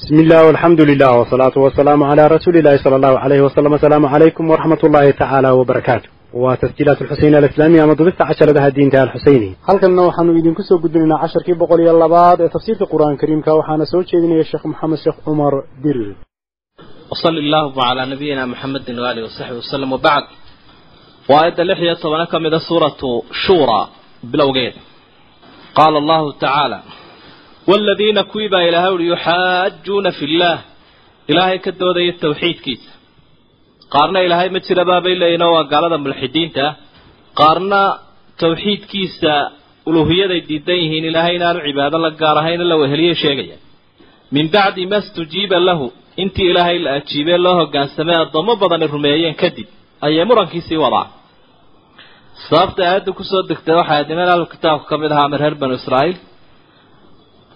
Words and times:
بسم 0.00 0.14
الله 0.20 0.46
والحمد 0.46 0.80
لله 0.80 1.10
والصلاة 1.18 1.56
والسلام 1.64 2.02
على 2.02 2.26
رسول 2.26 2.56
الله 2.56 2.76
صلى 2.84 2.96
الله 2.96 3.18
عليه 3.18 3.40
وسلم 3.40 3.74
السلام 3.74 4.06
عليكم 4.06 4.50
ورحمة 4.50 4.78
الله 4.84 5.10
تعالى 5.10 5.50
وبركاته 5.50 6.08
وتسجيلات 6.32 7.02
الحسين 7.02 7.34
الإسلامية 7.34 7.84
مضبطة 7.84 8.24
عشر 8.24 8.46
ذا 8.50 8.66
الدين 8.66 8.90
تاع 8.90 9.02
الحسيني 9.02 9.50
halkan 9.68 9.92
waxaanu 9.98 10.32
idinku 10.40 10.62
soo 10.68 10.78
gudbinaynaa 10.84 11.20
casharkii 11.24 11.56
boqol 11.62 11.80
iyo 11.84 11.92
labaad 12.02 12.38
ee 12.44 12.48
tafsiirka 12.56 12.84
qur-aan 12.92 13.16
kariimka 13.20 13.50
waxaana 13.58 13.84
soo 13.92 14.02
jeedinaya 14.10 14.44
sheekh 14.50 14.64
maxamed 14.72 14.98
sheekh 15.04 15.18
cumar 15.26 15.52
dirir 15.84 16.10
وصل 17.12 17.34
اللهم 17.44 17.78
على 17.90 18.02
نبينا 18.12 18.42
محمد 18.52 18.86
وآله 19.02 19.22
وصحبه 19.28 19.58
وسلم 19.62 19.90
وبعد 19.96 20.24
وآية 21.30 21.58
لحية 21.70 21.94
طبعا 22.04 22.24
من 22.44 22.58
سورة 22.70 23.00
شورى 23.46 23.82
بلوغين 24.32 24.72
قال 25.78 25.94
الله 26.02 26.22
تعالى 26.46 26.78
والذين 27.70 28.18
كويبا 28.32 28.58
إلى 28.68 28.76
هول 28.86 29.00
يحاجون 29.12 30.06
في 30.16 30.24
الله 30.28 30.56
إلهي 31.30 31.58
كدو 31.64 31.88
ذي 31.96 32.08
التوحيد 32.14 32.56
كيس 32.64 32.82
قارنا 33.94 34.20
إلهي 34.26 34.48
متر 34.54 34.78
بابا 34.90 35.08
إلا 35.14 35.26
ينوى 35.34 35.60
قال 35.70 35.84
هذا 35.84 35.96
ملحدين 35.96 36.48
تا 36.56 36.66
قارنا 37.40 37.82
توحيد 38.44 38.80
كيس 38.92 39.20
ألوهية 39.88 40.26
ذي 40.32 40.40
ديدينهين 40.50 41.04
إلهي 41.10 41.34
نال 41.42 41.56
عبادة 41.66 41.98
لقارهين 42.04 42.60
الله 42.64 42.76
وهلية 42.82 43.12
شيئا 43.24 43.56
من 44.36 44.44
بعد 44.56 44.76
ما 44.90 44.98
استجيب 44.98 45.52
له 45.68 45.80
intii 46.24 46.46
ilaahay 46.50 46.78
la 46.84 46.90
ajiibee 46.98 47.38
loo 47.44 47.54
hogaansamay 47.60 48.16
addoommo 48.24 48.52
badani 48.62 48.86
rumeeyeen 48.94 49.34
kadib 49.42 49.68
ayay 50.06 50.24
murankiisii 50.30 50.78
wadaan 50.84 51.08
sababta 52.48 52.80
aayadda 52.88 53.12
kusoo 53.18 53.42
degtay 53.50 53.74
waxay 53.80 53.92
ahayd 53.94 54.08
niman 54.12 54.28
ahlu 54.34 54.46
kitaabka 54.54 54.86
ka 54.90 54.96
mid 55.02 55.12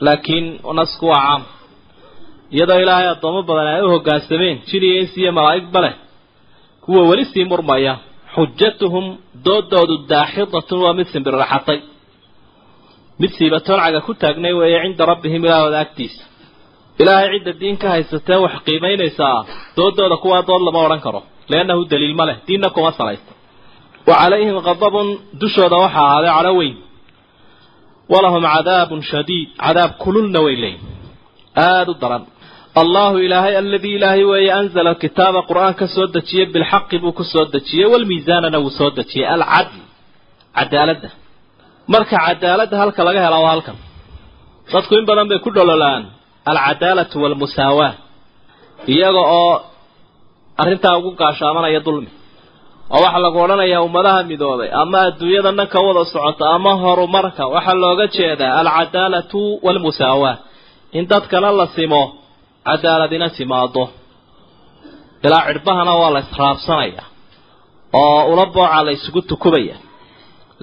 laakiin 0.05 0.45
nasku 0.80 1.05
waa 1.12 1.22
caam. 1.27 1.41
Iyadoo 2.55 2.80
ilaahay 2.84 3.08
addoommo 3.13 3.41
badan 3.49 3.67
ay 3.76 3.81
u 3.88 3.90
hogaansameen 3.95 4.58
jin 4.70 4.84
iyo 4.88 4.95
ins 5.02 5.13
iyo 5.22 5.31
malaa'igba 5.38 5.80
leh 5.86 5.94
kuwa 6.83 7.02
weli 7.09 7.25
sii 7.31 7.45
murmaya 7.52 7.94
xujatuhum 8.36 9.05
doodoodu 9.45 9.95
daaxidatun 10.11 10.80
waa 10.86 10.94
mid 11.00 11.08
simbirraxatay 11.14 11.80
mid 13.22 13.31
siibatooncaga 13.38 14.00
ku 14.08 14.11
taagnay 14.22 14.53
weeye 14.59 14.80
cinda 14.83 15.03
rabbihim 15.11 15.42
ilaahooda 15.47 15.80
agtiisa. 15.86 16.23
Ilaahay 17.02 17.30
cidda 17.33 17.52
diin 17.61 17.77
ka 17.81 17.88
haysatee 17.94 18.39
wax 18.44 18.53
qiimaynaysaa 18.67 19.38
doodooda 19.77 20.16
kuwaa 20.23 20.42
dood 20.50 20.61
lama 20.67 20.80
odhan 20.86 21.02
karo 21.05 21.22
liannahu 21.52 21.81
daliil 21.92 22.16
ma 22.20 22.25
leh 22.30 22.38
diinna 22.48 22.70
kuma 22.75 22.92
salaysta 23.00 23.31
wa 24.08 24.16
calayhim 24.22 24.58
qadabun 24.70 25.08
dushooda 25.42 25.75
waxaa 25.83 26.05
ahaaday 26.09 26.31
cadho 26.38 26.52
weyn 26.59 26.75
walahum 28.14 28.44
cadaabun 28.56 29.00
shadiid 29.11 29.48
cadaab 29.66 29.92
kululna 30.03 30.39
way 30.45 30.56
leeyihiin 30.64 30.94
aada 31.67 31.92
u 31.94 31.95
daran 32.03 32.23
allahu 32.81 33.16
ilaahay 33.25 33.53
aladii 33.61 33.94
ilaahay 34.00 34.23
weeye 34.31 34.52
anzala 34.61 34.89
alkitaaba 34.94 35.39
qur'aan 35.50 35.73
ka 35.80 35.86
soo 35.95 36.08
dejiyey 36.16 36.45
bilxaqi 36.56 36.98
buu 37.03 37.14
ku 37.20 37.23
soo 37.33 37.45
dejiyey 37.56 37.88
walmiisaanana 37.94 38.58
wuu 38.64 38.73
soo 38.80 38.89
dejiyey 39.00 39.28
alcadl 39.36 39.78
cadaaladda 40.58 41.09
marka 41.94 42.16
cadaaladda 42.28 42.76
halka 42.81 43.02
laga 43.08 43.20
hela 43.26 43.38
waa 43.45 43.52
halkan 43.56 43.78
dadku 44.73 44.94
in 45.00 45.06
badan 45.09 45.28
bay 45.31 45.39
ku 45.45 45.50
dhololaan 45.58 46.03
alcadaalatu 46.52 47.16
walmusaawaa 47.23 47.92
iyaga 48.94 49.23
oo 49.39 49.53
arrintaa 50.61 50.94
ugu 51.00 51.11
gaashaamanaya 51.22 51.80
dulmi 51.88 52.09
oo 52.94 53.00
waxaa 53.05 53.22
lagu 53.25 53.38
odhanayaa 53.45 53.81
ummadaha 53.88 54.19
midoobay 54.31 54.69
ama 54.81 54.97
adduunyada 55.09 55.52
dhan 55.58 55.67
ka 55.73 55.80
wada 55.88 56.03
socota 56.14 56.44
ama 56.55 56.72
horumarka 56.83 57.44
waxaa 57.55 57.77
looga 57.83 58.05
jeedaa 58.16 58.52
alcadaalatu 58.61 59.39
walmusaawaa. 59.66 60.36
In 60.97 61.03
dadkana 61.11 61.50
la 61.59 61.66
simo 61.75 62.02
cadaaladina 62.67 63.27
timaado 63.38 63.83
ilaa 65.25 65.42
cidhbahana 65.47 65.94
waa 66.02 66.11
la 66.16 66.19
israabsanaya 66.25 67.03
oo 68.02 68.19
ula 68.31 68.45
boocaa 68.55 68.81
la 68.88 68.92
isugu 68.97 69.22
tukubaya 69.31 69.75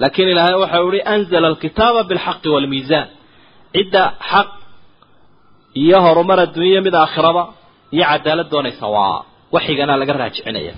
laakiin 0.01 0.29
ilaahay 0.33 0.55
waxau 0.63 0.87
ihi 0.95 1.01
anzala 1.13 1.47
alkitaaba 1.51 2.01
bilxaqi 2.09 2.47
waalmiisaan 2.53 3.07
cidda 3.75 4.03
xaq 4.31 4.47
iyo 5.83 5.97
horumar 6.05 6.37
adduunya 6.45 6.79
mid 6.85 6.95
aakhiraba 7.03 7.43
iyo 7.95 8.03
cadaalad 8.11 8.47
doonaysa 8.53 8.85
waa 8.95 9.17
waxigana 9.55 9.93
laga 10.01 10.13
raajicinaya 10.21 10.73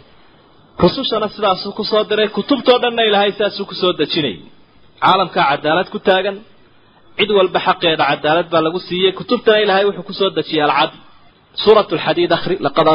rusushana 0.84 1.28
sidaasuu 1.36 1.72
ku 1.78 1.84
soo 1.92 2.04
diray 2.10 2.30
kutubtoo 2.38 2.78
dhanna 2.84 3.02
ilaahay 3.10 3.32
sidaasuu 3.38 3.66
ku 3.70 3.76
soo 3.82 3.94
dejinayay 4.00 4.40
caalamkaa 5.04 5.46
cadaalad 5.52 5.88
ku 5.94 6.00
taagan 6.08 6.38
cid 7.18 7.30
walba 7.38 7.60
xaqeeda 7.68 8.04
cadaalad 8.12 8.48
baa 8.54 8.62
lagu 8.68 8.80
siiyey. 8.88 9.12
Kutubtana 9.20 9.58
ilaahay 9.64 9.86
wuxuu 9.90 10.06
ku 10.10 10.14
soo 10.20 10.30
dejiyey 10.38 10.64
alcadl 10.68 10.98
suurat 11.64 11.88
lxadiid 11.98 12.32
akhri 12.38 12.56
laqad 12.66 12.88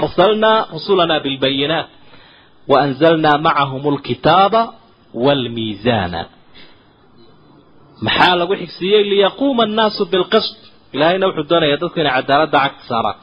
arsalnaa 0.00 0.58
rusulana 0.76 1.16
bilbayinaat 1.24 1.88
waanzalnaa 2.72 3.36
macahum 3.46 3.82
alkitaaba 3.94 4.60
waalmiisaana 5.24 6.20
maxaa 8.06 8.34
lagu 8.40 8.54
xigsiiyey? 8.62 9.02
Liyaquuma 9.12 9.62
annaasu 9.68 10.02
bilqist 10.12 10.58
ilaahayna 10.94 11.24
wuxuu 11.28 11.46
doonayaa 11.50 11.80
dadku 11.82 11.98
inay 12.02 12.14
cadaaladda 12.18 12.58
cagta 12.64 12.82
saaraan 12.90 13.16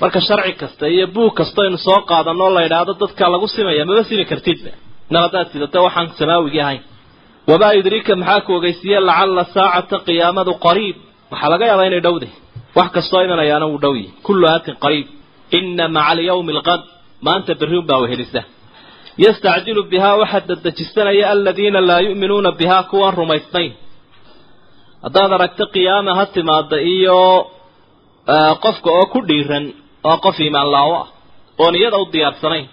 marka 0.00 0.20
sharci 0.28 0.52
kasta 0.62 0.84
iyo 0.94 1.06
buug 1.14 1.32
kasta 1.38 1.58
aynu 1.64 1.78
soo 1.86 2.00
qaadanoo 2.10 2.50
la 2.56 2.60
idhaahdo 2.68 2.92
dadka 3.02 3.24
lagu 3.34 3.46
simaya 3.54 3.82
maba 3.88 4.02
simi 4.08 4.24
kartidba 4.30 4.70
nar 5.12 5.20
haddaad 5.26 5.46
sidata 5.52 5.78
waxaan 5.86 6.08
samaawigii 6.20 6.60
ahayn. 6.66 6.82
Wamaa 7.50 7.72
yudriika 7.78 8.12
maxaa 8.20 8.40
ku 8.46 8.50
ogeysiiye? 8.58 8.98
Lacalla 9.08 9.42
saacata 9.54 9.96
qiyaamadu 10.06 10.52
qariib. 10.66 10.96
Waxaa 11.32 11.50
laga 11.52 11.64
yaabaa 11.70 11.86
inay 11.90 12.02
dhowday 12.06 12.32
wax 12.78 12.88
kastoo 12.96 13.22
imanayaana 13.26 13.66
wuu 13.70 13.78
dhow 13.84 13.94
yahy 14.00 14.08
kullu 14.26 14.44
aatin 14.52 14.74
qariib. 14.84 15.06
Ina 15.58 15.84
maca 15.96 16.08
alyawmi 16.14 16.50
alqad. 16.56 16.80
Maanta 17.26 17.52
berri 17.60 17.76
unbaa 17.82 17.98
wehelisa 18.04 18.40
yastacjilu 19.24 19.82
bihaa 19.92 20.16
waxaa 20.22 20.42
dadejisanaya 20.50 21.24
aladiina 21.34 21.80
laa 21.88 22.00
yu'minuuna 22.06 22.50
bihaa 22.60 22.82
kuwaan 22.90 23.14
rumaysnayn 23.20 23.72
haddaad 25.04 25.32
aragto 25.36 25.64
qiyaama 25.74 26.12
ha 26.18 26.24
timaada 26.34 26.76
iyo 26.94 27.18
qofka 28.64 28.88
oo 28.98 29.06
ku 29.12 29.18
dhiiran 29.28 29.64
oo 30.10 30.16
qof 30.24 30.36
iimaan 30.44 30.68
laawo 30.74 30.94
ah 31.02 31.08
oon 31.62 31.74
iyada 31.80 31.96
u 31.98 32.06
diyaarsanayn. 32.14 32.66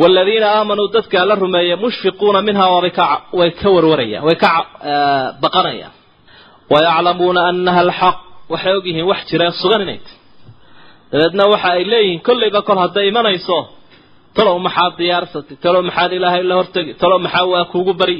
Waaladiina 0.00 0.46
aamanuu 0.58 0.88
dadkaa 0.94 1.24
la 1.30 1.34
rumeeyay 1.42 1.76
mushfiquuna 1.84 2.40
minhaa 2.48 2.68
waabay 2.74 2.90
ka 2.98 3.06
way 3.38 3.50
ka 3.60 3.68
warwarayaan 3.74 4.24
way 4.28 4.36
ka 4.42 4.48
baqanayaan 5.42 5.92
wayaclamuuna 6.72 7.40
annaha 7.50 7.80
alxaq 7.86 8.16
waxay 8.52 8.74
ogyihiin 8.78 9.06
wax 9.10 9.20
jira 9.30 9.46
sugan 9.62 9.82
inay 9.84 9.98
tahy 10.04 10.16
dabeedna 11.12 11.44
waxa 11.52 11.68
ay 11.76 11.82
leeyihiin 11.92 12.20
kollayba 12.26 12.60
kol 12.68 12.78
hadday 12.84 13.06
imanayso 13.12 13.58
talow 14.36 14.56
maxaad 14.66 14.92
diyaarsatay 15.00 15.56
talow 15.64 15.82
maxaad 15.88 16.12
ilaahay 16.18 16.42
la 16.50 16.54
hortegi 16.60 16.92
talow 17.02 17.18
maxaa 17.26 17.44
waa 17.52 17.64
kuugu 17.72 17.92
bari? 18.00 18.18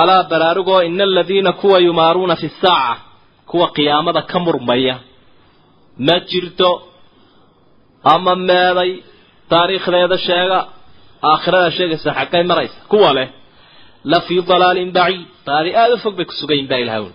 Alaa 0.00 0.22
baraarugoo 0.30 0.80
ina 0.88 1.04
aladiina 1.10 1.52
kuwa 1.60 1.78
yumaaruuna 1.86 2.36
fi 2.42 2.48
saaca 2.62 3.00
kuwa 3.50 3.66
qiyaamada 3.76 4.20
ka 4.30 4.38
murmaya. 4.44 4.96
Ma 6.06 6.16
jirto 6.30 6.70
ama 8.14 8.32
meeday 8.48 8.90
taariikhdeeda 9.52 10.16
sheega 10.26 10.58
aakhirada 11.30 11.70
sheegaysa 11.76 12.10
xaggay 12.18 12.42
maraysa. 12.50 12.78
Kuwa 12.92 13.10
leh 13.18 13.28
la 14.10 14.18
fii 14.26 14.40
dalaalin 14.50 14.90
baciid. 14.98 15.26
Baadi 15.46 15.70
aada 15.80 15.94
u 15.94 15.98
fog 16.04 16.14
bay 16.18 16.24
ku 16.30 16.32
sugayin 16.40 16.66
baa 16.70 17.00
uli 17.04 17.14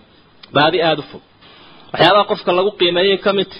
baadi 0.56 0.78
aada 0.88 1.00
u 1.02 1.06
fog. 1.10 1.22
Waxyaabaha 1.92 2.24
qofka 2.30 2.50
lagu 2.58 2.70
qiimeeyay 2.80 3.18
ka 3.24 3.30
mid 3.38 3.50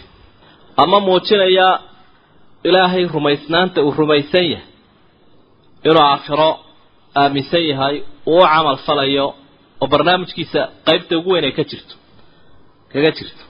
ama 0.82 0.96
muujinaya 1.06 1.68
ilaahay 2.68 3.04
rumaysnaanta 3.16 3.78
uu 3.86 3.92
rumaysan 4.00 4.46
yahay 4.52 4.66
inuu 5.88 6.02
aakhiro 6.10 6.50
aaminsan 7.22 7.64
yahay 7.70 7.96
uu 8.32 8.42
camal 8.52 8.76
falayo 8.86 9.26
oo 9.82 9.86
barnaamijkiisa 9.92 10.60
qaybta 10.88 11.12
ugu 11.18 11.30
weyn 11.34 11.44
ay 11.48 11.52
ka 11.58 11.64
jirto 11.70 11.94
kaga 12.94 13.10
jirto. 13.16 13.42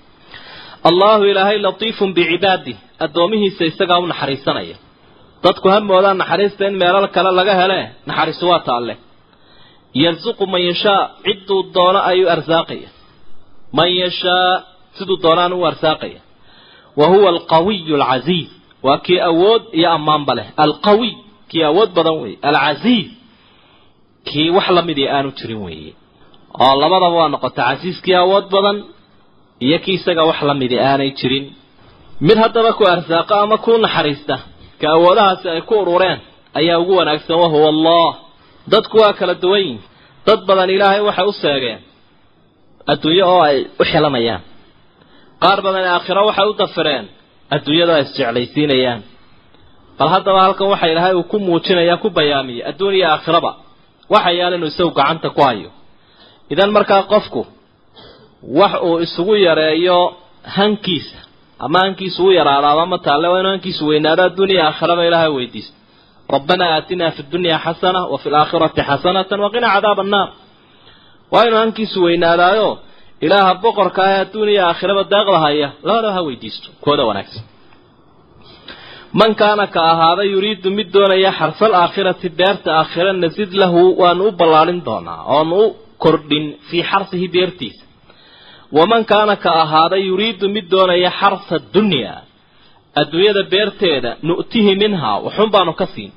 Allahu 0.88 1.22
ilaahay 1.30 1.58
latiifun 1.66 2.10
bicibaadih 2.16 2.76
addoomihiisa 3.04 3.62
isagaa 3.70 3.98
u 3.98 4.06
naxariisanaya. 4.12 4.76
Dadku 5.44 5.66
ha 5.72 5.78
moodaan 5.90 6.18
naxariista 6.22 6.62
in 6.68 6.74
meelal 6.82 7.06
kale 7.14 7.30
laga 7.38 7.54
hele 7.60 7.78
naxariisu 8.08 8.44
waa 8.50 8.60
taalle. 8.68 8.94
Yarsuqu 10.02 10.44
man 10.52 10.62
yashaa 10.70 11.00
cidduu 11.24 11.60
doono 11.74 12.00
ayuu 12.10 12.28
arsaaqaya. 12.34 12.88
Man 13.76 13.90
yashaa 14.02 14.50
siduu 14.96 15.16
doonaan 15.24 15.52
u 15.52 15.62
arsaaqaya. 15.70 16.20
Wa 16.98 17.06
huwa 17.12 17.28
alqawiyu 17.34 17.94
alcasiiz 18.00 18.48
waa 18.86 18.98
kii 19.06 19.20
awood 19.30 19.62
iyo 19.78 19.88
ammaanba 19.96 20.32
leh. 20.38 20.46
Alqawiy 20.64 21.12
kii 21.50 21.62
awood 21.70 21.90
badan 21.96 22.16
weeye. 22.22 22.38
Alcasiiz 22.48 23.08
kii 24.28 24.48
wax 24.56 24.66
lamidii 24.76 25.08
aanu 25.16 25.30
jirin 25.38 25.60
weeye. 25.66 25.92
Oo 26.62 26.74
labadaba 26.82 27.16
waa 27.18 27.28
noqota 27.34 27.62
casiiskii 27.68 28.14
awood 28.24 28.46
badan 28.54 28.76
iyo 29.66 29.78
kii 29.84 29.94
isaga 29.98 30.22
wax 30.28 30.38
lamidii 30.48 30.80
aanay 30.88 31.10
jirin. 31.18 31.46
Mid 32.26 32.36
haddaba 32.42 32.72
ku 32.78 32.84
arsaaqa 32.94 33.34
ama 33.42 33.56
ku 33.64 33.72
naxariista 33.84 34.36
ka 34.80 34.86
awoodahaasi 34.96 35.46
ay 35.54 35.60
ku 35.68 35.74
urureen 35.82 36.18
ayaa 36.58 36.78
ugu 36.82 36.92
wanaagsan 36.98 37.36
wahuwa 37.42 37.68
allah. 37.74 38.10
Dadku 38.72 38.96
waa 39.02 39.12
kala 39.18 39.34
duwan 39.42 39.60
yihiin 39.60 39.80
dad 40.26 40.40
badan 40.48 40.70
ilaahay 40.76 41.00
waxay 41.08 41.26
u 41.26 41.32
seegeen. 41.42 41.80
Adduunyo 42.92 43.24
oo 43.32 43.42
ay 43.48 43.58
u 43.80 43.84
xilanayaan 43.90 44.42
qaar 45.42 45.58
badan 45.66 45.84
aakhiro 45.94 46.22
waxay 46.28 46.46
u 46.48 46.54
dafireen. 46.60 47.04
Adduunyada 47.54 47.92
ay 47.98 48.02
isjeclaysiinayaan. 48.06 49.00
Bal 49.98 50.08
haddaba 50.14 50.40
halkan 50.46 50.68
waxa 50.72 50.86
ilaahay 50.92 51.14
uu 51.14 51.22
ku 51.30 51.36
muujinaya 51.46 51.96
ku 52.02 52.08
bayaamiyey 52.18 52.62
adduun 52.70 52.94
iyo 52.98 53.06
aakhiraba 53.14 53.50
waxa 54.14 54.30
yaal 54.38 54.54
inuu 54.56 54.68
isagu 54.72 54.90
gacanta 54.98 55.28
ku 55.36 55.40
hayo. 55.48 55.70
Idan 56.52 56.70
markaa 56.76 57.02
qofku 57.12 57.40
wax 58.58 58.72
uu 58.88 58.98
isugu 59.06 59.34
yareeyo 59.46 59.98
hankiisa. 60.56 61.18
Ama 61.64 61.78
hankiisa 61.84 62.18
u 62.22 62.30
yaraadaaba 62.38 62.84
ma 62.92 62.98
taalle 63.06 63.28
waa 63.32 63.40
inuu 63.40 63.50
hankiisu 63.54 63.82
weynaado 63.90 64.22
adduuniya 64.28 64.62
aakhiraba 64.68 65.02
ilaahay 65.08 65.30
weydiisto 65.38 65.76
rabbanaa 66.34 66.70
aatinaa 66.76 67.10
fi 67.16 67.22
dunya 67.32 67.56
xasana 67.64 68.00
wa 68.12 68.18
fi 68.22 68.28
laakhirati 68.34 68.80
xasanatan 68.88 69.40
waqina 69.44 69.68
cadaaba 69.74 70.02
annaar 70.06 70.28
waa 71.32 71.44
inuu 71.48 71.58
hankiisu 71.64 71.98
weynaadaayo 72.06 72.68
ilaaha 73.26 73.52
boqorka 73.64 74.00
ah 74.08 74.16
adduuniya 74.24 74.62
aakhiraba 74.70 75.02
daaqda 75.12 75.38
haya 75.44 75.68
labadaba 75.86 76.12
ha 76.16 76.20
weydiisto 76.28 76.68
kooda 76.84 77.02
wanaagsan. 77.08 77.42
Man 79.20 79.32
kaana 79.40 79.64
ka 79.74 79.80
ahaaday 79.92 80.28
yuriidu 80.34 80.68
mid 80.78 80.88
doonaya 80.94 81.30
xarsal 81.38 81.72
aakhirati 81.82 82.28
beerta 82.38 82.70
aakhira 82.80 83.12
nasid 83.24 83.50
lahu 83.62 83.80
waanu 84.02 84.22
u 84.28 84.32
ballaadhin 84.40 84.80
doonaa 84.88 85.20
oonu 85.36 85.56
u 85.64 85.76
kordhin 86.04 86.44
fii 86.68 86.82
xarsihi 86.90 87.26
beertiisa 87.34 87.83
waman 88.78 89.02
kaana 89.12 89.34
ka 89.44 89.50
ahaaday 89.62 90.02
yuriidu 90.10 90.46
mid 90.56 90.66
doonaya 90.74 91.10
xarsa 91.20 91.56
dunyaa 91.74 92.18
adduunyada 93.00 93.42
beerteeda 93.52 94.10
nu'tihi 94.28 94.72
minhaa 94.82 95.16
waxun 95.26 95.48
baanu 95.54 95.72
ka 95.80 95.86
siin 95.94 96.12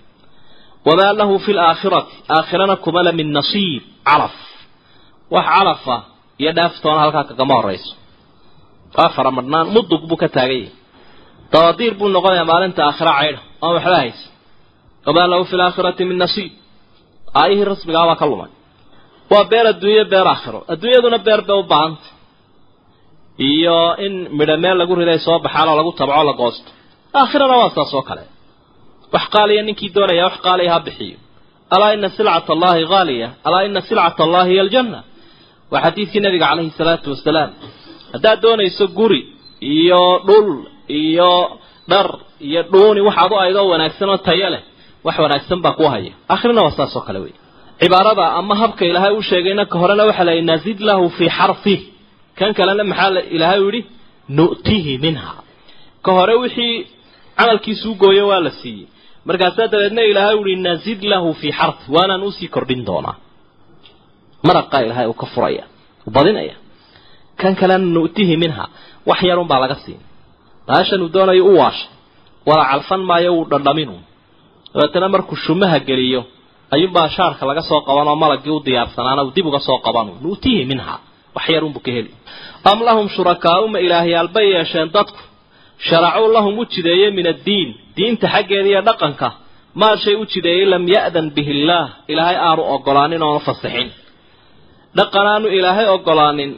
wamaa 0.88 1.14
lahu 1.20 1.36
fi 1.46 1.52
laakhirati 1.60 2.14
aakhirana 2.38 2.76
kumala 2.86 3.12
min 3.20 3.28
nasiib 3.38 3.84
calaf 4.08 4.36
wax 5.36 5.46
calafa 5.56 5.96
iyo 6.42 6.52
dhaaftoona 6.58 7.00
halkaa 7.04 7.24
kagama 7.30 7.54
horayso 7.60 7.92
waa 8.98 9.10
faramadhnaan 9.16 9.68
mudug 9.76 10.02
buu 10.10 10.18
ka 10.24 10.28
taagan 10.36 10.58
yahay 10.58 10.72
dabadiir 11.54 11.94
buu 12.00 12.08
noqonayaa 12.16 12.46
maalinta 12.52 12.82
aakhira 12.90 13.12
caydha 13.20 13.42
aan 13.64 13.72
waxba 13.76 13.96
haysa 14.02 14.26
wamaa 15.08 15.28
lahu 15.32 15.44
fi 15.52 15.56
laakhirati 15.62 16.04
min 16.10 16.18
nasiib 16.24 16.52
aayihii 17.42 17.66
rasmigaa 17.72 18.06
baa 18.10 18.16
ka 18.22 18.26
lumay 18.32 18.52
waa 19.32 19.44
beer 19.52 19.66
adduunyo 19.74 20.04
beer 20.14 20.28
aakhiro 20.34 20.60
adduunyaduna 20.74 21.18
beer 21.28 21.42
bay 21.48 21.58
u 21.62 21.64
baahanta 21.74 22.08
iyo 23.40 23.78
in 24.06 24.14
midho 24.38 24.56
meel 24.64 24.78
lagu 24.82 24.94
riday 25.00 25.20
soo 25.26 25.38
baxaan 25.46 25.68
oo 25.72 25.76
lagu 25.80 25.92
tabco 26.00 26.24
la 26.30 26.34
goosto. 26.42 26.70
Aakhirana 27.20 27.56
waa 27.62 27.70
saas 27.76 27.94
oo 27.98 28.02
kale. 28.10 28.24
Wax 29.14 29.26
qaaliya 29.34 29.62
ninkii 29.68 29.90
doonaya 29.96 30.24
wax 30.28 30.36
qaaliya 30.46 30.72
ha 30.74 30.80
bixiyo. 30.88 31.18
Alaa 31.76 31.92
ina 31.98 32.10
silcata 32.18 32.52
allahi 32.56 32.84
haaliya 32.92 33.28
alaa 33.48 33.64
ina 33.70 33.82
silcata 33.88 34.22
allahi 34.28 34.50
hiy 34.52 34.60
aljanna. 34.66 35.00
Waa 35.72 35.82
xadiidkii 35.86 36.20
nabiga 36.26 36.46
calayhi 36.52 36.72
salaatu 36.80 37.08
wasalaam. 37.14 37.52
Haddaad 38.14 38.40
doonayso 38.44 38.86
guri 38.98 39.22
iyo 39.76 40.02
dhul 40.28 40.50
iyo 41.02 41.32
dhar 41.92 42.08
iyo 42.48 42.62
dhuuni 42.72 43.02
waxaad 43.08 43.32
u 43.32 43.38
aydoo 43.44 43.66
wanaagsan 43.74 44.10
oo 44.14 44.18
tayo 44.28 44.50
leh. 44.54 44.64
Wax 45.06 45.16
wanaagsan 45.24 45.60
baa 45.66 45.74
ku 45.80 45.84
haya. 45.94 46.14
Aakhirana 46.32 46.62
waa 46.66 46.72
saas 46.78 46.94
oo 46.98 47.02
kale 47.08 47.20
wey 47.26 47.34
cibaarada 47.82 48.26
ama 48.40 48.54
habka 48.62 48.84
ilaahay 48.90 49.14
u 49.14 49.22
sheegayna 49.30 49.64
ka 49.72 49.76
horena 49.82 50.04
waxaa 50.10 50.24
la 50.28 50.34
yidhi 50.38 50.46
nazid 50.52 50.80
lahu 50.90 51.06
fii 51.18 51.30
xarfih 51.38 51.80
kan 52.40 52.52
kalena 52.58 52.84
maxaa 52.92 53.22
ilaahay 53.36 53.60
u 53.60 53.70
yidhi 53.70 53.82
nu'tihi 54.38 54.94
minha. 55.06 55.32
Ka 56.06 56.12
hore 56.18 56.36
wixii 56.44 56.76
camalkiisuu 57.38 57.94
gooyo 58.02 58.24
waa 58.32 58.40
la 58.46 58.52
siiyey. 58.62 58.88
Markaasaa 59.28 59.68
dabeedna 59.74 60.02
ilaahay 60.12 60.36
u 60.42 60.44
yihi 60.50 60.62
nazid 60.68 61.00
lahu 61.12 61.30
fii 61.40 61.52
xarfi 61.60 61.86
waanaan 61.96 62.24
u 62.28 62.32
sii 62.38 62.48
kordhin 62.56 62.82
doonaa. 62.88 63.16
Maraqaa 64.48 64.82
ilaahay 64.86 65.08
uu 65.12 65.14
ka 65.22 65.26
furaya 65.34 65.64
u 66.08 66.12
badinaya. 66.16 66.56
Kan 67.42 67.54
kalena 67.60 67.86
nu'tihi 67.96 68.36
minha 68.44 68.66
wax 69.10 69.20
yarun 69.30 69.48
baa 69.52 69.60
laga 69.64 69.76
siin. 69.84 70.00
Baashan 70.68 71.02
uu 71.06 71.10
doonayo 71.16 71.44
u 71.46 71.54
waashay. 71.62 71.90
Wala 72.48 72.64
calfan 72.72 73.02
maayo 73.10 73.30
wuu 73.36 73.46
dhandhaminu 73.52 73.96
dabeetana 74.74 75.08
markuu 75.14 75.36
shumaha 75.46 75.78
geliyo 75.88 76.22
ayuunbaa 76.74 77.10
shaarka 77.16 77.44
laga 77.50 77.62
soo 77.70 77.82
qaban 77.88 78.08
oo 78.12 78.16
malagii 78.24 78.54
u 78.58 78.60
diyaarsanaana 78.68 79.22
uu 79.26 79.32
dib 79.36 79.46
uga 79.50 79.60
soo 79.68 79.78
qabanu 79.86 80.12
nu'tihi 80.26 80.62
minha 80.72 80.96
wax 81.38 81.46
yarunbuu 81.56 81.84
ka 81.86 81.92
heli. 81.98 82.12
Am 82.72 82.80
lahum 82.88 83.06
shurakaau 83.16 83.64
ma 83.74 83.80
ilaahyaal 83.86 84.28
bay 84.36 84.48
yeesheen 84.56 84.90
dadku? 84.96 85.22
Sharacuu 85.88 86.28
lahum 86.36 86.54
u 86.62 86.66
jideeyey 86.74 87.10
min 87.18 87.26
addiin. 87.34 87.70
Diinta 87.98 88.28
xaggeeda 88.34 88.70
iyo 88.72 88.82
dhaqanka. 88.90 89.28
Maa 89.82 89.96
shay 90.04 90.16
u 90.22 90.26
jideeyey 90.34 90.66
lam 90.74 90.84
ya'dan 90.96 91.28
bihi 91.36 91.52
illaah 91.58 91.88
ilaahay 92.12 92.38
aanu 92.48 92.62
ogolaanin 92.76 93.22
oona 93.28 93.40
fasixin 93.48 93.90
dhaqan 94.98 95.26
aanu 95.34 95.48
ilaahay 95.58 95.88
ogolaanin 95.96 96.52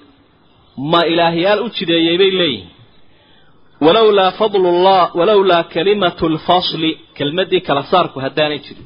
ma 0.92 1.02
ilaahyaal 1.12 1.60
u 1.66 1.70
jideeyey 1.78 2.16
bay 2.22 2.32
leeyihiin 2.42 2.70
walowlaa 3.86 4.32
fadlullah 4.40 5.02
walowlaa 5.20 5.64
kalimatu 5.74 6.26
lfasli 6.36 6.92
kelmadii 7.18 7.62
kala 7.68 7.84
saarku 7.92 8.18
haddaanay 8.26 8.60
jirin. 8.66 8.86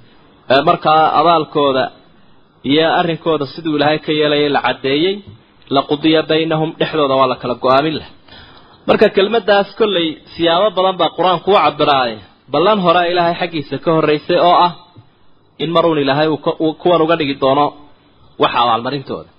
Markaa 0.70 1.04
abaalkooda 1.20 1.84
iyo 2.72 2.86
arrinkooda 3.00 3.46
siduu 3.54 3.76
ilaahay 3.78 4.00
ka 4.06 4.12
yeelayay 4.20 4.50
la 4.56 4.62
caddeeyey 4.68 5.14
laqudiya 5.76 6.22
baynahum 6.32 6.70
dhexdooda 6.80 7.16
waa 7.20 7.28
la 7.32 7.36
kala 7.42 7.56
go'aamin 7.64 7.96
lah 8.02 8.08
marka 8.88 9.08
kelmaddaas 9.18 9.70
kollay 9.80 10.08
siyaabo 10.36 10.68
badan 10.78 10.96
baa 11.02 11.10
qur'aanku 11.18 11.50
u 11.52 11.56
cabiraaye 11.66 12.18
ballan 12.54 12.80
horea 12.86 13.06
ilaahay 13.12 13.36
xaggiisa 13.42 13.76
ka 13.84 13.90
horraysay 13.98 14.40
oo 14.50 14.56
ah 14.68 14.72
in 15.64 15.70
maruun 15.76 15.98
ilaahay 16.04 16.28
uu 16.34 16.74
kuwan 16.82 17.02
uga 17.06 17.16
dhigi 17.20 17.36
doono 17.44 17.66
waxa 18.44 18.58
abaalmarintooda. 18.64 19.30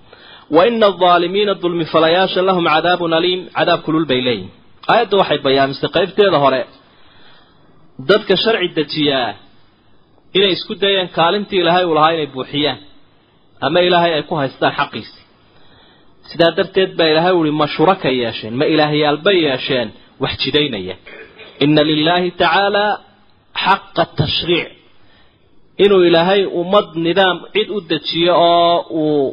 Wa 0.54 0.62
ina 0.68 0.86
aldaalimiina 0.90 1.52
dulmifalayaasha 1.62 2.40
lahum 2.48 2.64
cadaabun 2.74 3.12
aliim. 3.18 3.40
Cadaab 3.56 3.80
kulul 3.86 4.06
bay 4.10 4.20
leeyihiin 4.26 4.50
aayadda 4.92 5.14
waxay 5.20 5.38
bayaamisay 5.46 5.88
qaybteeda 5.96 6.38
hore 6.44 6.60
dadka 8.08 8.34
sharci 8.44 8.68
dejiyaa 8.78 9.30
inay 10.38 10.52
isku 10.56 10.72
dayeen 10.82 11.08
kaalintii 11.18 11.60
ilaahay 11.62 11.84
uu 11.90 11.94
lahaa 11.98 12.10
inay 12.16 12.28
buuxiyaan 12.34 12.78
ama 13.66 13.78
ilaahay 13.88 14.12
ay 14.18 14.22
ku 14.28 14.34
haystaan 14.40 14.72
xaqiisi 14.78 15.18
sidaa 16.30 16.52
darteed 16.58 16.90
baa 16.98 17.08
ilaahay 17.12 17.34
uhi 17.40 17.50
ma 17.60 17.66
shuraka 17.74 18.08
yeesheen 18.20 18.54
ma 18.60 18.64
ilaahyaal 18.74 19.18
bay 19.26 19.36
yeesheen 19.46 19.88
wax 20.22 20.32
jidaynaya. 20.42 20.94
Ina 21.64 21.82
lilaahi 21.90 22.28
tacaala 22.40 22.84
xaqa 23.64 24.04
tashriic. 24.18 24.68
Inuu 25.84 26.02
ilaahay 26.08 26.40
ummad 26.60 26.88
nidaam 27.06 27.36
cid 27.54 27.68
u 27.76 27.78
dejiyo 27.90 28.32
oo 28.50 28.76
uu 29.02 29.26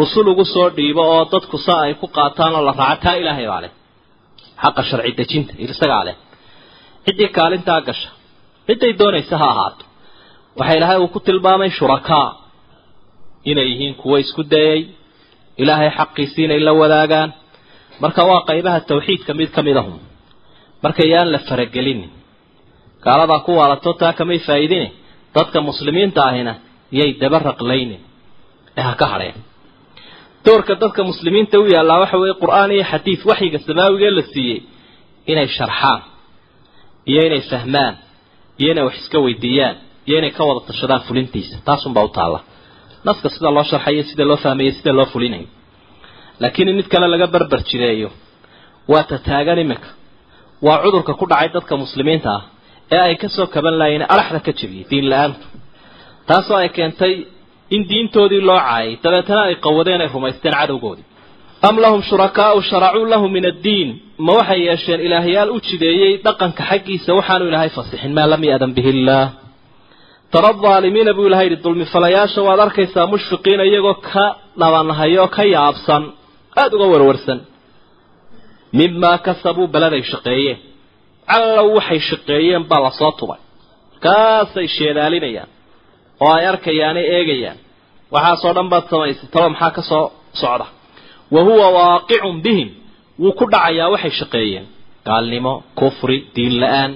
rusul 0.00 0.26
ugu 0.32 0.44
soo 0.54 0.68
dhiibo 0.76 1.02
oo 1.14 1.22
dadku 1.32 1.56
saa 1.66 1.80
ay 1.86 1.94
ku 2.00 2.06
qaataan 2.16 2.52
oo 2.58 2.62
la 2.68 2.72
raaco 2.80 3.00
taa 3.04 3.14
ilaahay 3.22 3.46
baa 3.52 3.60
leh. 3.64 3.72
Xaqa 4.62 4.82
sharci 4.88 5.12
dejinta 5.20 5.52
isagaa 5.64 6.04
leh. 6.08 6.16
Ciddii 7.04 7.28
kaalintaa 7.38 7.80
gasha 7.88 8.10
cidday 8.66 8.92
doonaysa 9.00 9.34
ha 9.42 9.46
ahaato. 9.54 9.84
Waxaa 10.58 10.76
ilaahay 10.78 10.98
uu 11.04 11.08
ku 11.14 11.20
tilmaamay 11.26 11.70
shurakaa. 11.78 12.28
Inay 13.50 13.66
yihiin 13.72 13.94
kuwo 14.00 14.16
isku 14.24 14.42
dayay 14.52 14.80
ilaahay 15.62 15.90
xaqiisii 15.98 16.44
inay 16.46 16.60
la 16.66 16.72
wadaagaan. 16.80 17.30
Marka 18.02 18.22
waa 18.30 18.40
qaybaha 18.50 18.78
tawxiidka 18.90 19.32
mid 19.40 19.50
ka 19.56 19.60
mid 19.66 19.76
ahum. 19.82 19.98
Marka 20.84 21.02
yaan 21.12 21.28
la 21.34 21.38
faragelinin 21.48 22.10
gaaladaa 23.04 23.40
ku 23.46 23.52
waalato 23.60 23.90
taa 24.00 24.12
kamay 24.18 24.38
faa'iidine 24.48 24.86
dadka 25.36 25.58
muslimiinta 25.68 26.20
ahina 26.30 26.52
yay 26.98 27.10
daba 27.22 27.38
raqlaynin 27.48 28.00
ee 28.78 28.82
ha 28.88 28.92
ka 29.00 29.06
hadheen 29.12 29.36
doorka 30.46 30.72
dadka 30.82 31.00
muslimiinta 31.10 31.54
u 31.62 31.64
yaallaa 31.74 32.00
waxa 32.02 32.16
weeye 32.22 32.34
qur'aan 32.42 32.70
iyo 32.76 32.84
xadiid 32.92 33.20
waxyiga 33.30 33.58
samaawigee 33.68 34.10
la 34.18 34.22
siiyey 34.32 34.58
inay 35.32 35.48
sharxaan 35.56 36.00
iyo 37.10 37.20
inay 37.28 37.42
fahmaan 37.52 37.94
iyo 38.60 38.68
inay 38.72 38.84
wax 38.88 38.96
iska 39.02 39.18
weydiiyaan 39.26 39.76
iyo 40.08 40.16
inay 40.20 40.32
ka 40.36 40.42
wada 40.48 40.60
tashadaan 40.68 41.00
fulintiisa. 41.08 41.56
Taasunbaa 41.68 42.04
u 42.04 42.08
taalla 42.18 42.38
naska 43.06 43.28
sida 43.34 43.48
loo 43.56 43.64
sharxayo 43.70 44.02
sida 44.10 44.24
loo 44.30 44.38
fahmayo 44.44 44.72
sida 44.78 44.92
loo 44.98 45.06
fulinayo. 45.12 45.48
Laakiin 46.42 46.68
in 46.70 46.76
mid 46.80 46.88
kale 46.92 47.06
laga 47.14 47.26
barbar 47.34 47.60
jireeyo 47.70 48.08
waa 48.92 49.04
tataagan 49.10 49.58
iminka 49.64 49.90
waa 50.66 50.78
cudurka 50.84 51.12
ku 51.20 51.24
dhacay 51.30 51.48
dadka 51.56 51.74
muslimiinta 51.84 52.30
ah 52.38 52.42
ee 52.96 53.02
ay 53.08 53.14
ka 53.22 53.28
soo 53.36 53.46
kaban 53.54 53.74
laayeen 53.80 54.04
araxda 54.14 54.38
ka 54.46 54.52
jebiyey 54.58 54.84
diin 54.90 55.06
la'aantu. 55.12 55.46
Taasoo 56.28 56.56
ay 56.62 56.68
keentay 56.76 57.14
in 57.74 57.82
diintoodii 57.90 58.42
loo 58.48 58.58
caayay 58.66 58.92
dabeetana 59.04 59.42
ay 59.48 59.54
qawadeen 59.64 60.00
ay 60.04 60.08
rumaysteen 60.14 60.54
cadowgoodii. 60.60 61.06
Am 61.68 61.76
lahum 61.84 62.00
shurakaau 62.08 62.58
sharacuu 62.70 63.04
lahu 63.12 63.26
min 63.36 63.44
addiin. 63.52 63.88
Ma 64.26 64.32
waxay 64.38 64.60
yeesheen 64.68 65.00
ilaahyaal 65.06 65.48
u 65.56 65.58
jideeyey 65.68 66.12
dhaqanka 66.26 66.62
xaggiisa 66.70 67.10
waxaanu 67.18 67.44
ilaahay 67.50 67.70
fasixin 67.78 68.12
maa 68.18 68.26
lam 68.32 68.42
ya'dan 68.50 68.70
bihi 68.76 68.90
illaah 68.96 69.26
tara 70.32 70.50
aalimiina 70.72 71.12
buu 71.16 71.26
ilahay 71.28 71.46
yihi 71.50 71.62
dulmifalayaasha 71.64 72.40
waad 72.48 72.60
arkaysaa 72.66 73.06
mushfiqiina 73.12 73.64
iyagoo 73.70 73.94
ka 74.10 74.24
dhabanhayo 74.60 75.24
ka 75.36 75.42
yaabsan 75.54 76.02
aada 76.60 76.74
uga 76.76 76.86
warwarsan. 76.92 77.38
Mimaa 78.78 79.18
kasabuu 79.26 79.66
beladay 79.74 80.02
shaqeeyeen. 80.12 80.58
Callow 81.30 81.68
waxay 81.76 82.00
shaqeeyeen 82.10 82.62
baa 82.70 82.80
la 82.86 82.90
soo 83.00 83.12
tubay. 83.18 83.40
Kaasay 84.04 84.66
sheedaalinayaan 84.76 85.48
oo 86.24 86.32
ay 86.38 86.44
arkayaanay 86.52 87.06
eegayaan. 87.16 87.58
Waxaasoo 88.14 88.52
dhan 88.56 88.68
baad 88.72 88.84
samaysay 88.92 89.28
talo 89.34 89.48
maxaa 89.54 89.70
ka 89.76 89.82
soo 89.90 90.04
socda? 90.40 90.66
Wa 91.34 91.40
huwa 91.46 91.66
waaqicun 91.78 92.36
bihim. 92.44 92.68
Wuu 93.22 93.32
ku 93.38 93.44
dhacayaa 93.52 93.88
waxay 93.94 94.10
shaqeeyeen. 94.20 94.66
Gaalnimo 95.08 95.52
kufri 95.78 96.16
diin 96.34 96.54
la'aan 96.62 96.92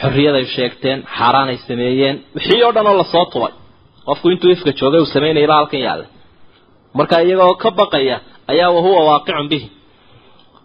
xorriyaday 0.00 0.44
sheegteen 0.54 0.98
xaaraanay 1.16 1.58
sameeyeen. 1.68 2.16
Wixii 2.36 2.62
oo 2.66 2.72
dhan 2.76 2.86
oo 2.90 2.96
la 3.00 3.04
soo 3.14 3.24
tubay. 3.32 3.52
Qofku 4.06 4.26
intuu 4.32 4.50
ifka 4.54 4.70
joogay 4.78 5.00
uu 5.02 5.10
samaynayaba 5.14 5.54
halkan 5.58 5.80
yaalla 5.86 6.06
marka 6.98 7.14
iyagoo 7.26 7.54
ka 7.62 7.70
baqaya 7.78 8.16
ayaa 8.52 8.70
wahuwa 8.76 9.00
waaqicun 9.10 9.48
bihi. 9.52 9.66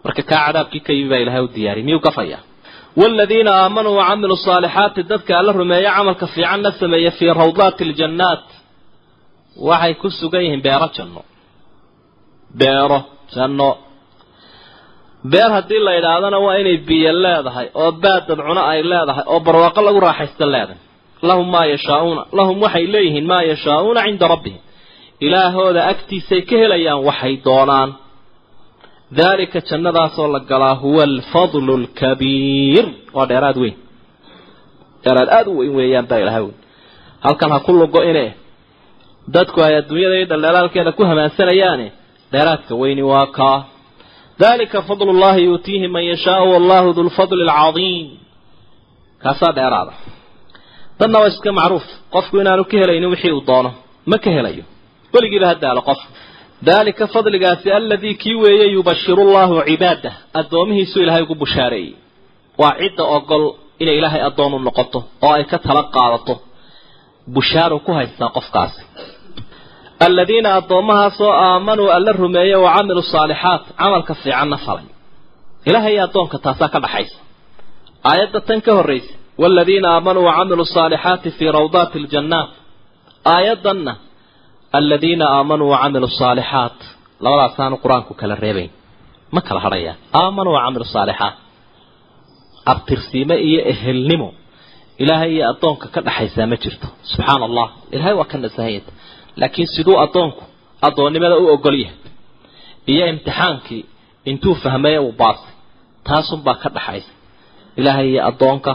Marka 0.04 0.22
kaa 0.30 0.40
cadaabkii 0.46 0.80
ka 0.86 0.92
yimi 0.96 1.08
baa 1.12 1.20
ilahay 1.24 1.42
u 1.46 1.48
diyaariyay 1.56 1.86
miyuu 1.88 2.00
gafaya 2.06 2.38
waaladiina 3.00 3.50
aamanuu 3.62 3.96
wacamiluu 4.00 4.36
saalixaati 4.46 5.00
dadka 5.10 5.32
alla 5.40 5.52
rumeeya 5.60 5.90
camalka 5.96 6.26
fiicanna 6.34 6.70
sameeya 6.80 7.10
fii 7.18 7.30
rawdaati 7.40 7.82
aljannaat 7.88 8.44
waxay 9.68 9.94
ku 10.00 10.08
sugan 10.18 10.42
yihiin 10.44 10.62
beero 10.66 10.88
janno. 10.96 11.22
Beero 12.60 12.98
janno 13.34 13.68
beer 15.32 15.50
haddii 15.56 15.78
la 15.86 15.92
idhaahdana 15.98 16.38
waa 16.46 16.56
inay 16.62 16.76
biyo 16.88 17.12
leedahay 17.24 17.66
oo 17.82 17.90
baadad 18.02 18.38
cuno 18.48 18.62
ay 18.72 18.80
leedahay 18.92 19.24
oo 19.32 19.40
barwaaqo 19.46 19.80
lagu 19.86 20.00
raaxaysta 20.06 20.44
leedahay. 20.54 20.80
Lahum 21.28 21.46
maa 21.54 21.64
yashaauuna 21.72 22.22
lahum 22.38 22.56
waxay 22.64 22.86
leeyihiin 22.94 23.26
maa 23.32 23.42
yashaauuna 23.50 24.00
cinda 24.06 24.26
rabbihim. 24.34 24.60
Ilaahooda 25.26 25.80
agtiisay 25.92 26.42
ka 26.48 26.56
helayaan 26.62 27.00
waxay 27.08 27.34
doonaan. 27.46 27.90
Daalika 29.18 29.58
jannadaasoo 29.68 30.28
la 30.34 30.40
galaa 30.50 30.74
huwa 30.82 31.02
alfadlu 31.10 31.72
alkabiir 31.80 32.84
waa 33.16 33.26
dheeraad 33.30 33.56
weyn. 33.62 33.76
Dheeraad 35.04 35.28
aada 35.36 35.50
u 35.50 35.58
weyn 35.60 35.72
weeyaan 35.78 36.06
baa 36.10 36.18
ilaha 36.24 36.40
weyn. 36.44 36.56
Halkan 37.24 37.50
ha 37.54 37.58
ku 37.66 37.72
lugo 37.80 38.00
ine. 38.10 38.26
Dadku 39.34 39.58
ay 39.66 39.74
adduunyada 39.80 40.14
iyo 40.18 40.26
dhaldhalaalkeeda 40.30 40.92
ku 40.98 41.02
hamaansanayaane. 41.10 41.86
Dheeraadka 42.32 42.72
weyni 42.82 43.02
waa 43.12 43.26
kaa 43.38 43.58
dalika 44.42 44.78
fadlu 44.88 45.12
llahi 45.22 45.42
yuutiihi 45.48 45.88
man 45.94 46.04
yashaau 46.12 46.46
wallahu 46.54 46.88
du 46.96 47.02
lfadli 47.08 47.42
alcadiim 47.48 48.08
kaasaa 49.22 49.52
dheeraada 49.58 49.92
dadna 51.00 51.18
waa 51.22 51.28
iska 51.32 51.50
macruuf 51.60 51.86
qofku 52.14 52.34
inaanu 52.42 52.64
ka 52.70 52.76
helaynin 52.80 53.10
wixii 53.14 53.32
uu 53.38 53.44
doono 53.48 53.70
ma 54.10 54.16
ka 54.24 54.30
helayo 54.36 54.64
weligiiba 55.14 55.46
ha 55.50 55.54
daalo 55.64 55.80
qof 55.88 56.00
daalika 56.68 57.04
fadligaasi 57.14 57.68
aladii 57.78 58.14
kii 58.22 58.34
weeye 58.42 58.66
yubashiru 58.76 59.22
llahu 59.34 59.54
cibaadah 59.68 60.14
addoomihiisu 60.40 60.96
ilaahay 61.02 61.22
ugu 61.26 61.34
bushaareeyey 61.42 61.92
waa 62.60 62.72
cidda 62.80 63.04
ogol 63.16 63.44
inay 63.82 63.96
ilaahay 64.00 64.22
addoon 64.28 64.52
u 64.54 64.58
noqoto 64.66 64.98
oo 65.26 65.32
ay 65.38 65.44
ka 65.50 65.58
tala 65.66 65.82
qaadato 65.94 66.34
bushaaru 67.34 67.76
ku 67.86 67.90
haystaa 67.98 68.28
qofkaasi 68.36 68.80
aladiina 70.06 70.54
addoommahaasoo 70.58 71.32
aamanuu 71.46 71.88
alla 71.96 72.12
rumeeyey 72.22 72.54
wa 72.64 72.70
camiluu 72.76 73.02
saalixaat 73.14 73.64
camalka 73.80 74.14
fiicanna 74.22 74.56
falay. 74.66 74.84
Ilaahay 75.68 75.92
iyo 75.94 76.02
addoonka 76.06 76.36
taasaa 76.44 76.68
ka 76.74 76.78
dhaxaysa. 76.84 77.16
Aayadda 78.10 78.40
tan 78.48 78.60
ka 78.66 78.72
horraysa 78.78 79.12
waaladiina 79.42 79.88
aamanuu 79.94 80.24
wacamiluu 80.28 80.64
saalixaati 80.76 81.28
fii 81.36 81.50
rawdaati 81.58 81.96
aljannaat. 82.02 82.50
Aayaddanna 83.34 83.92
aladiina 84.78 85.24
aamanuu 85.36 85.68
wacamiluu 85.74 86.08
saalixaat 86.20 86.78
labadaasaanu 87.24 87.76
qur'aanku 87.84 88.12
kala 88.20 88.34
reebayn. 88.44 88.70
Ma 89.34 89.40
kala 89.46 89.60
hadhayaan. 89.66 89.96
Aamanuu 90.20 90.52
wacamiluu 90.58 90.84
saalixaat 90.96 91.34
abtirsiime 92.72 93.34
iyo 93.48 93.60
ehelnimo. 93.72 94.28
Ilaahay 95.02 95.30
iyo 95.36 95.44
addoonka 95.52 95.86
ka 95.94 96.00
dhaxaysaa 96.06 96.46
ma 96.52 96.56
jirto. 96.62 96.86
Subxaana 97.10 97.44
allah 97.48 97.66
ilaahay 97.94 98.14
waa 98.20 98.24
ka 98.32 98.36
nasahayata 98.44 98.90
laakiin 99.40 99.68
siduu 99.74 99.96
addoonku 100.04 100.42
addoonnimada 100.86 101.36
u 101.42 101.46
ogol 101.54 101.76
yahay. 101.84 101.96
Iyo 102.92 103.04
imtixaankii 103.12 103.82
intuu 104.30 104.54
fahmaya 104.62 105.00
uu 105.06 105.12
baasay 105.20 105.52
taasunbaa 106.06 106.54
ka 106.62 106.68
dhaxaysa. 106.76 107.12
Ilaahay 107.80 108.08
iyo 108.12 108.20
addoonka 108.30 108.72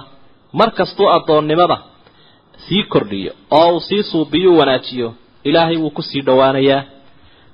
mar 0.59 0.69
kastuu 0.77 1.07
addoonnimada 1.17 1.77
sii 2.65 2.83
kordhiyo 2.93 3.31
oo 3.57 3.69
uu 3.73 3.79
sii 3.87 4.03
suubiyo 4.11 4.49
u 4.53 4.57
wanaajiyo 4.61 5.09
ilaahay 5.49 5.77
wuu 5.83 5.89
ku 5.97 6.01
sii 6.09 6.21
dhowaanayaa 6.27 6.81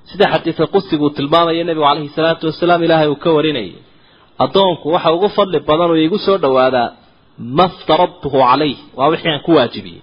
sida 0.09 0.25
xadiidka 0.33 0.65
qusiguu 0.73 1.09
tilmaamaya 1.17 1.63
nebigu 1.67 1.85
calayhi 1.87 2.09
salaatu 2.17 2.43
wasalaam 2.49 2.81
ilaahay 2.85 3.07
uu 3.13 3.15
ka 3.23 3.29
warinayay. 3.37 3.73
Addoonku 4.43 4.85
waxa 4.95 5.09
ugu 5.15 5.29
fadli 5.35 5.59
badan 5.67 5.89
oo 5.91 5.97
iigu 6.03 6.17
soo 6.25 6.37
dhowaadaa 6.43 6.87
ma 7.57 7.65
ftaradtuhu 7.75 8.37
calayh 8.49 8.77
waa 8.97 9.07
wixii 9.11 9.29
aan 9.33 9.39
ku 9.45 9.51
waajibiyey. 9.57 10.01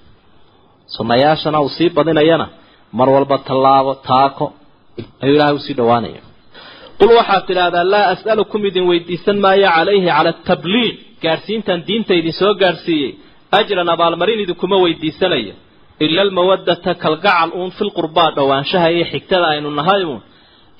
Sunnayaashana 0.94 1.58
uu 1.64 1.68
sii 1.76 1.88
badinayana 1.96 2.46
mar 2.98 3.08
walba 3.14 3.36
tallaabo 3.48 3.92
taako 4.08 4.46
ayuu 5.22 5.34
ilahay 5.36 5.54
u 5.54 5.58
sii 5.66 5.74
dhowaanaya. 5.80 6.22
Qul 7.00 7.10
waxaad 7.18 7.42
tidhaahdaa 7.48 7.84
laa 7.94 8.06
as'alukum 8.14 8.60
idin 8.68 8.84
weydiisan 8.90 9.36
maayo 9.44 9.68
calayhi 9.76 10.06
cala 10.16 10.30
atabliiq 10.36 10.96
gaadhsiintan 11.24 11.78
diinta 11.88 12.12
idin 12.20 12.32
soo 12.40 12.52
gaadhsiiyey 12.62 13.10
ajran 13.58 13.88
abaalmarin 13.94 14.40
idinkuma 14.44 14.76
weydiisanayo 14.84 15.54
ila 16.04 16.20
almawaddata 16.26 16.90
kalgacal 17.04 17.50
uun 17.58 17.70
filqurbaa 17.78 18.30
dhowaanshaha 18.36 18.88
iyo 18.94 19.04
xigtada 19.12 19.46
aynu 19.54 19.68
nahay 19.78 20.02
uun 20.10 20.22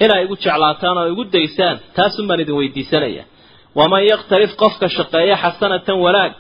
inay 0.05 0.21
igu 0.27 0.35
jeclaataan 0.45 0.97
oo 1.01 1.07
igu 1.13 1.23
daysaan 1.35 1.77
taasun 1.97 2.25
baan 2.29 2.41
idin 2.45 2.57
weydiisanaya. 2.61 3.25
Waman 3.79 4.03
yaktarif 4.13 4.51
qofka 4.63 4.87
shaqeeya 4.97 5.37
xasanatan 5.45 5.97
wanaag 6.07 6.33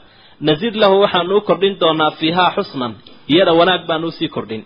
nasid 0.48 0.74
lahu 0.82 0.94
waxaanu 1.04 1.32
u 1.36 1.40
kordhin 1.48 1.74
doonaa 1.82 2.10
fiihaa 2.18 2.50
xusnan 2.56 2.92
iyada 3.32 3.52
wanaag 3.60 3.82
baanu 3.88 4.06
u 4.06 4.10
sii 4.18 4.28
kordhin 4.36 4.62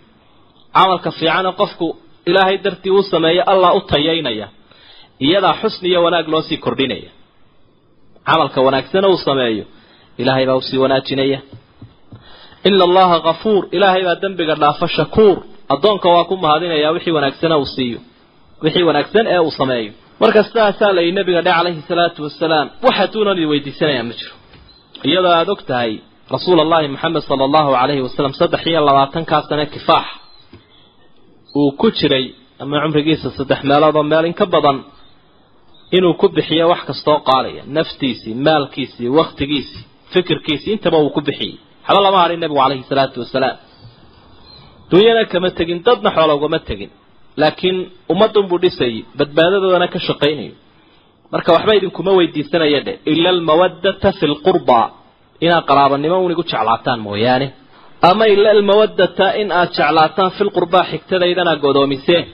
camalka 0.75 1.09
fiicane 1.17 1.51
qofku 1.61 1.87
ilaahay 2.29 2.57
dartii 2.65 2.91
uu 2.97 3.03
sameeyo 3.13 3.41
allah 3.51 3.69
u 3.75 3.81
tayaynaya 3.91 4.47
iyadaa 5.25 5.53
xusni 5.61 5.87
iyo 5.91 5.99
wanaag 6.05 6.27
loo 6.33 6.41
sii 6.47 6.57
kordhinaya. 6.65 7.09
Camalka 8.27 8.59
wanaagsana 8.67 9.07
uu 9.13 9.17
sameeyo 9.27 9.63
ilaahay 10.21 10.45
baa 10.49 10.55
u 10.55 10.61
sii 10.67 10.77
wanaajinaya. 10.83 11.39
Ina 12.67 12.83
allaha 12.89 13.17
kafuur 13.27 13.61
ilaahay 13.75 14.03
baa 14.07 14.15
dembiga 14.23 14.55
dhaafa 14.61 14.87
shakuur. 14.95 15.37
Addoonka 15.73 16.07
waa 16.13 16.23
ku 16.29 16.35
mahadinayaa 16.43 16.91
wixii 16.95 17.11
wanaagsana 17.17 17.55
uu 17.61 17.65
siiyo. 17.75 17.99
Wixii 18.63 18.83
wanaagsan 18.89 19.25
ee 19.33 19.39
uu 19.47 19.51
sameeyo. 19.59 19.91
Marka 20.21 20.41
sidaasaa 20.47 20.91
la 20.95 21.01
yidhi 21.05 21.15
nabiga 21.19 21.41
dhe 21.45 21.51
calayhi 21.57 21.81
salaatu 21.89 22.19
wasalaam 22.27 22.67
waxaduunan 22.85 23.35
idin 23.37 23.49
weydiisanayaa 23.51 24.03
ma 24.09 24.13
jiro. 24.19 24.33
Iyadoo 25.09 25.31
aada 25.39 25.51
og 25.55 25.61
tahay 25.69 25.91
rasuul 26.33 26.59
allahi 26.65 26.87
maxamed 26.93 27.21
sala 27.29 27.43
allahu 27.49 27.69
calayhi 27.79 28.01
wasalam 28.07 28.33
saddex 28.39 28.61
iyo 28.71 28.81
labaatankaa 28.89 29.41
sane 29.49 29.65
kifaax 29.73 30.05
uu 31.59 31.71
ku 31.79 31.87
jiray 31.97 32.25
ama 32.61 32.75
cumrigiisa 32.83 33.27
saddex 33.37 33.59
meelood 33.69 33.95
oo 33.99 34.03
meel 34.11 34.25
in 34.29 34.35
ka 34.41 34.45
badan 34.53 34.77
inuu 35.97 36.13
ku 36.21 36.25
bixiyo 36.35 36.65
wax 36.71 36.81
kastoo 36.89 37.17
qaalaya 37.29 37.61
naftiisii 37.77 38.33
maalkiisii 38.47 39.09
wakhtigiisii 39.17 39.83
fikirkiisii 40.13 40.71
intaba 40.75 40.97
uu 41.03 41.09
ku 41.15 41.21
bixiyey. 41.27 41.55
Waxba 41.87 42.01
lama 42.05 42.17
hadhin 42.23 42.39
nebigu 42.43 42.59
calayhi 42.63 42.83
salaatu 42.91 43.17
wasalaam. 43.23 43.57
Dunyana 44.91 45.23
kama 45.31 45.49
tegin 45.57 45.79
dadna 45.87 46.09
xoola 46.15 46.33
ugama 46.39 46.59
tegin. 46.69 46.89
Laakiin 47.41 47.77
ummadunbuu 48.13 48.59
dhisayay 48.63 48.97
badbaadadoodana 49.19 49.87
ka 49.93 49.99
shaqaynayo. 50.07 50.53
Marka 51.33 51.49
waxba 51.55 51.71
idinkuma 51.79 52.11
weydiisanaya 52.17 52.79
dhe 52.87 52.93
ila 53.11 53.29
almawaddata 53.35 54.09
fi 54.19 54.25
lqurba 54.33 54.79
inaad 55.45 55.63
qaraabanimo 55.69 56.15
un 56.25 56.31
igu 56.35 56.43
jeclaataan 56.51 56.99
mooyaane 57.07 57.47
ama 58.09 58.23
ila 58.33 58.49
almawaddata 58.55 59.27
in 59.41 59.47
aad 59.59 59.69
jeclaataan 59.77 60.31
fi 60.37 60.41
lqurbaa 60.49 60.83
xigtadaydana 60.91 61.53
godoomiseen 61.65 62.25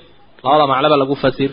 labada 0.43 0.65
macnoba 0.71 0.97
lagu 1.03 1.15
fasir. 1.23 1.51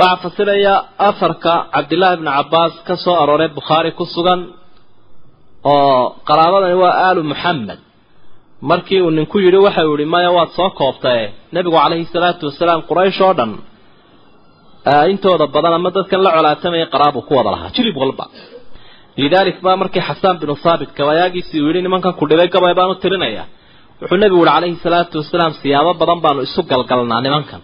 Waxaa 0.00 0.16
fasiraya 0.24 0.74
afarka 1.08 1.52
cabdillaahi 1.74 2.16
bni 2.20 2.30
cabbaas 2.38 2.74
ka 2.86 2.94
soo 3.04 3.16
arooray 3.22 3.48
bukhaari 3.58 3.90
ku 3.98 4.04
sugan 4.14 4.40
oo 5.72 6.02
qaraabadani 6.28 6.76
waa 6.84 6.94
aalu 7.06 7.20
muxamed 7.32 7.78
markii 8.70 9.00
uu 9.06 9.10
ninku 9.18 9.36
yidhi 9.44 9.58
waxau 9.66 9.90
yihi 9.98 10.06
maya 10.14 10.30
waad 10.36 10.50
soo 10.58 10.70
koobtae. 10.80 11.24
Nebigu 11.54 11.76
calayhi 11.82 12.04
salaatu 12.14 12.42
wasalaam 12.50 12.80
quraysh 12.90 13.20
oo 13.26 13.32
dhan 13.38 13.50
intooda 15.12 15.46
badan 15.54 15.72
ama 15.78 15.90
dadkan 15.96 16.20
la 16.26 16.30
colaatamaya 16.36 16.86
qaraabuu 16.94 17.22
ku 17.28 17.32
wada 17.38 17.50
lahaa 17.54 17.70
jilib 17.76 17.96
walba 18.02 18.24
lidaalik 19.22 19.58
baa 19.66 19.76
markii 19.82 20.02
xasaan 20.08 20.36
binu 20.42 20.54
thaabit 20.64 20.90
gabayaagiisii 20.98 21.60
uu 21.64 21.68
yidhi 21.70 21.80
nimankan 21.86 22.12
ku 22.18 22.24
dhibay 22.30 22.48
gabay 22.54 22.74
baan 22.78 22.90
u 22.94 22.96
tirinaya 23.02 23.44
wuxuu 24.00 24.18
nebigu 24.22 24.42
yihi 24.44 24.52
calayhi 24.54 24.76
salaatu 24.86 25.14
wasalaam 25.22 25.52
siyaabo 25.60 25.92
badan 26.00 26.18
baanu 26.24 26.40
isu 26.48 26.60
galgalnaa 26.70 27.20
nimankan 27.26 27.60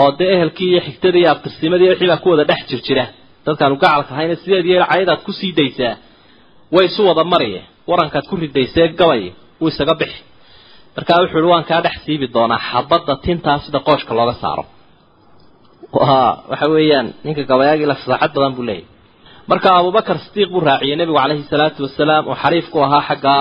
oo 0.00 0.10
dee 0.18 0.30
ehelkii 0.36 0.68
iyo 0.72 0.80
xigtadii 0.86 1.20
iyo 1.22 1.30
abtirsimadii 1.34 1.88
wixii 1.92 2.08
baa 2.12 2.20
ku 2.22 2.28
wada 2.32 2.44
dhex 2.50 2.60
jir 2.70 2.80
jira 2.86 3.04
dadkaanu 3.46 3.74
gacalka 3.82 4.12
hayna 4.18 4.34
sideed 4.42 4.66
iyo 4.70 4.78
cayadaad 4.90 5.20
ku 5.26 5.32
sii 5.38 5.52
daysaa 5.58 5.94
way 6.74 6.84
isu 6.90 7.00
wada 7.08 7.22
mariye 7.32 7.60
warankaad 7.90 8.24
ku 8.30 8.34
ridaysee 8.44 8.86
gabay 9.00 9.22
wuu 9.60 9.70
isaga 9.72 9.94
bixi 10.00 10.20
markaa 10.96 11.18
wuxuu 11.22 11.38
yihi 11.42 11.50
waan 11.54 11.64
kaa 11.70 11.80
dhex 11.86 11.96
siibi 12.04 12.26
doonaa 12.34 12.60
xabadda 12.70 13.12
tintaa 13.24 13.56
sida 13.64 13.78
qooshka 13.86 14.12
looga 14.18 14.34
saaro 14.42 14.64
waxa 16.50 16.66
weeyaan 16.74 17.06
ninka 17.24 17.42
gabayaagii 17.50 17.88
la 17.90 17.94
fasaaxad 18.00 18.32
badan 18.36 18.52
buu 18.56 18.64
leeyahy 18.70 18.86
marka 19.50 19.68
abubakar 19.80 20.16
sidiiq 20.24 20.48
buu 20.54 20.60
raaciyey 20.68 20.96
nebigu 21.00 21.18
calayhi 21.22 21.44
salaatu 21.52 21.80
wasalaam 21.86 22.24
oo 22.30 22.36
xariif 22.42 22.66
ku 22.72 22.78
ahaa 22.86 23.02
xagga 23.08 23.34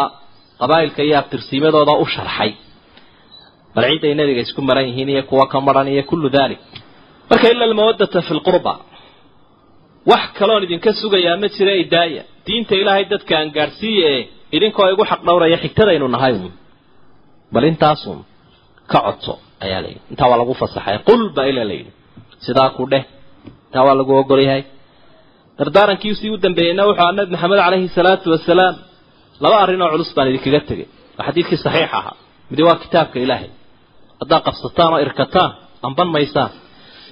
qabaa'ilka 0.62 1.02
iyo 1.08 1.16
abtirsiimadooda 1.22 1.94
u 2.04 2.06
sharxay. 2.16 2.52
Bal 3.76 3.86
ciiday 3.92 4.14
nebiga 4.20 4.42
isku 4.46 4.62
maran 4.70 4.86
yihiin 4.90 5.10
iyo 5.14 5.24
kuwa 5.30 5.46
ka 5.52 5.58
maran 5.68 5.88
iyo 5.94 6.04
kullu 6.10 6.28
dalik 6.38 6.60
marka 7.30 7.46
ila 7.54 7.64
almawadata 7.70 8.20
fi 8.28 8.34
lqurba 8.40 8.74
wax 10.12 10.24
kaloon 10.40 10.64
idinka 10.68 10.92
sugayaa 11.02 11.38
ma 11.42 11.48
jira 11.56 11.74
idaaya 11.84 12.22
diinta 12.46 12.74
ilaahay 12.82 13.06
dadka 13.14 13.34
aan 13.40 13.50
gaadhsiiye 13.58 14.08
ee 14.16 14.22
idinkoo 14.56 14.88
igu 14.94 15.04
xaq 15.12 15.22
dhowraya 15.28 15.58
xigtadaynu 15.64 16.08
nahay 16.16 16.34
uun. 16.40 16.54
Bal 17.54 17.64
intaasun 17.72 18.20
ka 18.92 19.00
codso 19.06 19.34
ayaa 19.66 19.82
layidhi 19.86 20.02
intaa 20.12 20.28
waa 20.32 20.40
lagu 20.42 20.54
fasaxay. 20.62 20.96
Qul 21.10 21.22
ba 21.36 21.42
ila 21.52 21.62
layidhi 21.70 21.92
sidaa 22.46 22.70
ku 22.78 22.84
dheh. 22.92 23.04
Intaa 23.68 23.84
waa 23.88 23.96
lagu 24.00 24.12
ogol 24.22 24.42
yahay 24.48 24.64
dardaarankiisii 25.60 26.30
u 26.36 26.38
dambeeyeyna 26.46 26.84
wuxuu 26.90 27.04
aha 27.04 27.12
nabi 27.18 27.32
maxamed 27.36 27.60
calayhi 27.66 27.88
salaatu 27.98 28.28
wasalaam 28.36 28.76
laba 29.44 29.56
arrin 29.64 29.82
oo 29.86 29.90
culus 29.94 30.12
baan 30.16 30.28
idinkaga 30.32 30.60
tegay 30.70 30.88
waa 31.18 31.26
xadiidkii 31.28 31.58
saxiix 31.66 31.90
ahaa. 32.00 32.16
Midi 32.52 32.62
waa 32.68 32.76
kitaabka 32.84 33.18
ilaahay. 33.26 33.50
Haddaad 34.22 34.42
qabsataan 34.48 34.92
oo 34.96 35.00
irkataan 35.06 35.52
amban 35.88 36.10
maysaan 36.16 36.52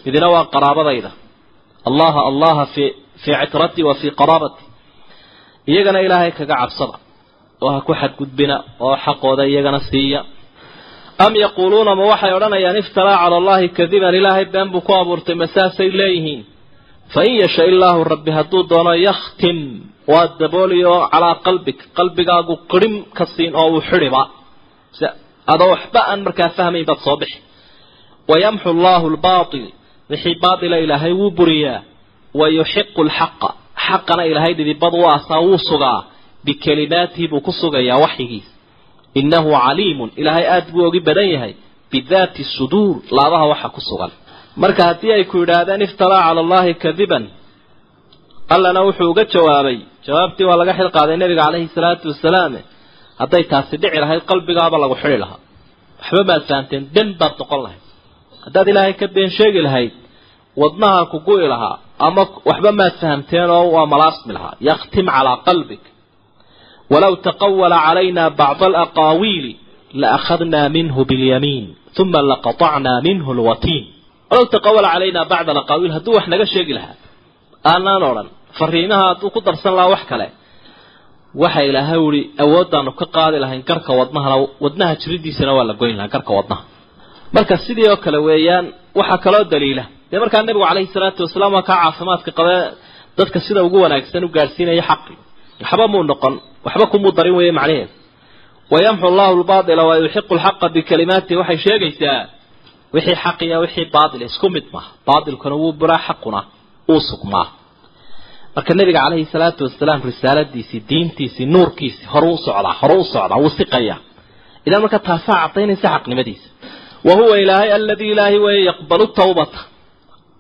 midina 0.05 0.27
waa 0.35 0.45
qaraabadayda. 0.53 1.11
Allaha 1.89 2.19
allaha 2.31 2.63
fi 2.73 2.83
fii 3.23 3.35
citratii 3.41 3.83
wa 3.89 3.93
fii 4.01 4.11
qaraabati. 4.21 4.63
Iyagana 5.71 5.99
ilaahay 6.05 6.31
kaga 6.39 6.55
cabsada. 6.61 6.95
Oo 7.63 7.69
ha 7.73 7.79
ku 7.87 7.93
xadgudbina 8.01 8.55
oo 8.85 8.95
xaqooda 9.05 9.43
iyagana 9.51 9.79
siiya. 9.89 10.21
Am 11.25 11.33
yaquuluuna 11.43 11.91
ma 11.99 12.03
waxay 12.11 12.31
odhanayaan 12.37 12.77
iftaraa 12.83 13.17
cala 13.23 13.35
allahi 13.41 13.67
kadiban. 13.77 14.13
Ilaahay 14.19 14.45
been 14.53 14.69
buu 14.73 14.81
ku 14.87 14.91
abuurtay 15.01 15.35
masaasay 15.43 15.89
leeyihiin 15.99 16.41
fain 17.13 17.33
yasha 17.43 17.63
illaahu 17.71 18.01
rabbi 18.13 18.31
hadduu 18.37 18.63
doono 18.71 18.93
yakhtim 19.07 19.57
waa 20.11 20.27
dabooliyo 20.41 20.93
calaa 21.13 21.35
qalbik 21.47 21.79
qalbigaagu 21.97 22.53
qirim 22.71 22.95
ka 23.17 23.25
siin 23.33 23.51
oo 23.61 23.67
uu 23.75 23.81
xidhiba 23.89 24.21
adoo 25.53 25.69
waxba 25.75 25.99
aan 26.11 26.19
markaa 26.27 26.49
fahmayn 26.57 26.85
baad 26.89 26.99
soo 27.05 27.17
bixi 27.21 27.39
wayamxu 28.31 28.67
allahu 28.75 29.05
lbaatil 29.15 29.65
wixii 30.11 30.35
baatila 30.43 30.77
ilaahay 30.85 31.13
wuu 31.19 31.31
buriyaa 31.39 31.79
wa 32.39 32.45
yuxiqu 32.57 33.01
lxaqa 33.09 33.49
xaqana 33.87 34.23
ilaahay 34.31 34.53
dhidibad 34.59 34.93
u 34.93 35.03
aasaa 35.11 35.39
wuu 35.47 35.57
sugaa 35.69 35.99
bikelimaatihi 36.45 37.25
buu 37.31 37.41
ku 37.47 37.51
sugayaa 37.61 37.99
waxyigiisa 38.05 38.51
innahu 39.19 39.49
caliimun 39.65 40.09
ilaahay 40.21 40.45
aada 40.53 40.69
buu 40.73 40.83
ogi 40.89 40.99
badan 41.07 41.27
yahay 41.35 41.53
bidaati 41.91 42.43
suduur 42.55 42.95
laabaha 43.17 43.45
waxa 43.51 43.69
ku 43.75 43.81
sugan 43.89 44.11
marka 44.61 44.81
haddii 44.89 45.11
ay 45.17 45.23
ku 45.31 45.35
yidhaahdeen 45.41 45.81
iftaraa 45.87 46.21
cala 46.27 46.39
allahi 46.45 46.71
kadiban 46.83 47.23
allana 48.55 48.79
wuxuu 48.87 49.09
uga 49.13 49.23
jawaabay. 49.33 49.77
Jawaabtii 50.07 50.45
waa 50.49 50.57
laga 50.61 50.73
xil 50.77 50.89
qaaday 50.97 51.17
nebiga 51.21 51.43
calayhi 51.47 51.67
salaatu 51.77 52.05
wasalaam 52.11 52.53
hadday 53.21 53.43
taasi 53.51 53.75
dhici 53.81 53.97
lahayd 54.03 54.21
qalbigaaba 54.31 54.75
lagu 54.83 54.95
xidhi 55.01 55.17
lahaa. 55.23 55.39
Waxba 55.99 56.23
maad 56.29 56.43
fahamteen 56.49 56.83
den 56.95 57.07
baad 57.19 57.33
noqon 57.41 57.59
lahayd. 57.65 57.83
Haddaad 58.45 58.67
ilaahay 58.71 58.93
ka 58.99 59.05
been 59.15 59.29
sheegi 59.37 59.59
lahayd 59.67 59.93
wadnaha 60.61 61.01
ku 61.11 61.17
gu'i 61.27 61.47
lahaa 61.53 61.75
ama 62.07 62.23
waxba 62.49 62.71
maad 62.79 62.93
fahamteen 63.01 63.49
oo 63.57 63.65
waa 63.75 63.85
malaasmi 63.93 64.31
lahaa. 64.37 64.53
Yakhtim 64.69 65.05
calaa 65.15 65.37
qalbik. 65.47 65.83
Walow 66.91 67.13
taqawala 67.27 67.77
calayna 67.87 68.23
bacda 68.39 68.65
alaqaawiili 68.71 69.51
laakhadnaa 70.03 70.67
minhu 70.77 70.99
bilyamiin 71.09 71.65
uma 72.01 72.19
laqatacnaa 72.31 72.99
minhu 73.07 73.29
lwatiin 73.39 73.85
walow 74.29 74.45
taqawala 74.55 74.87
calayna 74.93 75.21
bacda 75.31 75.49
alaqaawiil 75.55 75.93
hadduu 75.97 76.13
wax 76.17 76.25
naga 76.33 76.45
sheegi 76.53 76.73
lahaa 76.77 76.95
aanaan 77.71 78.03
odhan 78.11 78.27
fariimaha 78.59 79.03
hadduu 79.11 79.29
ku 79.35 79.39
darsan 79.47 79.73
lahaa 79.77 79.91
wax 79.95 80.03
kale 80.11 80.27
waxa 81.43 81.61
ilaahay 81.69 81.99
uhi 82.07 82.21
awooddaanu 82.43 82.91
ka 82.99 83.05
qaadi 83.15 83.37
lahayn 83.43 83.61
garka 83.69 83.91
wadnahana 83.99 84.35
wadnaha 84.65 84.93
jiridiisana 85.01 85.51
waa 85.57 85.65
la 85.69 85.73
goyn 85.81 85.95
lahaa 85.99 86.13
garka 86.15 86.31
wadnaha. 86.39 86.63
Marka 87.35 87.55
sidii 87.65 87.87
oo 87.93 87.97
kale 88.05 88.17
weeyaan 88.27 88.65
waxaa 88.99 89.17
kaloo 89.25 89.43
daliila. 89.53 89.83
Dee 90.11 90.19
markaa 90.23 90.41
nebigu 90.47 90.65
calayhi 90.69 90.89
salaatu 90.95 91.19
wasalaam 91.25 91.53
waa 91.57 91.65
kaa 91.69 91.77
caafimaadka 91.83 92.31
qabee 92.39 92.61
dadka 93.17 93.37
sida 93.45 93.59
ugu 93.67 93.77
wanaagsan 93.83 94.23
u 94.23 94.29
gaadhsiinaya 94.37 94.83
xaqi. 94.89 95.13
Waxba 95.63 95.85
muu 95.93 96.03
noqon 96.11 96.33
waxba 96.65 96.85
kumuu 96.91 97.11
darin 97.17 97.35
weeye 97.39 97.51
macnaheedu. 97.59 97.91
Wayamxu 98.73 99.05
allahu 99.11 99.33
lbaatila 99.43 99.83
wa 99.89 99.93
yuxiqu 100.03 100.33
lxaqa 100.39 100.65
bikalimaatihi 100.75 101.37
waxay 101.41 101.57
sheegaysaa 101.65 102.19
wixii 102.93 103.17
xaqiya 103.23 103.57
wixii 103.63 103.85
baatil 103.95 104.21
isku 104.29 104.47
mid 104.55 104.65
maaha 104.73 104.89
baatilkuna 105.07 105.55
wuu 105.61 105.73
buraa 105.79 106.01
xaquna 106.07 106.39
uu 106.93 107.01
sugmaa. 107.09 107.47
Marka 108.55 108.71
nabiga 108.79 108.99
calayhi 109.05 109.25
salaatu 109.33 109.61
wasalaam 109.67 109.99
risaaladiisii 110.09 110.81
diintiisii 110.89 111.45
nuurkiisii 111.55 112.05
hore 112.13 112.27
u 112.33 112.37
socdaa 112.45 112.75
hore 112.81 112.95
socdaa 113.13 113.37
wuu 113.43 113.49
siqayaa. 113.59 113.99
Idan 114.67 114.81
marka 114.83 114.99
taasaa 115.07 115.37
cadaynaysa 115.43 115.87
xaqnimadiisa. 115.93 116.47
Wa 117.07 117.13
huwa 117.19 117.35
ilaahay 117.43 117.69
aladii 117.77 118.11
ilaahay 118.13 118.37
weeye 118.45 118.63
yaqbalu 118.69 119.05
tawbata. 119.19 119.59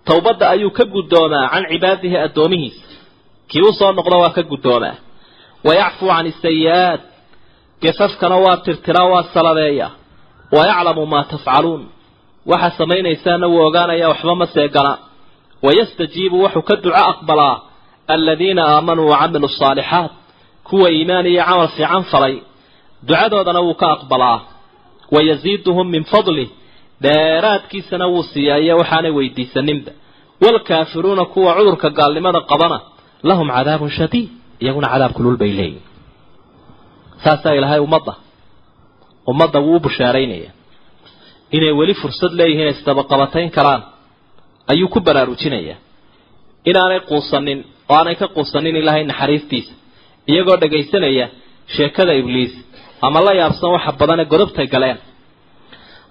Towbadda 0.09 0.45
ayuu 0.53 0.71
ka 0.77 0.83
guddoomaa 0.93 1.45
can 1.53 1.63
cibaadihi 1.71 2.17
addoomihiisa. 2.25 2.83
Kii 3.49 3.61
u 3.69 3.73
soo 3.79 3.91
noqdo 3.97 4.15
waa 4.23 4.29
ka 4.37 4.43
guddoomaa. 4.51 4.95
Wayacfuu 5.67 6.07
can 6.13 6.25
isayi-aat 6.31 7.01
gefafkana 7.83 8.35
waa 8.45 8.57
tirtiraa 8.65 9.07
waa 9.13 9.23
saladeeya 9.33 9.87
wayaclamu 10.55 11.03
maa 11.13 11.23
tafcaluun 11.31 11.83
waxaa 12.51 12.77
samaynaysaana 12.79 13.47
wuu 13.53 13.61
ogaanaya 13.67 14.07
waxba 14.11 14.33
ma 14.41 14.45
seegana 14.55 14.91
wayastajiibu 15.65 16.35
wuxuu 16.43 16.61
ka 16.69 16.75
duco 16.83 16.95
aqbalaa 17.11 17.55
aladiina 18.13 18.61
aamanuu 18.73 19.07
wacamiluu 19.13 19.49
asaalixaat 19.53 20.11
kuwa 20.67 20.87
iimaan 20.95 21.25
iyo 21.31 21.43
camal 21.47 21.67
fiican 21.75 22.03
falay. 22.11 22.35
Ducadoodana 23.07 23.59
wuu 23.65 23.73
ka 23.81 23.87
aqbalaa. 23.95 24.39
Wayasiiduhum 25.15 25.87
min 25.95 26.03
fadlih 26.11 26.49
dheeraadkiisana 27.03 28.05
wuu 28.13 28.23
siiyaa 28.31 28.57
iyo 28.65 28.73
waxaanay 28.81 29.11
weydiisaninba 29.17 29.91
waalkaafiruuna 30.43 31.23
kuwa 31.33 31.51
cudurka 31.57 31.89
gaalnimada 31.97 32.39
qabana 32.51 32.77
lahum 33.29 33.47
cadaabun 33.55 33.89
shadiid 33.97 34.29
iyaguna 34.63 34.87
cadaab 34.93 35.11
kulul 35.17 35.37
bay 35.41 35.51
leeyihiin 35.59 35.83
saasaa 37.23 37.53
ilaahay 37.57 37.79
ummadda 37.87 38.13
ummadda 39.31 39.59
wuu 39.65 39.75
u 39.75 39.79
bushaaraynaya 39.85 40.51
inay 41.55 41.73
weli 41.79 41.93
fursad 42.01 42.31
leeyihiin 42.39 42.69
isdabaqabatayn 42.75 43.49
karaan 43.57 43.81
ayuu 44.71 44.89
ku 44.93 44.99
baraarujinayaa 45.07 45.77
inaanay 46.69 46.99
quusanin 47.09 47.59
oo 47.91 47.95
aanay 47.99 48.15
ka 48.21 48.27
quusanin 48.35 48.75
ilaahay 48.81 49.03
naxariistiisa 49.11 49.73
iyagoo 50.31 50.57
dhagaysanaya 50.63 51.25
sheekada 51.75 52.13
ibliis 52.21 52.53
ama 53.07 53.19
la 53.27 53.31
yaabsan 53.41 53.69
waxa 53.75 53.91
badan 54.01 54.19
ee 54.23 54.27
godobtay 54.33 54.67
galeen. 54.75 54.97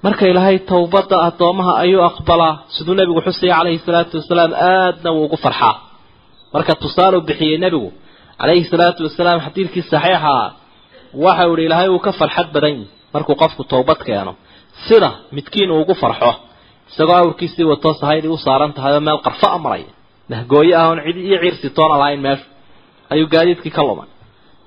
Marka 0.05 0.25
ilaahay 0.33 0.59
towbadda 0.71 1.17
addoomaha 1.29 1.73
ayuu 1.85 2.03
aqbalaa 2.11 2.55
siduu 2.75 2.95
nebigu 2.99 3.21
xusaya 3.27 3.55
calayhi 3.59 3.81
salaatu 3.89 4.15
wasalaam 4.21 4.53
aadna 4.71 5.11
wuu 5.17 5.25
ugu 5.29 5.37
farxaa. 5.45 5.75
Marka 6.55 6.73
tusaaluu 6.83 7.21
bixiyey 7.29 7.59
nebigu 7.65 7.89
calayhi 8.41 8.65
salaatu 8.73 9.01
wasalaam 9.07 9.39
xadiidkii 9.47 9.83
saxiixa 9.93 10.31
ah 10.41 10.49
waxau 11.25 11.53
ihi 11.59 11.65
ilaahay 11.69 11.89
uu 11.95 12.01
ka 12.07 12.13
farxad 12.21 12.49
badan 12.55 12.73
yihi 12.77 12.87
markuu 13.15 13.35
qofku 13.43 13.63
towbad 13.73 14.01
keeno 14.09 14.33
sida 14.89 15.11
midkiin 15.37 15.71
uu 15.75 15.81
ugu 15.85 15.95
farxo 16.03 16.31
isagoo 16.91 17.17
awrkiisii 17.23 17.65
wato 17.73 17.91
sahaydii 18.01 18.33
u 18.37 18.39
saaran 18.47 18.73
tahay 18.77 18.93
oo 18.97 19.01
meel 19.07 19.19
qarfa 19.27 19.49
a 19.57 19.59
maraya 19.65 19.91
nahgooyo 20.33 20.75
ah 20.81 20.87
oon 20.91 20.99
cid 21.07 21.17
iyo 21.29 21.39
ciirsi 21.43 21.69
toona 21.77 21.97
lahayn 22.03 22.21
meeshu 22.27 22.47
ayuu 23.13 23.29
gaadiidkii 23.35 23.73
ka 23.77 23.83
lumay 23.89 24.09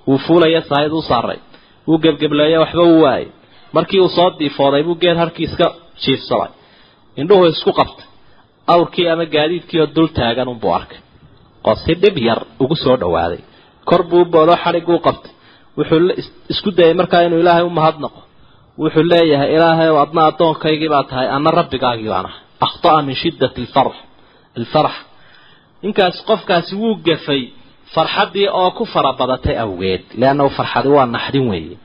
wuu 0.07 0.17
fuulaya 0.25 0.61
sahayd 0.69 0.91
u 0.91 1.01
saaray. 1.11 1.39
Wuu 1.87 1.97
gebgebleeya 2.03 2.57
waxba 2.63 2.83
u 2.93 3.01
waayay. 3.03 3.27
Markii 3.75 3.99
uu 4.03 4.09
soo 4.17 4.29
diifooday 4.39 4.83
buu 4.87 4.95
geed 5.01 5.17
harkii 5.21 5.45
iska 5.49 5.67
jiifsaday. 6.03 6.51
Indhuhu 7.19 7.43
isku 7.51 7.71
qabtay. 7.79 8.05
Awrkii 8.73 9.05
ama 9.13 9.25
gaadiidkii 9.35 9.79
oo 9.83 9.87
dul 9.95 10.07
taagan 10.17 10.47
unbuu 10.53 10.73
arkay. 10.79 10.99
Oo 11.67 11.75
si 11.83 11.93
dhib 12.01 12.15
yar 12.27 12.39
ugu 12.63 12.75
soo 12.83 12.95
dhawaaday. 13.01 13.41
Kor 13.89 14.01
buu 14.09 14.23
boolo 14.33 14.53
xadhiguu 14.63 14.99
qabtay. 15.07 15.31
Wuxuu 15.77 15.99
isku 16.53 16.69
dayay 16.77 16.93
markaa 16.99 17.21
inuu 17.27 17.39
ilaahay 17.43 17.63
u 17.63 17.69
mahadnaqo 17.79 18.19
wuxuu 18.81 19.03
leeyahay 19.11 19.49
ilaahay 19.55 19.89
adna 20.03 20.21
addoonkaygii 20.29 20.89
baa 20.93 21.03
tahay 21.09 21.27
anna 21.35 21.49
rabbigaagii 21.59 22.09
baan 22.13 22.25
ahay 22.29 22.39
akhta'a 22.67 22.99
min 23.07 23.15
shiddati 23.21 23.59
alfarx 23.65 23.95
alfarax 24.59 24.95
ninkaas 25.83 26.17
qofkaasi 26.29 26.73
wuu 26.81 26.95
gafay 27.07 27.41
farxaddii 27.95 28.47
oo 28.61 28.69
ku 28.77 28.83
fara 28.93 29.11
badatay 29.19 29.55
awgeed 29.65 30.03
leannahu 30.21 30.49
farxadi 30.57 30.89
waa 30.95 31.05
naxdin 31.15 31.45
weeye. 31.51 31.77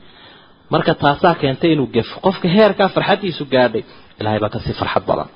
Marka 0.73 0.93
taasaa 1.03 1.33
keentay 1.41 1.71
inuu 1.75 1.87
gafo 1.95 2.15
qofka 2.25 2.47
heerkaa 2.55 2.89
farxaddiisu 2.95 3.43
gaadhay 3.53 3.83
ilahay 4.19 4.39
baa 4.43 4.49
ka 4.55 4.59
sii 4.65 4.73
farxad 4.81 5.03
badan. 5.09 5.29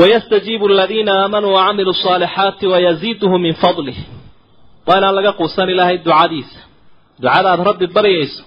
Wayastajiibu 0.00 0.66
aladiina 0.72 1.12
aamanuu 1.22 1.52
wacamiluu 1.58 1.94
asaalixaati 1.98 2.66
wayaziiduhu 2.72 3.36
min 3.44 3.54
fadlih 3.62 3.98
waa 4.86 4.98
inaan 5.00 5.14
laga 5.18 5.32
quusan 5.38 5.68
ilaahay 5.74 5.96
ducadiisa. 6.06 6.58
Ducada 7.22 7.48
aad 7.52 7.60
rabbi 7.70 7.86
baryayso 7.96 8.42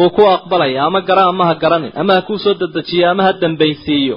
wuu 0.00 0.10
ku 0.16 0.22
aqbalaya 0.36 0.80
ama 0.88 1.00
gara 1.08 1.22
ama 1.32 1.44
ha 1.48 1.54
garanin 1.62 1.92
ama 2.00 2.12
ha 2.16 2.20
kuu 2.28 2.38
soo 2.44 2.54
dedejiyo 2.60 3.04
ama 3.12 3.22
ha 3.26 3.32
dambaysiiyo. 3.42 4.16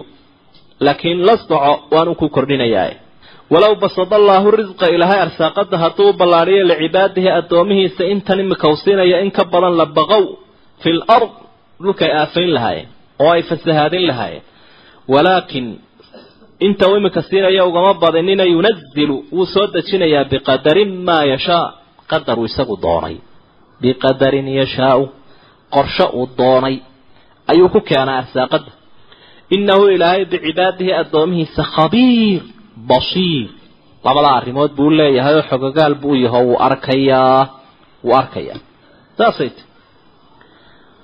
Laakiin 0.86 1.19
la 1.28 1.36
soco 1.41 1.72
waanuu 1.93 2.15
ku 2.22 2.26
kordhinayaa. 2.36 2.91
Walow 3.54 3.74
basada 3.84 4.15
allaahu 4.22 4.48
risqa 4.60 4.86
ilaahay 4.96 5.19
arsaaqada 5.26 5.76
hadduu 5.84 6.08
u 6.10 6.13
ballaadhiyo 6.22 6.63
licibaadihi 6.72 7.30
addoomihiisa 7.39 8.04
intan 8.13 8.39
imika 8.43 8.67
u 8.74 8.76
siinaya 8.84 9.17
in 9.26 9.32
ka 9.38 9.43
badan 9.54 9.74
la 9.82 9.86
baqow 9.98 10.24
fi 10.82 10.89
l 10.89 11.02
ard 11.15 11.32
dhulkay 11.84 12.12
aafayn 12.22 12.50
lahaayeen 12.56 12.88
oo 13.24 13.30
ay 13.36 13.41
fasahaadin 13.50 14.04
lahaayeen 14.10 14.43
walaakin 15.13 15.65
inta 16.67 16.84
uu 16.89 16.98
iminka 17.00 17.22
siinaya 17.30 17.62
ugama 17.69 17.91
badinina 18.04 18.43
yunazilu 18.54 19.15
wuu 19.36 19.46
soo 19.54 19.65
dejinayaa 19.76 20.24
biqadarin 20.32 20.91
maa 21.08 21.24
yashaa 21.34 21.65
qadar 22.12 22.38
uu 22.41 22.46
isagu 22.52 22.76
doonay. 22.86 23.15
Biqadarin 23.82 24.48
yashaau 24.62 25.02
qorsho 25.75 26.05
uu 26.19 26.27
doonay 26.38 26.75
ayuu 27.51 27.69
ku 27.73 27.79
keenaa 27.89 28.17
arsaaqada 28.23 28.71
innahu 29.55 29.83
ilaahay 29.95 30.23
bicibaadihi 30.31 30.91
addoomihiisa 31.01 31.63
khabiir 31.75 32.41
basiir 32.89 33.47
labadaa 34.05 34.36
arrimood 34.39 34.71
buu 34.77 34.89
leeyahay 34.99 35.36
oo 35.39 35.43
xogogaal 35.49 35.93
buu 36.01 36.15
yaho 36.25 36.39
wuu 36.49 36.57
arkayaa 36.67 37.41
wuu 38.05 38.15
arkayaa. 38.21 38.59
Saasay 39.17 39.49
ti 39.55 39.62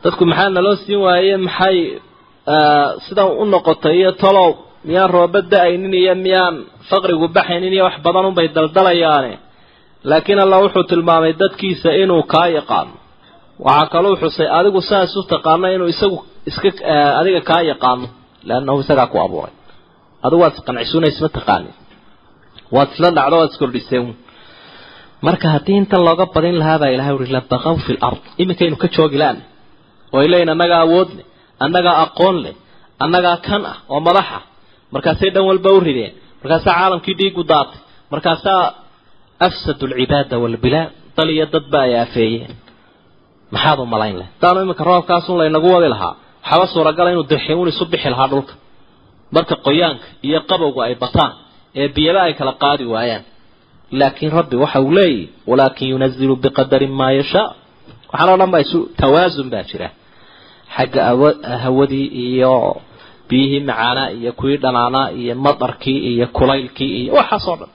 dadku 0.04 0.24
maxaa 0.30 0.50
naloo 0.56 0.76
siin 0.84 1.00
waaye? 1.06 1.36
Maxay 1.48 1.78
sidan 3.06 3.28
u 3.42 3.46
noqotay? 3.54 3.96
Iyo 4.02 4.12
tolow 4.22 4.50
miyaan 4.88 5.10
rooba 5.16 5.40
da'aynin 5.52 5.94
iyo 6.02 6.14
miyaan 6.26 6.56
faqrigu 6.90 7.28
baxaynin 7.38 7.74
iyo 7.76 7.84
wax 7.88 7.96
badan 8.06 8.26
unbay 8.30 8.48
daldalayaane. 8.56 9.34
Laakiin 10.10 10.40
allah 10.44 10.60
wuxuu 10.64 10.84
tilmaamay 10.92 11.34
dadkiisa 11.42 11.90
inuu 12.04 12.24
kaa 12.34 12.48
yaqaano 12.58 12.94
waxaa 13.66 13.88
kaluu 13.94 14.16
xusay 14.22 14.48
adigu 14.60 14.80
saas 14.90 15.12
u 15.20 15.22
taqaano 15.34 15.68
inuu 15.76 15.90
isagu 15.94 16.18
iska 16.50 16.70
adiga 17.20 17.42
kaa 17.50 17.62
yaqaano 17.72 18.08
leannahu 18.48 18.78
isagaa 18.84 19.08
ku 19.14 19.18
abuuray. 19.26 19.54
Adigu 20.26 20.42
waad 20.44 20.54
isqancisuna 20.60 21.08
isma 21.14 21.30
taqaanin 21.38 21.76
waad 22.76 22.90
isla 22.94 23.08
dhacdo 23.18 23.36
waad 23.42 23.52
iskordhiseen 23.54 24.06
marka 25.28 25.46
haddii 25.56 25.78
intan 25.82 26.02
looga 26.08 26.26
badin 26.36 26.56
lahaa 26.62 26.78
baa 26.82 26.92
ilahay 26.96 27.14
uri 27.18 27.28
labaqaw 27.38 27.76
fi 27.86 27.92
lard 28.04 28.22
iminkaynu 28.42 28.76
ka 28.84 28.88
joogi 28.96 29.18
laana 29.24 29.44
oo 30.16 30.22
leeyiin 30.32 30.50
annagaa 30.56 30.82
awood 30.88 31.10
leh 31.18 31.26
annagaa 31.66 31.96
aqoon 32.06 32.36
leh 32.46 32.56
annagaa 33.04 33.38
kan 33.48 33.62
ah 33.72 33.78
oo 33.94 34.00
madax 34.08 34.28
ah 34.38 34.44
markaasay 34.94 35.30
dhan 35.36 35.44
walba 35.50 35.70
u 35.78 35.80
rideen. 35.88 36.14
Markaasaa 36.42 36.74
caalamkii 36.80 37.16
dhiigu 37.20 37.42
daatay. 37.52 37.80
Markaasaa 38.14 38.64
afsadu 39.48 39.84
alcibaada 39.90 40.36
waalbilaad 40.44 40.90
dal 41.18 41.30
iyo 41.36 41.46
dadba 41.54 41.78
ay 41.86 41.94
aafeeyeen 42.04 42.52
maxaad 43.54 43.80
u 43.80 43.86
malayn 43.94 44.16
leh? 44.20 44.28
Hadaanu 44.42 44.60
iminka 44.66 44.84
roobkaasun 44.90 45.36
laynagu 45.42 45.68
wadi 45.76 45.90
lahaa. 45.94 46.14
Waxaaba 46.44 46.66
suuragala 46.74 47.10
inuu 47.14 47.24
dirxiun 47.32 47.68
isu 47.72 47.84
bixi 47.92 48.10
lahaa 48.14 48.28
dhulka. 48.32 48.54
Marka 49.36 49.56
qoyaanka 49.66 50.06
iyo 50.28 50.40
qabowga 50.50 50.82
ay 50.88 50.96
bataan 51.04 51.32
ee 51.82 51.88
biyaba 51.96 52.20
ay 52.28 52.34
kala 52.40 52.54
qaadi 52.64 52.86
waayaan. 52.94 53.24
Laakiin 54.00 54.32
rabbi 54.38 54.56
waxa 54.64 54.80
uu 54.86 54.92
leeyahy 54.98 55.24
walaakin 55.50 55.88
yunazilu 55.94 56.36
biqadarin 56.44 56.92
maa 57.00 57.12
yashaa. 57.20 57.48
Waxaan 58.12 58.30
o 58.34 58.38
dhan 58.42 58.52
baa 58.54 58.62
isu 58.66 58.80
tawaasun 59.02 59.48
baa 59.54 59.64
jira. 59.70 59.90
Xagga 60.76 61.02
hawadii 61.64 62.08
iyo 62.26 62.54
biyihii 63.30 63.60
macaanaa 63.70 64.10
iyo 64.20 64.32
kuwii 64.40 64.58
dhanaanaa 64.64 65.08
iyo 65.22 65.34
madarkii 65.46 66.00
iyo 66.12 66.26
kulaylkii 66.38 66.92
iyo 67.02 67.12
waxaasoo 67.20 67.56
dhan. 67.62 67.70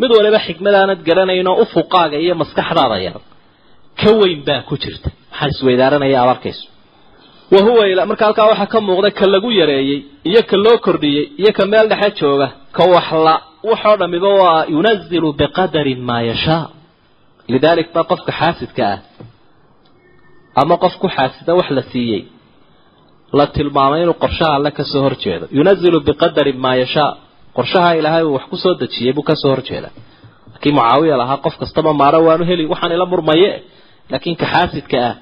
Mid 0.00 0.10
waliba 0.16 0.38
xikmadaanad 0.46 1.00
garanaynoo 1.08 1.56
ufuqaaga 1.64 2.16
iyo 2.24 2.34
maskaxdaada 2.40 2.96
yar 3.06 3.16
ka 4.00 4.10
weyn 4.20 4.40
baa 4.48 4.60
ku 4.68 4.74
jirta. 4.82 5.08
Waxaan 5.30 5.50
isweydaaranaya 5.54 6.18
aad 6.22 6.30
arkayso? 6.34 6.64
Wa 7.52 7.60
huwa 7.66 8.06
marka 8.10 8.24
halkaa 8.28 8.46
waxaa 8.52 8.66
ka 8.74 8.78
muuqda 8.88 9.08
ka 9.18 9.24
lagu 9.34 9.50
yareeyey 9.60 9.98
iyo 10.30 10.40
ka 10.50 10.56
loo 10.64 10.76
kordhiyey 10.86 11.24
iyo 11.40 11.50
ka 11.58 11.64
meel 11.72 11.86
dhexe 11.92 12.10
jooga 12.20 12.48
ka 12.76 12.82
waxla 12.94 13.34
waxoo 13.70 13.96
dhamiba 14.00 14.28
waa 14.40 14.60
yunazilu 14.74 15.28
biqadarin 15.40 16.00
maa 16.08 16.22
yashaa 16.30 16.64
lidaalik 17.52 17.88
baa 17.94 18.04
qofka 18.10 18.32
xaasidka 18.40 18.82
ah 18.94 18.98
ama 20.60 20.74
qof 20.82 20.94
ku 21.02 21.08
xaasida 21.16 21.52
wax 21.58 21.68
la 21.78 21.82
siiyey 21.92 22.22
la 23.38 23.44
tilmaamay 23.54 24.00
inuu 24.04 24.16
qorshaha 24.24 24.52
alle 24.58 24.70
ka 24.78 24.84
soo 24.92 25.02
horjeedo. 25.06 25.44
Yunazilu 25.58 25.98
biqadarin 26.08 26.58
maa 26.64 26.74
yashaa 26.82 27.10
qorshaha 27.56 27.90
ilaahay 27.98 28.24
uu 28.28 28.34
wax 28.36 28.44
ku 28.52 28.56
soo 28.64 28.74
dejiyey 28.82 29.12
buu 29.16 29.22
ka 29.28 29.34
soo 29.42 29.50
horjeeda. 29.54 29.88
Laakiin 30.52 30.74
mucaawiya 30.78 31.16
lahaa 31.22 31.36
qof 31.44 31.54
kastaba 31.62 31.90
maaro 32.00 32.18
waanu 32.28 32.44
heli 32.50 32.64
waxaan 32.72 32.92
ila 32.96 33.06
murmaye 33.12 33.50
laakiin 34.12 34.36
ka 34.40 34.46
xaasidka 34.52 34.96
ah 35.08 35.14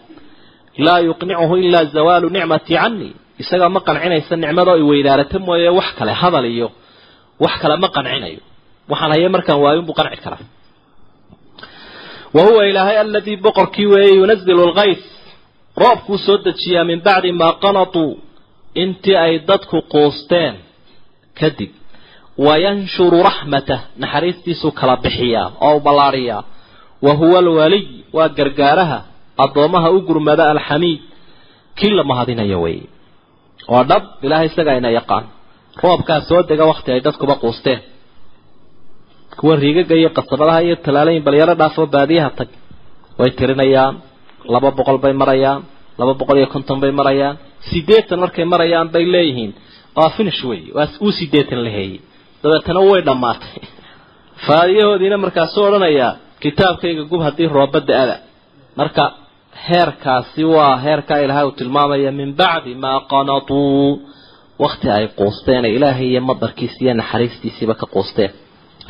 laa 0.86 1.00
yuqnicuhu 1.08 1.54
ilaa 1.66 1.84
zawaalu 1.94 2.26
nicmati 2.36 2.72
canii 2.80 3.12
isagaa 3.42 3.68
ma 3.76 3.80
qancinaysa 3.88 4.34
nicmadoo 4.42 4.76
i 4.76 4.82
weydaarata 4.90 5.36
mooye 5.46 5.68
wax 5.78 5.88
kale 5.98 6.12
hadal 6.22 6.44
iyo 6.54 6.68
wax 7.44 7.54
kale 7.62 7.74
ma 7.82 7.88
qancinayo. 7.96 8.40
Waxaan 8.90 9.10
haye 9.14 9.28
markaan 9.34 9.58
waayun 9.64 9.84
buu 9.88 9.94
qanci 9.98 10.18
karaa. 10.24 10.44
Wa 12.34 12.42
huwa 12.46 12.62
ilaahay 12.70 12.96
aladii 13.04 13.36
boqorkii 13.44 13.86
weeye 13.92 14.14
yunazilu 14.20 14.62
lkays 14.70 15.02
roobkuu 15.82 16.18
soo 16.26 16.36
dejiyaa 16.46 16.84
min 16.90 17.00
bacdi 17.06 17.30
maa 17.40 17.52
qanatuu 17.62 18.10
intii 18.82 19.16
ay 19.24 19.32
dadku 19.48 19.78
quusteen. 19.92 20.54
Kadib 21.40 21.70
wayanshuru 22.46 23.18
raxmatah 23.28 23.80
naxariistiisuu 24.02 24.72
kala 24.80 24.94
bixiyaa 25.04 25.46
oo 25.66 25.74
u 25.76 25.80
ballaadhiyaa 25.86 26.42
wa 27.02 27.12
huwa 27.20 27.38
alwaliy 27.38 27.86
waa 28.12 28.28
gargaaraha 28.28 28.98
addoommaha 29.44 29.90
u 29.90 30.00
gurmada 30.08 30.50
alxamiid 30.50 31.00
kii 31.78 31.90
la 31.98 32.04
mahadinayo 32.04 32.60
weeye 32.62 33.00
oo 33.68 33.84
dhab 33.84 34.02
ilaahay 34.24 34.48
isagaa 34.50 34.76
ina 34.80 34.90
yaqaan. 34.90 35.24
Roobkaa 35.82 36.20
soo 36.28 36.42
dega 36.42 36.64
wakti 36.70 36.92
ay 36.92 37.00
dadkuba 37.00 37.34
quusteen. 37.42 37.80
Kuwa 39.38 39.56
riigaga 39.56 39.94
iyo 39.94 40.10
qasabadaha 40.16 40.60
iyo 40.62 40.76
talaalayin 40.76 41.24
balyaro 41.24 41.54
dhaafoo 41.54 41.86
baadiyaha 41.86 42.30
tag. 42.38 42.48
Way 43.18 43.30
tirinayaan 43.38 43.94
laba 44.44 44.70
boqol 44.70 44.98
bay 44.98 45.12
marayaan 45.12 45.62
laba 45.98 46.14
boqol 46.14 46.36
iyo 46.38 46.48
konton 46.54 46.80
bay 46.80 46.92
marayaan. 46.92 47.36
Sideetan 47.70 48.18
markay 48.20 48.44
marayaan 48.44 48.88
bay 48.94 49.04
leeyihiin. 49.12 49.52
Waa 49.96 50.10
finish 50.16 50.42
wey 50.44 50.62
waa 50.74 50.88
uu 51.00 51.12
sideetan 51.12 51.64
la 51.64 51.70
heeyey 51.70 52.00
dabeetana 52.42 52.80
way 52.80 53.02
dhammaatay. 53.08 53.62
Faadiyahoodiina 54.46 55.18
markaasuu 55.24 55.64
odhanayaa 55.68 56.12
kitaabkayga 56.42 57.02
gub 57.10 57.20
haddii 57.26 57.48
rooba 57.56 57.80
da'ada 57.88 58.16
marka 58.80 59.04
heerkaasi 59.68 60.42
waa 60.54 60.76
heerkaa 60.84 61.18
ilaahay 61.24 61.44
uu 61.48 61.50
tilmaamaya 61.60 62.10
min 62.20 62.30
bacdi 62.40 62.72
maa 62.84 63.00
qanatuu 63.12 64.00
wakti 64.62 64.86
ay 64.96 65.06
quusteen 65.18 65.64
ee 65.68 65.72
ilaahay 65.78 66.08
iyo 66.12 66.20
madarkiisi 66.30 66.78
iyo 66.84 66.94
naxariistiisiiba 67.00 67.74
ka 67.80 67.86
quusteen. 67.94 68.30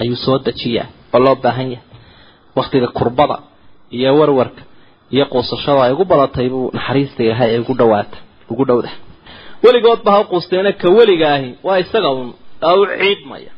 Ayuu 0.01 0.17
soo 0.25 0.39
dejiyaa 0.47 0.87
oo 1.15 1.21
loo 1.25 1.37
baahan 1.45 1.69
yahay. 1.75 1.87
Waktiga 2.59 2.89
kurbada 2.99 3.37
iyo 3.97 4.11
warwarka 4.21 4.63
iyo 5.15 5.25
quusashada 5.33 5.81
ay 5.87 5.93
ugu 5.95 6.05
badatay 6.11 6.47
buu 6.53 6.67
naxariista 6.77 7.21
ilaahay 7.27 7.51
ay 7.55 7.59
ugu 7.65 7.75
dhawaata 7.81 8.17
ugu 8.53 8.65
dhowda. 8.69 8.91
Weligoodba 9.65 10.11
ha 10.15 10.21
quusteena 10.31 10.71
ka 10.81 10.89
weligaahi 10.97 11.51
waa 11.67 11.79
isaga 11.83 12.09
un 12.21 12.29
aa 12.69 12.75
u 12.75 12.87
ciidmaya 13.01 13.51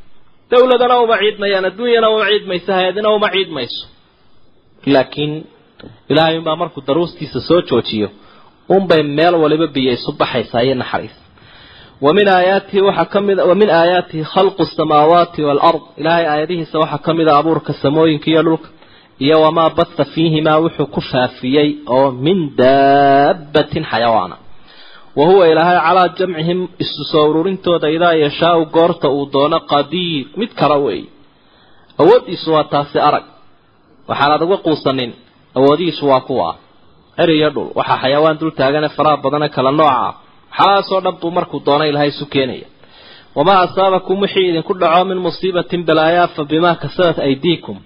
dowladana 0.52 1.00
uma 1.04 1.16
ciidmayaan 1.22 1.64
adduunyana 1.70 2.10
uma 2.10 2.26
ciidmayso 2.30 2.72
hay'adina 2.72 3.08
uma 3.16 3.28
ciidmayso. 3.34 3.86
Laakiin 4.86 5.32
ilaahay 6.10 6.38
unbaa 6.38 6.56
markuu 6.56 6.82
daruustiisa 6.86 7.40
soo 7.40 7.62
joojiyo 7.70 8.08
unbay 8.68 9.02
meel 9.02 9.34
waliba 9.34 9.66
biyo 9.66 9.92
isu 9.92 10.12
baxaysaa 10.12 10.60
iyo 10.60 10.74
naxariis. 10.74 11.16
Wamin 12.00 12.28
aayaatihi 12.28 12.82
waxaa 12.82 13.04
ka 13.04 13.20
mid 13.20 13.38
wa 13.38 13.54
min 13.54 13.70
aayaatihi 13.70 14.24
khalqu 14.34 14.64
samaawaati 14.64 15.42
waalard 15.42 15.82
ilaahay 15.96 16.26
aayadihiisa 16.26 16.78
waxaa 16.78 16.98
ka 16.98 17.14
mid 17.14 17.28
a 17.28 17.32
ah 17.34 17.38
abuurka 17.38 17.72
samooyinka 17.72 18.30
iyo 18.30 18.42
dhulka 18.42 18.68
iyo 19.18 19.42
wamaa 19.42 19.70
batha 19.70 20.04
fiihimaa 20.04 20.58
wuxuu 20.64 20.86
ku 20.86 21.00
faafiyey 21.00 21.68
oo 21.86 22.10
min 22.10 22.56
daabatin 22.56 23.84
xayawaana 23.90 24.41
wa 25.18 25.24
huwa 25.30 25.44
ilaahay 25.52 25.78
calaa 25.86 26.08
jamcihim 26.18 26.60
isu 26.84 27.02
soo 27.12 27.24
ururintooda 27.30 27.88
idaa 27.96 28.12
yashaau 28.24 28.60
goorta 28.74 29.08
uu 29.16 29.26
doono 29.32 29.58
qadiir 29.72 30.26
mid 30.40 30.50
kala 30.60 30.76
weeye. 30.84 31.08
Awooddiisu 32.00 32.48
waa 32.54 32.64
taasi 32.72 32.98
arag. 33.08 33.24
Waxaanaad 34.08 34.42
uga 34.46 34.56
quusanin 34.66 35.12
awoodihiisu 35.58 36.04
waa 36.10 36.20
kuwa. 36.28 36.50
Ceriyo 37.16 37.48
dhul 37.54 37.68
waxaa 37.78 37.98
xayawaan 38.02 38.38
dul 38.40 38.50
taagane 38.58 38.88
faraha 38.96 39.16
badane 39.24 39.48
kala 39.56 39.70
nooca. 39.78 40.08
Xalaasoo 40.56 41.00
dhan 41.04 41.16
buu 41.20 41.30
markuu 41.36 41.60
doono 41.66 41.84
ilaahay 41.90 42.08
isu 42.14 42.26
keenaya. 42.32 42.66
Wamaa 43.36 43.60
asaabakum 43.66 44.16
wixii 44.22 44.48
idinku 44.50 44.72
dhaco 44.80 45.04
min 45.10 45.18
musiibatin 45.26 45.82
balaayaa 45.88 46.26
fa 46.34 46.42
bimaa 46.50 46.74
kasabat 46.82 47.18
aydiikum. 47.26 47.76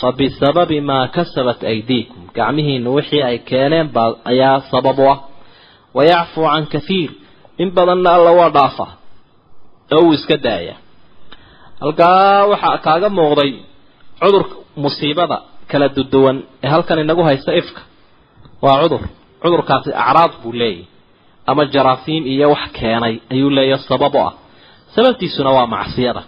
Fa 0.00 0.08
bisababi 0.18 0.78
maa 0.88 1.06
kasabat 1.16 1.60
aydiikum. 1.72 2.20
Gacmihiinu 2.36 2.90
wixii 2.96 3.22
ay 3.28 3.38
keeneen 3.48 3.88
baa 3.94 4.10
ayaa 4.30 4.60
sabab 4.70 4.98
u 4.98 5.06
ah 5.12 5.18
wayacfuu 5.96 6.46
can 6.52 6.64
kahiir 6.74 7.10
in 7.62 7.68
badanna 7.76 8.10
alla 8.16 8.30
waa 8.40 8.50
dhaafa 8.56 8.86
oo 9.96 10.00
uu 10.06 10.12
iska 10.18 10.36
daaya 10.46 10.74
halkaa 11.80 12.46
waxaa 12.52 12.78
kaaga 12.86 13.08
muuqday 13.18 13.52
cudur 14.20 14.44
musiibada 14.84 15.36
kala 15.70 15.86
duduwan 15.96 16.36
ee 16.64 16.68
halkan 16.74 16.98
inagu 17.04 17.22
haysta 17.28 17.52
ifka 17.60 17.80
waa 18.64 18.76
cudur 18.82 19.02
cudurkaasi 19.42 19.90
acraad 20.04 20.32
buu 20.42 20.52
leeyahy 20.60 20.84
ama 21.50 21.62
jaraafiim 21.74 22.22
iyo 22.32 22.46
wax 22.54 22.64
keenay 22.78 23.14
ayuu 23.32 23.50
leeyahay 23.56 23.84
sabab 23.90 24.14
u 24.14 24.20
ah 24.28 24.32
sababtiisuna 24.94 25.50
waa 25.56 25.66
macsiyada 25.74 26.22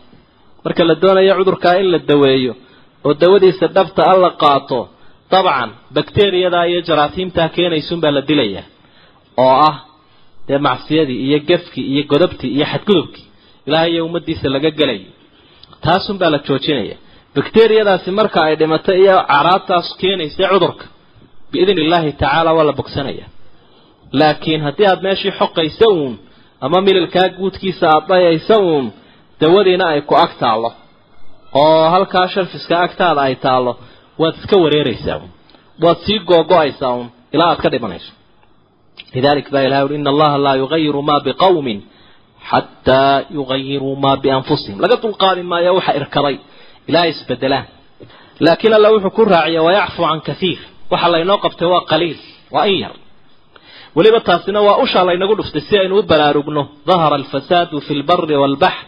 marka 0.64 0.82
la 0.90 0.94
doonayo 1.02 1.32
cudurkaa 1.40 1.74
in 1.82 1.86
la 1.94 1.98
daweeyo 2.10 2.52
oo 3.06 3.12
dawadiisa 3.22 3.66
dhabta 3.76 4.02
a 4.12 4.14
la 4.24 4.30
qaato 4.42 4.80
dabcan 5.32 5.70
bakteriyada 5.96 6.60
iyo 6.70 6.80
jaraafiimtaa 6.88 7.48
keenaysuunbaa 7.56 8.10
la 8.16 8.22
dilayaa 8.30 8.64
oo 9.44 9.54
ah 9.70 9.76
dee 10.48 10.58
macsiyadii 10.68 11.18
iyo 11.26 11.38
gefkii 11.48 11.86
iyo 11.92 12.02
godobtii 12.12 12.50
iyo 12.56 12.66
xadgudubkii 12.72 13.24
ilaahay 13.66 13.90
iyo 13.94 14.02
ummaddiisa 14.08 14.46
laga 14.54 14.70
gelayo. 14.78 15.10
Taasunbaa 15.84 16.30
la 16.34 16.38
joojinaya. 16.46 16.96
Bakteriyadaasi 17.36 18.10
marka 18.18 18.38
ay 18.48 18.54
dhimato 18.60 18.92
iyo 19.02 19.16
caraabtaas 19.32 19.88
keenaysa 20.00 20.44
cudurka 20.52 20.84
biidn 21.52 21.78
illaahi 21.84 22.12
tacaala 22.20 22.50
waa 22.56 22.64
la 22.68 22.72
bogsanaya. 22.80 23.26
Laakiin 24.20 24.60
haddii 24.66 24.86
aada 24.90 25.02
meeshii 25.06 25.32
xoqaysa 25.40 25.86
uun 25.96 26.14
ama 26.64 26.78
mililkaa 26.86 27.28
guudkiisa 27.38 27.84
aada 27.94 28.06
dhayaysa 28.10 28.54
uun 28.68 28.86
dawadiina 29.40 29.84
ay 29.94 30.00
ku 30.08 30.14
ag 30.24 30.32
taallo. 30.42 30.70
Oo 31.60 31.82
halkaa 31.94 32.26
sharfiska 32.32 32.74
agtaada 32.86 33.20
ay 33.28 33.34
taallo 33.44 33.72
waad 34.20 34.34
iska 34.40 34.56
wareeraysaa 34.64 35.16
uun. 35.20 35.30
Waad 35.82 35.98
sii 36.06 36.18
googo-aysaa 36.30 36.92
uun 36.98 37.08
ilaa 37.34 37.48
aad 37.52 37.60
ka 37.64 37.68
dhimanayso 37.74 38.10
lidalik 39.14 39.46
baa 39.54 39.62
ilahay 39.68 39.84
ui 39.88 39.94
ina 40.00 40.10
allaha 40.14 40.36
laa 40.46 40.56
yugayiru 40.62 41.00
maa 41.08 41.20
biqawmin 41.26 41.78
xataa 42.50 43.16
yugayiruu 43.36 43.94
maa 44.04 44.16
bianfusihim 44.24 44.76
laga 44.84 44.96
dulqaadi 45.04 45.42
maayo 45.50 45.70
waxa 45.78 45.92
irkaday 46.00 46.36
ilaa 46.88 47.06
isbedelaan 47.12 47.66
laakiin 48.44 48.74
alla 48.78 48.88
wuxuu 48.94 49.10
ku 49.16 49.22
raaciya 49.34 49.60
wayacfu 49.66 50.00
can 50.08 50.20
kaiir 50.28 50.58
waxa 50.92 51.08
laynoo 51.14 51.38
qabtay 51.44 51.68
waa 51.74 51.82
qaliil 51.90 52.18
waa 52.54 52.66
in 52.72 52.78
yar 52.84 52.94
weliba 53.96 54.20
taasina 54.28 54.60
waa 54.68 54.76
ushaa 54.84 55.04
laynagu 55.08 55.34
dhuftay 55.38 55.62
si 55.68 55.74
aynu 55.82 55.94
u 55.98 56.02
baraarugno 56.10 56.62
dahara 56.88 57.16
alfasaadu 57.20 57.76
fi 57.86 57.92
lbari 58.00 58.36
waalbaxr 58.42 58.84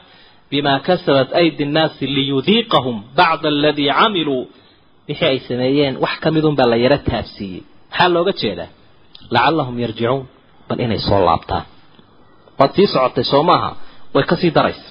bima 0.51 0.73
kasabat 0.89 1.29
aydi 1.41 1.65
nnaasi 1.71 2.05
liyudiiqahum 2.17 2.97
bacda 3.19 3.49
aladii 3.55 3.91
camiluu 4.01 4.43
wixii 5.09 5.27
ay 5.33 5.39
sameeyeen 5.49 5.95
wax 6.05 6.15
ka 6.23 6.29
midun 6.35 6.55
baa 6.59 6.69
la 6.73 6.77
yaro 6.85 6.99
taabsiiyey 7.11 7.63
maxaa 7.91 8.09
looga 8.17 8.33
jeedaa 8.41 8.69
lacallahum 9.35 9.77
yarjicuun 9.85 10.23
bal 10.69 10.79
inay 10.85 10.99
soo 11.09 11.21
laabtaan. 11.29 11.65
Waad 12.59 12.71
sii 12.77 12.87
socotay 12.95 13.25
soo 13.33 13.43
maaha 13.51 13.71
way 14.15 14.25
ka 14.31 14.37
sii 14.41 14.51
daraysa. 14.57 14.87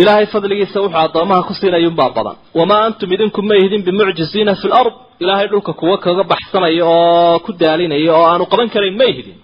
Ilaahay 0.00 0.26
fadligiisa 0.32 0.78
wuxuu 0.84 0.98
addoomaha 1.04 1.42
ku 1.48 1.52
siinayunbaa 1.60 2.10
badan. 2.16 2.36
Wamaa 2.58 2.82
antum 2.86 3.10
idinku 3.14 3.40
ma 3.48 3.54
ihdin 3.62 3.82
bimucjiziina 3.86 4.52
fi 4.60 4.66
lard 4.74 4.94
ilaahay 5.22 5.46
dhulka 5.52 5.72
kuwa 5.80 5.96
kaga 6.04 6.24
baxsanaya 6.30 6.84
oo 6.94 7.38
ku 7.44 7.50
daalinaya 7.60 8.12
oo 8.18 8.24
aanu 8.30 8.44
qaban 8.52 8.68
karayn 8.74 8.96
ma 9.00 9.04
ihdin 9.12 9.38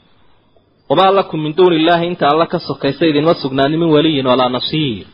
wamaa 0.91 1.11
lakum 1.19 1.39
min 1.45 1.53
duuni 1.59 1.77
illaahi 1.81 2.07
inta 2.11 2.25
alla 2.33 2.47
ka 2.53 2.59
sokaysa 2.69 3.05
idinma 3.11 3.35
sugnaanin 3.43 3.79
min 3.83 3.91
weliyin 3.97 4.27
walaa 4.33 4.49
nasiir. 4.57 5.07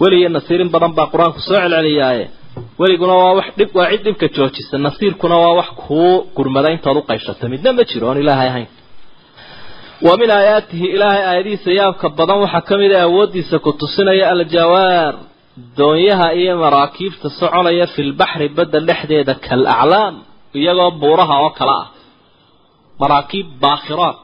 Weli 0.00 0.18
nasiirin 0.36 0.70
badan 0.74 0.92
baa 0.98 1.06
qur'aanku 1.12 1.40
soo 1.46 1.56
celceliyaaye 1.62 2.24
weliguna 2.80 3.14
waa 3.22 3.32
wax 3.38 3.48
dhib 3.58 3.70
waa 3.78 3.88
cid 3.92 4.02
dhibka 4.06 4.26
joojisa. 4.36 4.74
Nasiirkuna 4.86 5.36
waa 5.42 5.54
wax 5.60 5.68
kuu 5.82 6.14
gurmada 6.36 6.68
intood 6.74 6.96
u 7.00 7.02
qayshato 7.08 7.44
midna 7.52 7.70
ma 7.76 7.82
jiro 7.90 8.04
oon 8.08 8.18
ilaahay 8.22 8.48
ahayn. 8.52 8.68
Wa 10.06 10.12
min 10.20 10.30
aayaatihi 10.38 10.86
ilaahay 10.96 11.22
aayadihiisa 11.30 11.70
yaabka 11.80 12.06
badan 12.18 12.38
waxaa 12.44 12.62
ka 12.68 12.74
mid 12.82 12.92
a 12.92 13.00
awooddiisa 13.08 13.56
ku 13.64 13.70
tusinaya 13.80 14.24
aljawaar. 14.34 15.14
Doonyaha 15.78 16.26
iyo 16.40 16.52
maraakiibta 16.64 17.26
soconaya 17.40 17.86
fi 17.94 18.00
lbaxri 18.10 18.46
badda 18.56 18.78
dhexdeeda 18.88 19.34
kal 19.46 19.62
aclaam 19.74 20.14
iyagoo 20.58 20.90
buuraha 21.00 21.34
oo 21.44 21.50
kale 21.58 21.74
ah. 21.82 21.86
Maraakiib 23.02 23.46
baakhiraad 23.64 24.16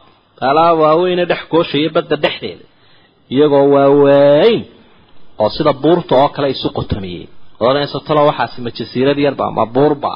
alaa 0.51 0.73
waaweyne 0.83 1.25
dhex 1.31 1.43
gooshaya 1.53 1.89
badda 1.97 2.17
dhexdeeda. 2.25 2.65
Iyagoo 3.35 3.67
waaweyn 3.75 4.61
oo 5.43 5.49
sida 5.57 5.73
buurta 5.83 6.13
oo 6.23 6.29
kale 6.35 6.49
isu 6.55 6.69
qotomiyey 6.79 7.25
odansatalo 7.71 8.21
waxaasi 8.31 8.59
ma 8.65 8.71
jasiirad 8.79 9.19
yarba 9.27 9.45
ma 9.59 9.65
buurba 9.75 10.13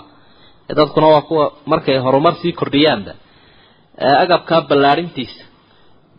dadkuna 0.78 1.06
waa 1.14 1.22
kuwa 1.28 1.44
markay 1.72 1.96
horumar 2.06 2.34
sii 2.40 2.52
kordhiyaanba 2.60 3.12
agabkaa 4.24 4.60
ballaadhintiisa 4.70 5.44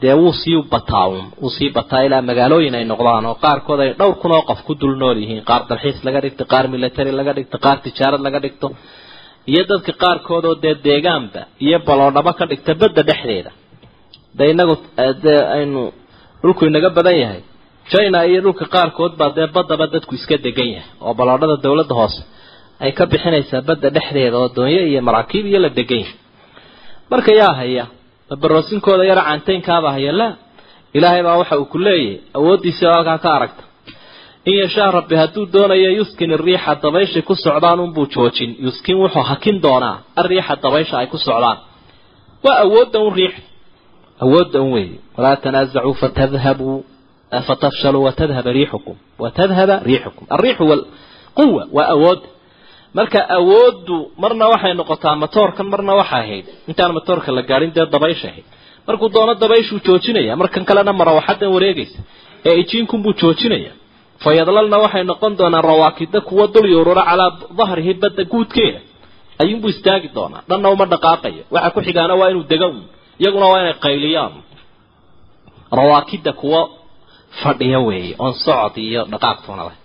dee 0.01 0.13
wuu 0.21 0.33
sii 0.41 0.57
bataa 0.73 1.05
uun 1.11 1.25
wuu 1.41 1.49
sii 1.57 1.69
bataa 1.77 2.01
ilaa 2.07 2.21
magaalooyin 2.29 2.75
ay 2.79 2.85
noqdaan 2.91 3.25
oo 3.29 3.35
qaarkood 3.43 3.79
ay 3.85 3.91
dhowr 3.99 4.15
kun 4.21 4.31
oo 4.37 4.43
qof 4.49 4.59
ku 4.67 4.73
dul 4.81 4.95
nool 5.01 5.17
yihiin. 5.23 5.43
Qaar 5.49 5.61
dalxiis 5.69 5.97
laga 6.07 6.19
dhigto 6.23 6.43
qaar 6.51 6.65
military 6.75 7.11
laga 7.19 7.33
dhigto 7.37 7.57
qaar 7.65 7.77
tijaarad 7.85 8.21
laga 8.27 8.39
dhigto. 8.45 8.67
Iyo 9.51 9.61
dadka 9.71 9.91
qaarkood 10.03 10.43
oo 10.49 10.55
dee 10.63 10.75
deegaanba 10.87 11.41
iyo 11.65 11.77
baloodhabo 11.87 12.31
ka 12.39 12.45
dhigta 12.51 12.71
badda 12.81 13.01
dhexdeeda. 13.09 13.51
De 14.37 14.43
inagu 14.53 14.75
dee 15.23 15.39
aynu 15.57 15.81
dhulku 16.41 16.61
inaga 16.71 16.89
badan 16.97 17.15
yahay 17.23 17.41
china 17.91 18.19
iyo 18.29 18.39
dhulka 18.45 18.65
qaarkood 18.75 19.13
baa 19.19 19.29
dee 19.37 19.47
baddaba 19.55 19.85
dadku 19.93 20.13
iska 20.19 20.35
degan 20.45 20.69
yahay 20.75 20.89
oo 21.05 21.13
baloodhada 21.19 21.55
dawladda 21.65 21.95
hoose 21.99 22.21
ay 22.83 22.91
ka 22.97 23.03
bixinaysaa 23.11 23.61
badda 23.69 23.87
dhexdeeda 23.95 24.37
oo 24.41 24.49
doonyo 24.57 24.81
iyo 24.91 25.01
maraakiib 25.07 25.45
iyo 25.51 25.59
la 25.65 25.69
degan 25.79 25.99
yahay. 26.03 26.15
Marka 27.11 27.31
yaa 27.41 27.53
haya 27.59 27.85
mabaroosinkooda 28.29 29.03
yara 29.11 29.21
caantaynkaaba 29.27 29.89
haya 29.95 30.11
laa 30.19 30.33
ilaahay 30.97 31.21
baa 31.27 31.37
waxa 31.41 31.55
uu 31.61 31.65
ku 31.73 31.77
leeyahay 31.85 32.19
awooddiisii 32.37 32.85
oo 32.89 32.93
halkaa 32.97 33.17
ka 33.23 33.29
aragta. 33.37 33.63
In 34.49 34.55
yashaa 34.63 34.89
rabbi 34.97 35.15
hadduu 35.21 35.45
doonayo 35.53 35.89
yuskin 35.99 36.31
iriixa 36.37 36.71
dabayshay 36.83 37.21
ku 37.29 37.33
socdaan 37.45 37.79
unbuu 37.85 38.05
joojin 38.13 38.51
yuskin 38.65 38.95
wuxuu 39.01 39.23
hakin 39.31 39.55
doonaa 39.65 39.95
ariixa 40.21 40.53
dabaysha 40.63 40.95
ay 41.01 41.07
ku 41.13 41.17
socdaan. 41.27 41.57
Waa 42.45 42.57
awoodda 42.65 42.97
un 43.05 43.13
riix 43.19 43.33
awoodda 44.23 44.57
un 44.65 44.71
weeye. 44.75 44.95
Walaa 45.17 45.35
tanaasacuu 45.43 45.93
fatadhabuu 46.01 46.77
fatafshaluu 47.47 48.03
watadhaba 48.07 48.51
riixukum 48.57 48.95
watadhaba 49.23 49.75
riixukum 49.89 50.25
alriixu 50.35 50.63
walquwa 50.71 51.63
waa 51.77 51.87
awoodda 51.95 52.27
marka 52.97 53.19
awooddu 53.37 53.97
marna 54.23 54.45
waxay 54.53 54.73
noqotaa 54.79 55.15
matoorkan 55.23 55.67
marna 55.73 55.93
waxay 55.99 56.19
ahayd 56.23 56.45
intaan 56.69 56.91
matoorka 56.97 57.29
la 57.37 57.41
gaadhin 57.49 57.71
dee 57.75 57.85
dabaysha 57.95 58.27
ahayd 58.31 58.45
markuu 58.87 59.09
doono 59.15 59.33
dabayshuu 59.43 59.79
joojinaya 59.87 60.33
markan 60.41 60.63
kalena 60.69 60.91
marawaxadan 61.01 61.49
wareegaysa 61.55 61.99
ee 62.49 62.55
ijiinkunbuu 62.61 63.13
joojinaya 63.21 63.71
fayadlalna 64.23 64.77
waxay 64.85 65.03
noqon 65.11 65.31
doonaan 65.39 65.63
rawaakida 65.71 66.19
kuwa 66.27 66.45
dul 66.53 66.67
yuurura 66.73 67.03
calaa 67.09 67.31
dahrihi 67.59 67.93
badda 68.01 68.23
guudkeeda 68.31 68.79
ayuunbuu 69.41 69.69
istaagi 69.75 70.07
doonaa 70.17 70.41
dhanna 70.49 70.67
uma 70.75 70.85
dhaqaaqayo 70.93 71.43
waxa 71.55 71.69
ku 71.75 71.79
xigaana 71.87 72.13
waa 72.19 72.29
inuu 72.31 72.43
dega 72.51 72.67
un 72.73 72.79
iyaguna 73.21 73.45
waa 73.51 73.59
inay 73.63 73.73
qayliyaan 73.85 74.33
rawaakida 75.79 76.31
kuwa 76.41 76.61
fadhiya 77.41 77.79
weeye 77.87 78.13
oon 78.23 78.33
socod 78.45 78.75
iyo 78.87 79.01
dhaqaaqtoona 79.13 79.63
leh 79.69 79.77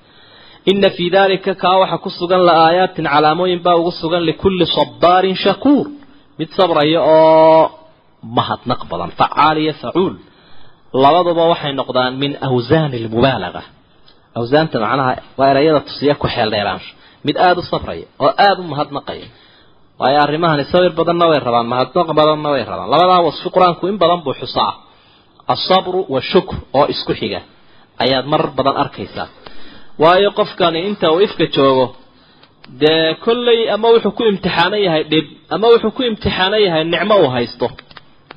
ina 0.70 0.88
fii 0.96 1.11
dalika 1.16 1.52
kaa 1.62 1.76
waxa 1.83 1.98
ku 2.04 2.11
sugan 2.18 2.42
la 2.48 2.52
aayaatin 2.66 3.04
calaamooyin 3.14 3.61
baa 3.66 3.76
ugu 3.80 3.90
sugan 4.02 4.22
likulli 4.28 4.64
sabaarin 4.76 5.37
shakuur. 5.44 5.87
Mid 6.38 6.50
sabraya 6.59 7.00
oo 7.16 7.62
mahadnaq 8.38 8.80
badan. 8.90 9.11
Facaal 9.20 9.57
iyo 9.64 9.72
facuul 9.83 10.14
labaduba 11.02 11.42
waxay 11.52 11.72
noqdaan 11.80 12.12
min 12.22 12.33
awsaani 12.48 12.96
lmubaalaga 13.04 13.62
awsaanta 14.38 14.76
macnaha 14.85 15.12
waa 15.38 15.48
erayada 15.52 15.80
tusiya 15.88 16.14
ku 16.22 16.26
xeel 16.35 16.50
dheeraansho 16.54 16.90
mid 17.26 17.37
aada 17.46 17.61
u 17.61 17.64
sabraya 17.72 18.07
oo 18.24 18.30
aada 18.46 18.61
u 18.62 18.66
mahadnaqaya 18.72 19.26
waayo 20.00 20.18
arrimahani 20.26 20.64
sabir 20.72 20.92
badanna 20.98 21.24
way 21.30 21.38
rabaan 21.48 21.66
mahadnaq 21.72 22.09
badanna 22.18 22.48
way 22.54 22.62
rabaan. 22.70 22.88
Labadaa 22.94 23.20
wasfi 23.28 23.48
qur'aanku 23.57 23.83
in 23.90 23.96
badan 24.02 24.20
buu 24.24 24.35
xusaa 24.40 24.72
asabru 25.54 26.00
washukr 26.14 26.57
oo 26.78 26.87
isku 26.94 27.12
xiga 27.20 27.40
ayaad 28.04 28.26
marar 28.33 28.50
badan 28.59 28.76
arkaysaa 28.83 29.28
waayo 30.02 30.30
qofkani 30.38 30.78
inta 30.88 31.07
uu 31.14 31.20
ifka 31.26 31.46
joogo 31.54 31.87
dee 32.80 33.14
kolley 33.24 33.61
ama 33.74 33.88
wuxuu 33.94 34.11
ku 34.18 34.22
imtixaanan 34.30 34.80
yahay 34.87 35.02
dhib 35.12 35.26
ama 35.54 35.66
wuxuu 35.72 35.90
ku 35.96 36.02
imtixaanan 36.11 36.61
yahay 36.66 36.83
nicmo 36.92 37.14
uu 37.22 37.30
haysto 37.37 37.66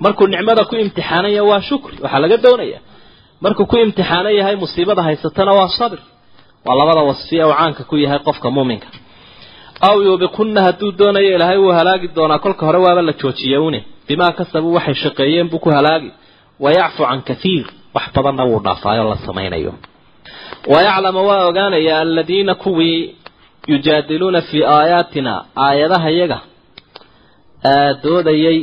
markuu 0.03 0.27
nicmada 0.33 0.63
ku 0.69 0.75
imtixaanan 0.83 1.31
yahay 1.37 1.49
waa 1.51 1.61
shukri 1.69 1.95
waxaa 2.03 2.19
laga 2.23 2.37
doonaya 2.45 2.79
markuu 3.43 3.65
ku 3.71 3.75
imtixaanan 3.85 4.33
yahay 4.39 4.55
musiibada 4.63 5.01
haysatana 5.07 5.51
waa 5.59 5.69
sabir 5.77 5.99
waa 6.65 6.75
labada 6.79 7.01
wasfi 7.09 7.35
uu 7.45 7.53
caanka 7.59 7.83
ku 7.89 7.95
yahay 8.03 8.19
qofka 8.27 8.47
muuminka 8.55 8.87
aw 9.87 9.95
yuubiqunna 10.07 10.59
hadduu 10.67 10.91
doonayo 10.99 11.29
ilaahay 11.35 11.57
wuu 11.63 11.73
halaagi 11.79 12.07
doonaa 12.17 12.39
kolka 12.45 12.63
hore 12.67 12.79
waaba 12.85 13.01
la 13.07 13.13
joojiya 13.21 13.59
une 13.67 13.79
bimaa 14.07 14.31
kasabuu 14.39 14.73
waxay 14.77 14.95
shaqeeyeen 15.03 15.47
buu 15.51 15.59
ku 15.65 15.69
halaagi 15.77 16.09
wayacfu 16.65 17.03
can 17.09 17.21
kathiir 17.29 17.65
wax 17.95 18.05
badanna 18.15 18.43
wuu 18.49 18.59
dhaafaayoo 18.65 19.09
la 19.13 19.17
samaynayo 19.27 19.73
wayaclama 20.73 21.21
waa 21.29 21.41
ogaanaya 21.49 21.93
aladiina 22.03 22.53
kuwii 22.63 23.01
yujaadiluuna 23.71 24.41
fii 24.49 24.63
aayaatina 24.75 25.33
aayadaha 25.65 26.09
yaga 26.19 26.39
doodayay 28.03 28.59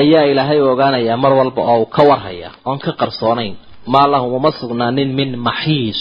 ayaa 0.00 0.24
ilaahay 0.32 0.60
ogaanayaa 0.72 1.16
mar 1.22 1.32
walba 1.38 1.62
oo 1.72 1.78
uu 1.82 1.86
ka 1.96 2.02
warhaya 2.10 2.50
oon 2.68 2.78
ka 2.84 2.92
qarsoonayn 3.00 3.54
maa 3.92 4.06
lahum 4.12 4.32
uma 4.38 4.50
sugnaanin 4.60 5.10
min 5.18 5.30
maxiis 5.46 6.00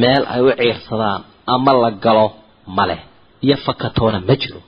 meel 0.00 0.22
ay 0.34 0.40
u 0.40 0.50
ciirsadaan 0.60 1.20
ama 1.54 1.72
la 1.82 1.90
galo 2.04 2.26
maleh 2.78 3.00
iyo 3.44 3.56
fakatoona 3.66 4.18
ma 4.28 4.34
jiro 4.42 4.60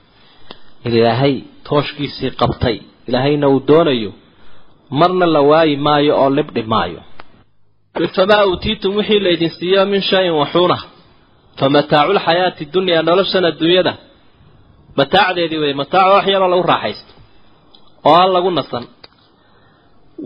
ilaahay 0.87 1.35
tooshkiisii 1.68 2.31
qabtay 2.40 2.77
ilaahayna 3.09 3.47
uu 3.53 3.61
doonayo 3.68 4.11
marna 5.00 5.26
la 5.35 5.40
waayi 5.50 5.74
maayo 5.87 6.12
oo 6.22 6.31
libdhi 6.38 6.62
maayo 6.74 7.00
famaa 8.16 8.42
uutiitum 8.50 8.92
wixii 8.98 9.20
laydin 9.26 9.50
siiyo 9.59 9.81
min 9.92 10.02
shayin 10.11 10.35
waxuuna 10.42 10.76
fa 11.59 11.66
mataacu 11.76 12.12
lxayaati 12.18 12.64
dunyaa 12.74 13.02
noloshan 13.09 13.44
adduunyada 13.50 13.92
mataacdeedii 14.98 15.59
wey 15.64 15.74
mataac 15.83 16.07
wax 16.14 16.24
yaroo 16.35 16.48
lagu 16.52 16.62
raaxaysto 16.72 17.12
oo 18.09 18.14
aan 18.20 18.31
lagu 18.37 18.50
nasan. 18.59 18.85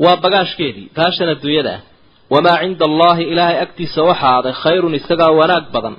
Waa 0.03 0.17
bagaashkeedii 0.25 0.87
baashan 0.97 1.29
adduunyada 1.35 1.73
ah 1.77 1.81
wamaa 2.33 2.59
cinda 2.63 2.85
allaahi 2.91 3.23
ilaahay 3.33 3.59
agtiisa 3.65 4.01
waxa 4.09 4.27
aaday 4.37 4.55
khayrun 4.63 4.95
isagaa 5.01 5.31
wanaag 5.41 5.65
badan. 5.75 5.95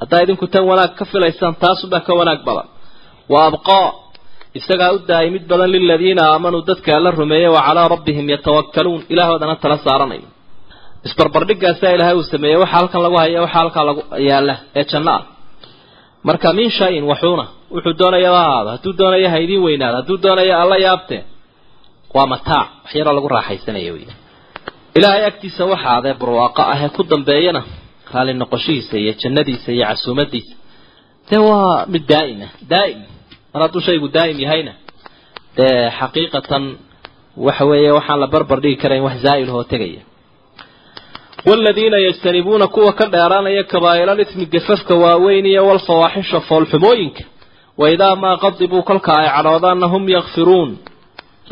Haddaa 0.00 0.20
idinku 0.24 0.46
tan 0.52 0.64
wanaag 0.70 0.92
ka 0.98 1.04
filaysaan 1.12 1.54
taasubaa 1.62 2.00
ka 2.06 2.12
wanaag 2.20 2.40
badan. 2.48 2.66
Wa 3.32 3.38
abqaa 3.48 3.86
isagaa 4.58 4.90
u 4.92 4.98
daayay 5.08 5.30
mid 5.36 5.44
badan 5.50 5.70
liladiina 5.74 6.22
aamanuu 6.32 6.62
dadka 6.70 6.90
alla 6.98 7.10
rumeeyey 7.20 7.50
wa 7.56 7.62
calaa 7.66 7.88
rabbihim 7.94 8.26
yatawakkaluun. 8.34 9.00
Ilaahoodana 9.12 9.54
tala 9.62 9.76
saaranayo. 9.86 10.28
Isbarbardhigaasaa 11.06 11.90
ilaahay 11.96 12.16
uu 12.20 12.22
sameeyey 12.34 12.58
waxa 12.62 12.76
halkan 12.76 13.02
lagu 13.04 13.16
haya 13.22 13.40
waxa 13.44 13.58
halkaa 13.60 13.84
lagu 13.88 14.02
yaalla 14.28 14.54
ee 14.78 14.84
janno 14.90 15.10
ah 15.18 15.22
marka 16.28 16.48
min 16.58 16.68
shayin 16.78 17.04
waxuuna 17.10 17.44
wuxuu 17.74 17.94
doonaya 18.00 18.30
ha 18.36 18.40
ahaado 18.46 18.70
hadduu 18.74 18.92
doonaya 19.00 19.28
ha 19.32 19.38
idiin 19.44 19.62
weynaado 19.66 19.96
hadduu 20.00 20.18
doonaya 20.24 20.54
alla 20.62 20.76
yaabtee 20.86 21.22
waa 22.16 22.26
mataac 22.32 22.68
wax 22.84 22.94
lagu 23.16 23.28
raaxaysanaya 23.36 23.92
wey 23.96 24.06
ilaahay 24.96 25.22
agtiisa 25.30 25.62
waxa 25.72 25.88
adee 25.98 26.14
barwaaqo 26.20 26.62
ah 26.72 26.78
ee 26.84 26.90
ku 26.96 27.02
dambeeyana 27.12 27.62
raali 28.14 28.32
noqoshihiisa 28.42 28.94
iyo 29.02 29.12
jannadiisa 29.22 29.68
iyo 29.76 29.84
casuumadiisa 29.90 30.54
dee 31.30 31.40
waa 31.48 31.86
mid 31.92 32.04
daa'ima 32.12 32.46
daa'im 32.72 33.00
mar 33.52 33.60
hadduu 33.64 33.80
shaygu 33.86 34.06
daa'im 34.16 34.38
yahayna. 34.44 34.72
Dee 35.56 35.90
xaqiiqatan 35.98 36.64
waxa 37.46 37.64
weeye 37.70 37.90
waxaan 37.98 38.18
la 38.22 38.26
barbar 38.34 38.58
dhigi 38.62 38.76
karayn 38.82 39.02
wax 39.06 39.16
zaa'ilahoo 39.26 39.64
tegaya. 39.72 40.02
Waaladiina 41.48 41.98
yajtanibuuna 42.06 42.66
kuwa 42.74 42.92
ka 42.98 43.04
dheeraanaya 43.14 43.62
kabaa'iralismi 43.72 44.44
gafafka 44.54 44.94
waaweyn 45.02 45.46
iyo 45.52 45.62
walfawaaxisha 45.70 46.38
foolxumooyinka 46.48 47.22
waidaa 47.82 48.16
maa 48.22 48.36
qadibuu 48.44 48.82
kolka 48.88 49.12
ay 49.20 49.28
cadhoodaanna 49.36 49.86
hum 49.92 50.04
yakfiruun 50.16 50.70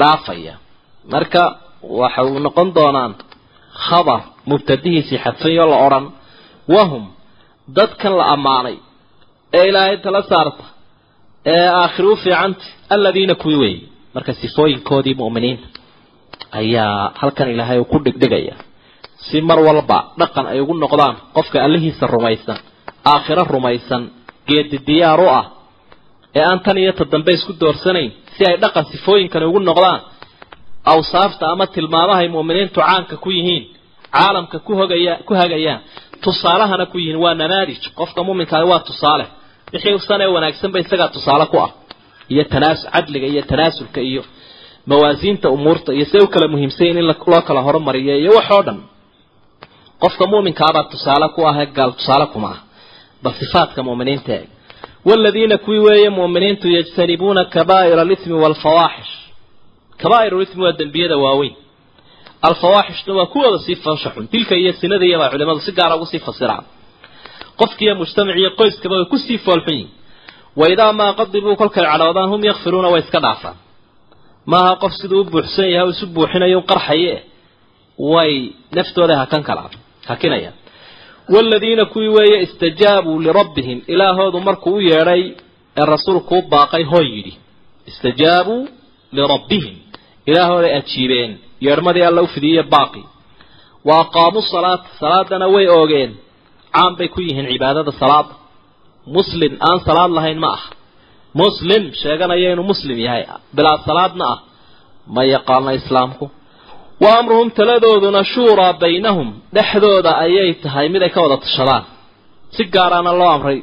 dhaafaya. 0.00 0.54
Marka 1.12 1.42
waxa 2.00 2.20
uu 2.28 2.38
noqon 2.46 2.68
doonaan 2.76 3.12
khabar 3.86 4.20
mubtadihiisii 4.50 5.18
xadfayo 5.24 5.64
la 5.72 5.76
odhan 5.86 6.06
wahum 6.74 7.04
dadkan 7.76 8.12
la 8.20 8.24
ammaanay 8.34 8.76
ee 9.58 9.64
ilaahay 9.70 9.96
tala 10.04 10.22
saarta 10.30 10.64
ee 11.46 11.68
aakhiro 11.80 12.12
u 12.12 12.16
fiicanta 12.16 12.64
aladiina 12.94 13.34
kuwi 13.42 13.56
weeye 13.62 13.80
marka 14.14 14.32
sifooyinkoodii 14.40 15.14
mu'miniinta 15.22 15.66
ayaa 16.60 17.12
halkan 17.20 17.48
ilaahay 17.54 17.78
uu 17.78 17.84
ku 17.92 17.98
dhigdhigaya 18.04 18.54
si 19.26 19.40
mar 19.48 19.58
walba 19.66 19.98
dhaqan 20.20 20.46
ay 20.52 20.60
ugu 20.64 20.74
noqdaan 20.84 21.14
qofka 21.36 21.56
allihiisa 21.66 22.04
rumaysan 22.14 22.58
aakhiro 23.12 23.44
rumaysan 23.54 24.02
geedi 24.48 24.78
diyaar 24.88 25.20
u 25.20 25.28
ah 25.40 25.44
ee 26.38 26.44
aan 26.50 26.60
tan 26.64 26.76
iyo 26.82 26.92
tadambe 27.00 27.30
isku 27.36 27.52
doorsanayn 27.62 28.10
si 28.36 28.42
ay 28.50 28.56
dhaqan 28.62 28.84
sifooyinkani 28.92 29.46
ugu 29.50 29.60
noqdaan 29.70 30.00
awsaafta 30.92 31.44
ama 31.52 31.66
tilmaamahay 31.74 32.28
mu'miniintu 32.36 32.78
caanka 32.80 33.14
ku 33.24 33.30
yihiin 33.36 33.64
caalamka 34.16 34.56
ku 34.66 34.72
hogaya 34.80 35.12
ku 35.26 35.32
hagayaan 35.40 35.80
tusaalahana 36.24 36.84
ku 36.92 36.96
yihiin 37.02 37.18
waa 37.24 37.34
namaadij 37.42 37.78
qofka 37.98 38.20
muminkaa 38.28 38.64
waa 38.70 38.78
tusaale 38.88 39.26
wixii 39.73 39.99
san 40.07 40.21
ee 40.21 40.29
wanaagsanba 40.35 40.77
isagaa 40.83 41.07
tusaale 41.15 41.45
ku 41.51 41.57
ah 41.65 41.71
iyo 42.33 42.43
tanaas 42.53 42.79
cadliga 42.93 43.27
iyo 43.33 43.41
tanaasulka 43.51 43.99
iyo 44.09 44.21
mawaasiinta 44.89 45.47
umuurta 45.55 45.89
iyo 45.97 46.05
see 46.11 46.21
u 46.25 46.27
kala 46.33 46.47
muhiimsayin 46.53 46.97
in 47.01 47.05
loo 47.09 47.41
kala 47.47 47.61
horumariyo 47.67 48.15
iyo 48.23 48.31
wax 48.37 48.47
oo 48.55 48.61
dhan 48.67 48.79
qofka 50.03 50.23
muuminkaabaa 50.31 50.83
tusaale 50.93 51.27
ku 51.35 51.41
ah 51.49 51.55
gaal 51.77 51.91
tusaale 51.99 52.25
kuma 52.33 52.47
ah 52.55 52.59
bal 53.23 53.33
sifaadka 53.41 53.79
mu'miniinta 53.89 54.33
eeg 54.39 54.47
والذين 55.09 55.55
كوي 55.65 55.79
وي 55.87 56.09
مؤمنين 56.09 56.55
يجتنبون 56.77 57.37
كبائر 57.55 57.97
الإثم 58.05 58.31
والفواحش 58.43 59.09
كبائر 60.01 60.31
الإثم 60.37 60.59
والدنبية 60.65 61.15
واوين 61.23 61.53
الفواحش 62.49 62.97
نوا 63.09 63.23
كوا 63.33 63.57
صفة 63.67 63.95
شحن 64.03 64.23
تلك 64.33 64.49
هي 64.53 64.69
السنة 64.69 65.05
يا 65.11 65.17
علماء 65.33 65.57
سجارة 65.67 65.95
وصفة 66.01 66.31
سرعة 66.39 66.63
qofkiiyo 67.60 67.94
mujtamac 68.00 68.36
iyo 68.42 68.50
qoyskaba 68.60 68.94
way 68.98 69.06
ku 69.12 69.16
sii 69.24 69.38
foolxun 69.46 69.74
yihiin 69.78 69.90
waidaa 70.60 70.92
maa 71.00 71.12
qadibuu 71.18 71.56
kolkay 71.60 71.84
cadhoodaan 71.90 72.28
hum 72.32 72.40
yakfiruuna 72.50 72.88
way 72.92 73.00
iska 73.04 73.20
dhaafaan. 73.26 73.56
Maaha 74.52 74.72
qof 74.82 74.92
siduu 75.00 75.20
u 75.20 75.24
buuxsan 75.32 75.68
yahay 75.74 75.90
isu 75.94 76.06
buuxinayo 76.16 76.58
u 76.58 76.62
qarxaye 76.70 77.14
way 78.12 78.32
naftooda 78.76 79.14
hakan 79.22 79.42
kala 79.48 79.62
hakinayaan 80.10 80.56
waladiina 81.34 81.84
kuwii 81.92 82.08
weeye 82.16 82.38
istajaabuu 82.46 83.16
lirabbihim 83.26 83.78
ilaahoodu 83.92 84.38
markuu 84.48 84.74
u 84.74 84.80
yeedhay 84.90 85.22
ee 85.80 85.84
rasuulku 85.94 86.34
u 86.38 86.42
baaqay 86.52 86.84
hoo 86.92 87.02
yidhi 87.12 87.32
istajaabuu 87.90 88.62
lirabbihim 89.16 89.74
ilaahooday 90.30 90.72
ajiibeen 90.80 91.30
yeedhmadii 91.66 92.04
alla 92.08 92.20
u 92.22 92.26
fidiyey 92.34 92.62
baaqi. 92.74 93.02
Wa 93.88 93.94
aqaamuu 94.04 94.42
salaata 94.52 94.88
salaadana 95.00 95.46
way 95.54 95.66
oogeen 95.78 96.10
caan 96.76 96.92
bay 96.98 97.08
ku 97.14 97.20
yihiin 97.26 97.46
cibaadada 97.52 97.92
salaada 98.02 98.32
muslim 99.16 99.52
aan 99.68 99.78
salaad 99.88 100.10
lahayn 100.18 100.38
ma 100.44 100.50
ah 100.58 100.62
muslim 101.42 101.82
sheeganaya 102.02 102.48
inuu 102.54 102.66
muslim 102.72 102.96
yahay 103.06 103.22
bilaa 103.56 103.76
salaadna 103.88 104.24
ah 104.34 104.38
ma 105.14 105.22
yaqaana 105.34 105.70
islaamku 105.80 106.24
wa 107.02 107.08
amruhum 107.20 107.48
taladooduna 107.58 108.20
shuuraa 108.34 108.72
baynahum 108.84 109.28
dhexdooda 109.56 110.10
ayay 110.24 110.50
tahay 110.64 110.86
miday 110.94 111.10
ka 111.14 111.18
wada 111.24 111.36
tashadaan 111.44 111.84
si 112.54 112.62
gaaraana 112.74 113.12
loo 113.20 113.30
amray 113.36 113.58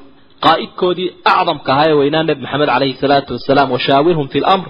qaa'idkoodii 0.46 1.10
acdamka 1.34 1.70
ahaa 1.74 1.88
ee 1.92 1.98
weynaa 2.02 2.24
nebi 2.30 2.42
maxamed 2.46 2.70
calayhi 2.74 2.96
salaatu 3.04 3.30
wasalaam 3.38 3.70
washaawirhum 3.76 4.26
fi 4.34 4.40
lamr 4.48 4.68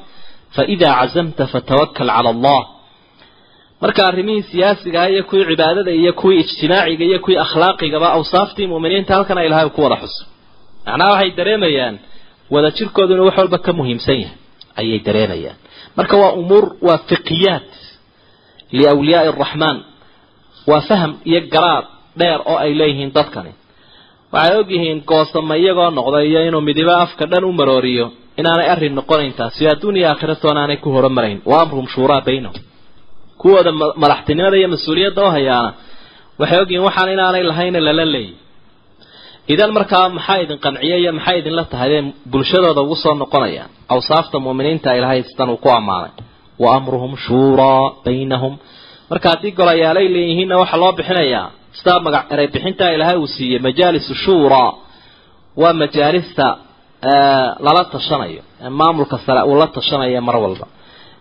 fa 0.56 0.62
idaa 0.74 0.94
cazamta 1.02 1.44
fatawakkal 1.54 2.10
cala 2.16 2.30
allah 2.36 2.60
marka 3.82 4.02
arrimihii 4.10 4.44
siyaasiga 4.52 5.02
iyo 5.14 5.24
kuwii 5.30 5.46
cibaadada 5.50 5.92
iyo 6.02 6.12
kuwii 6.20 6.40
ijtimaaciga 6.44 7.04
iyo 7.10 7.20
kuwii 7.24 7.38
akhlaaqigaba 7.46 8.08
awsaaftii 8.18 8.68
mu'miniinta 8.74 9.12
halkan 9.16 9.38
ay 9.42 9.48
ilaahay 9.50 9.70
ku 9.76 9.82
wada 9.86 9.98
xuso 10.04 10.24
macnaha 10.88 11.12
waxay 11.14 11.32
dareemayaan 11.40 11.96
wada 12.54 12.70
jirkoodu 12.78 13.12
inuu 13.16 13.26
wax 13.30 13.38
walba 13.42 13.58
ka 13.66 13.72
muhiimsan 13.80 14.16
yahay. 14.22 14.38
Ayay 14.80 15.00
dareemayaan. 15.08 15.58
Marka 15.98 16.16
waa 16.22 16.32
umuur 16.42 16.66
waa 16.88 16.98
fiqiyaat 17.10 17.70
liawliyaai 18.78 19.28
araxmaan 19.34 19.78
waa 20.70 20.82
faham 20.90 21.12
iyo 21.30 21.40
garaad 21.54 21.86
dheer 22.20 22.40
oo 22.52 22.58
ay 22.64 22.72
leeyihiin 22.80 23.12
dadkani. 23.18 23.52
Waxay 24.34 24.56
ogyihiin 24.62 25.00
goosama 25.10 25.54
iyagoo 25.62 25.90
noqday 25.98 26.26
iyo 26.32 26.40
inuu 26.48 26.62
midibo 26.68 26.92
afka 27.04 27.24
dhan 27.32 27.44
u 27.44 27.52
marooriyo. 27.60 28.06
Inaanay 28.40 28.68
arrin 28.74 28.94
noqonayn 29.00 29.34
taasi. 29.40 29.62
Adduun 29.74 29.96
iyo 30.00 30.08
aakhiratoona 30.12 30.60
aanay 30.64 30.78
ku 30.84 30.90
horumarayn. 30.96 31.40
Wa 31.50 31.58
amruhum 31.64 31.88
shuuraa 31.94 32.22
baynahum 32.28 32.60
kuwooda 33.46 33.72
madaxtinimada 34.04 34.58
iyo 34.60 34.68
mas'uuliyadda 34.76 35.22
u 35.28 35.30
hayaana 35.36 35.70
waxay 36.42 36.60
ogyihiin 36.64 36.86
waxaan 36.88 37.10
inaanay 37.16 37.44
lahayna 37.52 37.80
lala 37.88 38.06
leeyay 38.16 38.34
idan 39.54 39.72
markaa 39.78 40.08
maxaa 40.18 40.38
idin 40.44 40.58
qanciya 40.66 40.98
iyo 41.02 41.12
maxay 41.18 41.38
idinla 41.42 41.64
tahay 41.74 41.92
bulshadooda 42.32 42.82
ugu 42.86 42.96
soo 43.04 43.14
noqonayaan 43.22 43.70
awsaafta 43.94 44.38
mu'miniinta 44.46 44.90
ilahay 45.00 45.20
sidan 45.30 45.50
uu 45.54 45.58
ku 45.66 45.70
ammaanay. 45.80 46.12
Wa 46.64 46.70
amruhum 46.78 47.14
shuuraa 47.26 47.86
baynahum. 48.06 48.54
Marka 49.10 49.28
haddii 49.34 49.52
golayaalay 49.60 50.08
leeyihiinna 50.16 50.56
waxaa 50.62 50.78
loo 50.84 50.92
bixinayaa 51.00 51.46
sidaa 51.80 52.00
magac 52.06 52.26
eray 52.34 52.48
bixintaa 52.56 52.90
ilaahay 52.96 53.18
uu 53.24 53.28
siiyey 53.36 53.60
majaalisu 53.68 54.14
shuuraa 54.26 54.72
waa 55.62 55.74
majaalista 55.82 56.46
lala 57.66 57.84
tashanayo 57.94 58.42
maamulka 58.80 59.18
sare 59.26 59.42
uu 59.50 59.56
la 59.62 59.68
tashanayo 59.78 60.22
mar 60.28 60.36
walba 60.44 60.66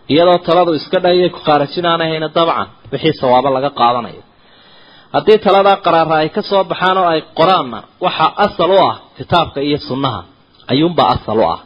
iyadoo 0.09 0.37
taladu 0.37 0.73
iska 0.73 0.99
dhahiyay 0.99 1.29
ku 1.29 1.39
qaarajinaanahayna 1.47 2.29
dabcan 2.29 2.67
wixii 2.91 3.13
sawaabo 3.21 3.49
laga 3.49 3.69
qaadanayo. 3.69 4.23
Haddii 5.15 5.37
taladaa 5.37 5.77
qaraara 5.85 6.15
ay 6.15 6.29
ka 6.29 6.41
soo 6.41 6.63
baxaan 6.63 6.97
oo 6.97 7.07
ay 7.07 7.21
qoraanna 7.37 7.79
waxaa 8.05 8.33
asal 8.45 8.71
u 8.71 8.77
ah 8.89 8.95
kitaabka 9.17 9.59
iyo 9.61 9.77
sunnaha. 9.77 10.23
Ayuunbaa 10.67 11.09
asal 11.15 11.39
u 11.39 11.45
ah. 11.53 11.59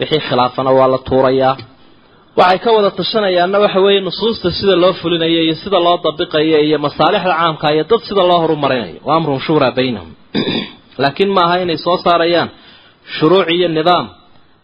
Wixii 0.00 0.20
khilaafana 0.28 0.70
waa 0.70 0.88
la 0.88 0.98
tuurayaa 0.98 1.56
waxay 2.36 2.58
ka 2.58 2.72
wada 2.72 2.90
tashanayaanna 2.90 3.58
waxa 3.58 3.80
weeye 3.80 4.00
nusuusta 4.00 4.50
sida 4.50 4.76
loo 4.76 4.92
fulinayo 4.92 5.40
iyo 5.42 5.54
sida 5.54 5.78
loo 5.86 5.96
dabiqayo 6.04 6.58
iyo 6.66 6.78
masaalixda 6.78 7.34
caamka 7.34 7.72
iyo 7.74 7.84
dad 7.84 8.02
sida 8.08 8.22
loo 8.22 8.38
horumarinayo. 8.42 9.00
Wa 9.04 9.16
amruhum 9.16 9.40
shuuraa 9.40 9.70
baynahum. 9.70 10.12
Laakiin 11.02 11.32
maaha 11.32 11.56
inay 11.64 11.78
soo 11.78 11.96
saarayaan 12.04 12.50
shuruuc 13.16 13.48
iyo 13.50 13.68
nidaam 13.68 14.06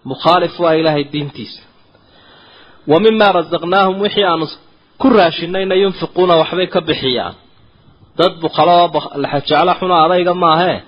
mukhaalif 0.05 0.61
u 0.61 0.67
ah 0.69 0.75
ilaahay 0.77 1.05
diintiisa 1.13 1.66
wa 2.91 2.97
mimaa 3.05 3.33
rasaqnaahum 3.39 3.97
wixii 4.05 4.25
aanu 4.31 4.47
ku 5.01 5.07
raashinayna 5.19 5.75
yunfiquuna 5.83 6.35
waxbay 6.41 6.67
ka 6.75 6.81
bixiyaan 6.89 7.35
dad 8.19 8.33
buqaloo 8.43 8.85
jecla 9.49 9.73
xuna 9.81 9.97
adayga 10.05 10.35
maahee 10.45 10.79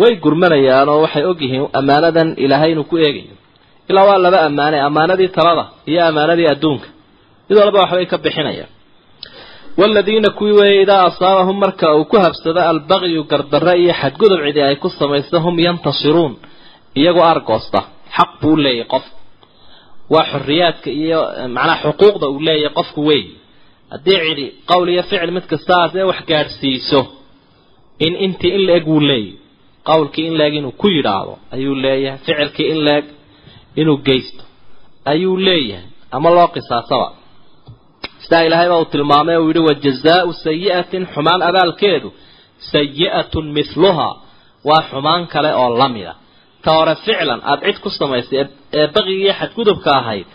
way 0.00 0.12
gurmanayaan 0.24 0.88
oo 0.92 1.00
waxay 1.04 1.24
ogyihiin 1.30 1.64
ammaanadan 1.78 2.28
ilaahay 2.44 2.70
inuu 2.74 2.84
ku 2.90 2.96
eegayo 3.04 3.34
ilaa 3.90 4.04
waa 4.08 4.18
laba 4.24 4.38
ammaane 4.48 4.78
ammaanadii 4.88 5.28
talada 5.36 5.64
iyo 5.90 6.00
ammaanadii 6.10 6.48
adduunka 6.54 6.88
mid 7.48 7.56
waxbay 7.58 8.06
ka 8.12 8.18
bixinayaan 8.24 8.70
waladiina 9.80 10.30
kuwii 10.38 10.52
weeye 10.60 10.82
idaa 10.84 11.02
asaabahum 11.10 11.56
marka 11.64 11.86
uu 11.98 12.04
ku 12.10 12.16
habsado 12.24 12.60
albaqyu 12.72 13.22
gardarre 13.30 13.74
iyo 13.82 13.92
xadgudub 14.00 14.40
cidii 14.46 14.62
ay 14.68 14.76
ku 14.82 14.88
samaysta 14.98 15.36
hum 15.44 15.56
yantasiruun 15.66 16.32
iyagoo 17.00 17.26
argoosta 17.34 17.80
xaq 18.16 18.30
buu 18.40 18.56
leeyahy 18.64 18.88
qof 18.92 19.04
waa 20.12 20.24
xuriyaadka 20.32 20.90
iyo 21.02 21.20
eh, 21.40 21.48
macnaha 21.56 21.78
xuquuqda 21.84 22.26
uu 22.34 22.40
leeyahay 22.48 22.74
qofku 22.78 23.00
weyn. 23.08 23.26
Haddii 23.92 24.18
cidhi 24.26 24.46
qowl 24.70 24.88
iyo 24.94 25.02
ficil 25.10 25.30
mid 25.36 25.44
kastaas 25.52 25.92
ee 26.00 26.02
wax 26.10 26.20
gaadhsiiso 26.30 27.00
in 28.06 28.12
intii 28.24 28.52
in 28.56 28.62
la-eg 28.68 28.84
uu 28.94 29.00
leeyahy 29.10 29.38
qowlkii 29.88 30.26
in 30.30 30.34
la-eg 30.38 30.54
inuu 30.60 30.74
ku 30.80 30.86
yidhaahdo 30.96 31.34
ayuu 31.54 31.74
leeyahay 31.84 32.18
ficilkii 32.26 32.68
in 32.72 32.78
la-eg 32.86 33.04
inuu 33.80 33.98
geysto 34.08 34.42
ayuu 35.12 35.36
leeyahay 35.46 35.86
ama 36.16 36.28
loo 36.36 36.48
qisaasaba. 36.54 37.08
Sidaa 38.22 38.42
ilaahay 38.48 38.68
baa 38.72 38.78
uu 38.82 38.84
tilmaamay 38.94 39.36
uu 39.42 39.48
yidhi 39.50 39.62
wa 39.68 39.74
jazaau 39.84 40.28
sayi-atin 40.44 41.04
xumaan 41.14 41.40
abaalkeedu 41.48 42.08
sayi-atun 42.72 43.46
mihluhaa 43.56 44.14
waa 44.68 44.82
xumaan 44.90 45.22
kale 45.32 45.50
oo 45.62 45.70
la 45.80 45.88
mid 45.94 46.06
a 46.12 46.14
hore 46.78 46.94
ficlan 47.04 47.40
aada 47.50 47.62
cid 47.68 47.78
ku 47.84 47.88
samaysay 48.00 48.38
ee 48.78 48.86
baqigii 48.94 49.32
xadgudubka 49.40 49.90
ahayd 50.00 50.26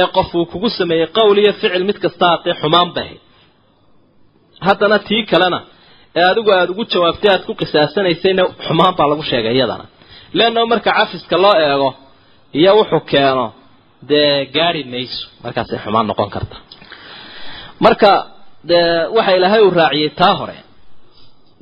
ee 0.00 0.06
qof 0.16 0.28
uu 0.38 0.46
kugu 0.52 0.68
sameeyey 0.78 1.08
qowl 1.18 1.36
iyo 1.42 1.52
ficil 1.60 1.84
mid 1.90 1.98
kasta 2.04 2.24
haatee 2.30 2.54
xumaan 2.62 2.88
bay 2.96 3.10
ahayd 3.10 3.20
haddana 4.66 4.98
tii 5.08 5.22
kalena 5.32 5.58
ee 6.18 6.24
adigu 6.32 6.50
aada 6.56 6.70
ugu 6.74 6.84
jawaabtay 6.92 7.30
aada 7.32 7.44
ku 7.48 7.52
qisaasanaysayna 7.60 8.42
xumaan 8.66 8.92
baa 8.98 9.08
lagu 9.12 9.22
sheegay 9.30 9.54
iyadana. 9.58 9.84
Leanna 10.38 10.60
marka 10.72 10.90
cafiska 10.98 11.36
loo 11.44 11.54
eego 11.66 11.90
iyo 12.60 12.70
wuxuu 12.78 13.00
keeno 13.12 13.46
dee 14.10 14.30
gaari 14.56 14.82
mayso. 14.92 15.22
Markaasay 15.44 15.78
xumaan 15.84 16.06
noqon 16.10 16.30
karta. 16.34 16.56
Marka 17.84 18.10
dee 18.70 18.88
waxa 19.16 19.32
ilaahay 19.38 19.60
uu 19.66 19.70
raaciyey 19.80 20.10
taa 20.20 20.34
hore 20.40 20.56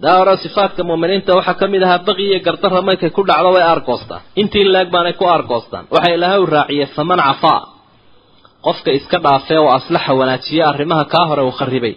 hore 0.03 0.36
sifaadka 0.42 0.82
muuminiinta 0.88 1.32
waxaa 1.38 1.55
ka 1.61 1.66
mid 1.72 1.82
ahaa 1.86 1.99
baqi 2.09 2.22
iyo 2.30 2.38
gardara 2.47 2.80
markay 2.88 3.11
ku 3.16 3.22
dhacdo 3.28 3.51
way 3.57 3.62
aargoostaan 3.70 4.20
intii 4.40 4.64
laeg 4.74 4.88
baanay 4.95 5.12
ku 5.20 5.24
aargoostaan 5.32 5.84
waxa 5.95 6.11
ilaahay 6.16 6.38
uu 6.42 6.47
raaciyey 6.57 6.86
faman 6.97 7.18
cafaa 7.28 7.61
qofka 8.66 8.90
iska 8.99 9.18
dhaafee 9.24 9.59
oo 9.62 9.70
aslaxa 9.78 10.12
wanaajiye 10.20 10.62
arrimaha 10.70 11.05
kaa 11.12 11.26
hore 11.30 11.42
uu 11.49 11.55
kharibay 11.61 11.95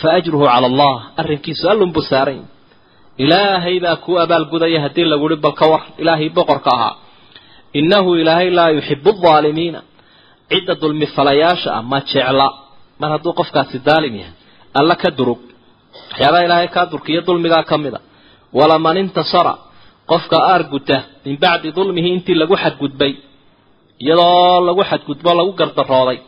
fa 0.00 0.08
ajruhu 0.18 0.44
cala 0.52 0.66
allah 0.70 0.94
arrinkiisu 1.20 1.64
allunbuu 1.72 2.02
saaran 2.10 2.40
ilaahay 3.24 3.76
baa 3.84 3.96
kuu 4.04 4.16
abaalgudaya 4.24 4.78
haddii 4.84 5.04
laguhi 5.12 5.36
bal 5.44 5.52
ka 5.60 5.66
war. 5.72 5.82
Ilaahay 6.02 6.28
boqorka 6.36 6.70
ahaa. 6.76 6.94
Innahu 7.78 8.10
ilaahay 8.20 8.48
laa 8.58 8.70
yuxibu 8.76 9.10
aldaalimiina 9.14 9.80
cidda 10.50 10.74
dulmi 10.82 11.06
falayaasha 11.16 11.70
ah 11.78 11.82
ma 11.90 11.98
jecla. 12.10 12.46
Mar 13.00 13.10
hadduu 13.14 13.32
qofkaasi 13.40 13.76
daalim 13.88 14.14
yahay 14.22 14.34
alla 14.78 14.94
ka 15.02 15.08
durug 15.18 15.38
waxyaabaha 16.14 16.44
ilaahay 16.46 16.68
kaa 16.76 16.86
durkiyo 16.92 17.20
dulmigaa 17.28 17.62
ka 17.70 17.76
mid 17.84 17.94
a 17.98 18.00
walaman 18.58 18.96
intasara 19.02 19.54
qofka 20.10 20.36
aarguta 20.52 20.96
min 21.24 21.36
bacdi 21.44 21.68
dulmihi 21.78 22.08
intii 22.16 22.36
lagu 22.42 22.54
xadgudbay 22.62 23.12
iyadoo 24.04 24.60
lagu 24.68 24.82
xadgudbo 24.90 25.30
lagu 25.40 25.52
gardarooday 25.60 26.18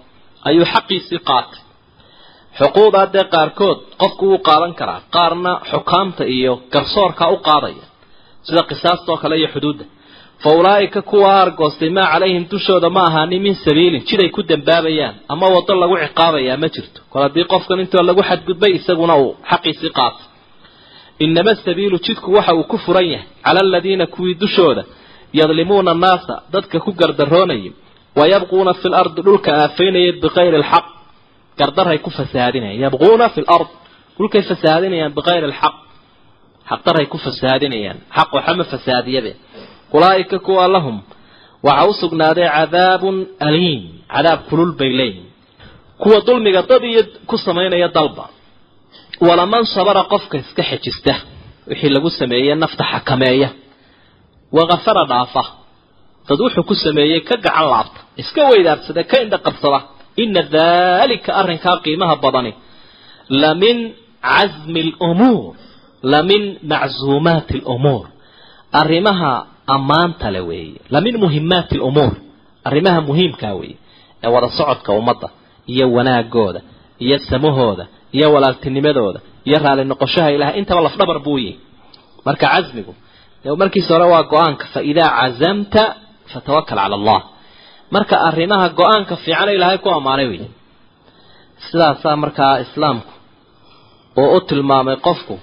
ayuu 0.48 0.66
xaqiisii 0.74 1.20
qaatay. 1.28 1.60
Xuquuqdaa 2.58 3.06
dee 3.14 3.24
qaarkood 3.34 3.78
qofku 4.00 4.24
wuu 4.30 4.40
qaadan 4.48 4.72
karaa 4.80 5.00
qaarna 5.16 5.52
xukaamta 5.70 6.22
iyo 6.36 6.52
garsoorka 6.72 7.24
u 7.34 7.36
qaadaya 7.48 7.84
sida 8.46 8.62
qisaastoo 8.70 9.16
kale 9.22 9.34
iyo 9.40 9.48
xuduudda 9.54 9.84
fa 10.42 10.50
ulaa'ika 10.60 11.00
kuwa 11.10 11.28
aargoostay 11.40 11.90
maa 11.96 12.08
calayhim 12.12 12.44
dushooda 12.52 12.88
ma 12.96 13.02
ahaanin 13.08 13.42
min 13.46 13.54
sabiilin. 13.64 14.02
Jiday 14.08 14.28
ku 14.36 14.40
dambaabayaan 14.50 15.14
ama 15.32 15.46
waddo 15.54 15.72
lagu 15.82 15.96
ciqaabayaa 16.04 16.56
ma 16.62 16.68
jirto. 16.74 16.98
Kol 17.12 17.22
haddii 17.26 17.44
qofkan 17.52 17.78
intoo 17.84 18.02
lagu 18.08 18.22
xadgudbay 18.28 18.72
isaguna 18.78 19.14
uu 19.22 19.32
xaqiisii 19.50 19.90
qaatay 19.98 20.24
inama 21.24 21.52
sabiilu 21.66 21.96
jidku 22.06 22.28
waxa 22.36 22.52
uu 22.58 22.64
ku 22.72 22.76
furan 22.84 23.06
yahay 23.12 23.26
cala 23.44 23.60
aladiina 23.66 24.04
kuwii 24.14 24.34
dushooda 24.42 24.82
yadlimuuna 25.38 25.90
annaasa 25.94 26.34
dadka 26.54 26.76
ku 26.84 26.90
gardaroonayay 27.00 27.70
wayabquuna 28.18 28.72
fi 28.80 28.86
lardi 28.94 29.20
dhulka 29.26 29.50
aafaynaya 29.62 30.12
bikayri 30.22 30.56
alxaq. 30.60 30.84
Gardaray 31.60 31.98
ku 32.04 32.10
fasahaadinayaan 32.18 32.80
yabquuna 32.84 33.26
fi 33.34 33.40
lard 33.50 33.68
dhulkay 34.18 34.42
fasahaadinayaan 34.50 35.12
bikayri 35.18 35.44
alxaq. 35.50 35.74
Xaqdaray 36.70 37.06
ku 37.12 37.16
fasahaadinayaan 37.24 37.98
xaq 38.16 38.28
waxama 38.36 38.64
fasahaadiyabe 38.72 39.32
ulaa'ika 39.96 40.38
kuwa 40.46 40.64
lahum 40.74 40.96
waxa 41.66 41.86
u 41.90 41.92
sugnaaday 42.02 42.48
cadaabun 42.56 43.16
aliim 43.48 43.82
cadaab 44.14 44.40
kulul 44.48 44.72
bay 44.80 44.90
leeyihiin 44.98 45.26
kuwa 46.02 46.18
dulmiga 46.26 46.62
dad 46.70 46.82
iyo 46.90 47.02
ku 47.28 47.36
samaynaya 47.46 47.88
dalba 47.96 48.24
walaman 49.26 49.64
sabara 49.74 50.02
qofka 50.12 50.36
iska 50.42 50.62
xejista 50.70 51.14
wixii 51.68 51.90
lagu 51.96 52.10
sameeyey 52.20 52.54
nafta 52.62 52.84
xakameeya 52.92 53.48
wakafara 54.56 55.04
dhaafa 55.10 55.42
dad 56.28 56.38
wuxuu 56.44 56.62
ku 56.70 56.74
sameeyey 56.84 57.20
ka 57.28 57.34
gacan 57.44 57.66
laabta 57.72 58.00
iska 58.22 58.40
weydaarsada 58.50 59.02
ka 59.10 59.16
indha 59.24 59.38
qabsada 59.46 59.78
ina 60.22 60.42
daalika 60.56 61.30
arrinkaa 61.40 61.76
qiimaha 61.84 62.14
badani 62.24 62.52
la 63.40 63.50
min 63.62 63.78
casmi 64.28 64.82
lumuur 65.00 65.52
la 66.12 66.20
min 66.30 66.42
maczuumaati 66.70 67.58
lumuur 67.66 68.04
arrimaha 68.80 69.32
ammaanta 69.74 70.28
le 70.34 70.40
weeye. 70.48 70.78
La 70.94 70.98
min 71.04 71.14
muhimaati 71.24 71.74
lumuur 71.80 72.12
arrimaha 72.68 73.00
muhiimkaa 73.08 73.54
weeye. 73.60 73.76
Ee 74.24 74.28
wada 74.34 74.48
socodka 74.58 74.90
ummadda 75.00 75.28
iyo 75.72 75.86
wanaagooda 75.96 76.60
iyo 77.04 77.16
samahooda 77.30 77.84
iyo 78.16 78.26
walaaltinimadooda 78.34 79.20
iyo 79.48 79.58
raali 79.64 79.82
noqoshaha 79.90 80.30
ilahay 80.36 80.54
intaba 80.60 80.80
lafdhabar 80.86 81.18
buu 81.24 81.38
yihi 81.44 81.54
marka 82.26 82.46
casmigu 82.52 82.92
markiisa 83.60 83.90
hore 83.94 84.04
waa 84.12 84.22
go'aanka 84.32 84.64
fa 84.72 84.80
idaa 84.90 85.10
cazamta 85.20 85.82
fatawakal 86.32 86.78
cala 86.80 86.94
allah. 86.98 87.20
Marka 87.94 88.14
arrimaha 88.28 88.66
go'aanka 88.78 89.14
fiicana 89.22 89.50
ilaahay 89.56 89.78
ku 89.84 89.88
ammaanay 89.96 90.26
wey 90.32 90.40
sidaasaa 91.70 92.16
markaa 92.24 92.54
islaamku 92.64 93.12
oo 94.22 94.36
u 94.36 94.40
tilmaamay 94.48 94.96
qofku 95.06 95.34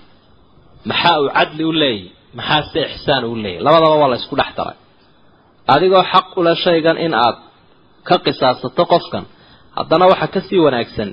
maxaa 0.89 1.17
uu 1.21 1.30
cadli 1.38 1.63
u 1.63 1.71
leeyahy 1.82 2.09
maxaa 2.38 2.61
se 2.71 2.79
ixsaan 2.93 3.23
uu 3.29 3.36
leeyahy 3.43 3.63
labadaba 3.67 3.95
waa 4.01 4.09
la 4.13 4.15
ysku 4.21 4.36
dhex 4.39 4.51
daray. 4.57 4.77
Adigoo 5.73 6.03
xaq 6.13 6.27
ule 6.39 6.51
shaygan 6.65 6.97
in 7.05 7.13
aad 7.25 7.38
ka 8.07 8.15
qisaasato 8.25 8.84
qofkan 8.93 9.23
haddana 9.77 10.05
waxaa 10.11 10.29
ka 10.36 10.39
sii 10.47 10.59
wanaagsan 10.65 11.09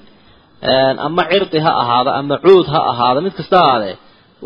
ama 1.07 1.23
cirdi 1.31 1.59
ha 1.65 1.71
ahaado 1.83 2.11
ama 2.21 2.37
cuud 2.45 2.67
ha 2.75 2.81
ahaado 2.93 3.19
mid 3.27 3.35
kasta 3.39 3.57
ahaadee 3.65 3.95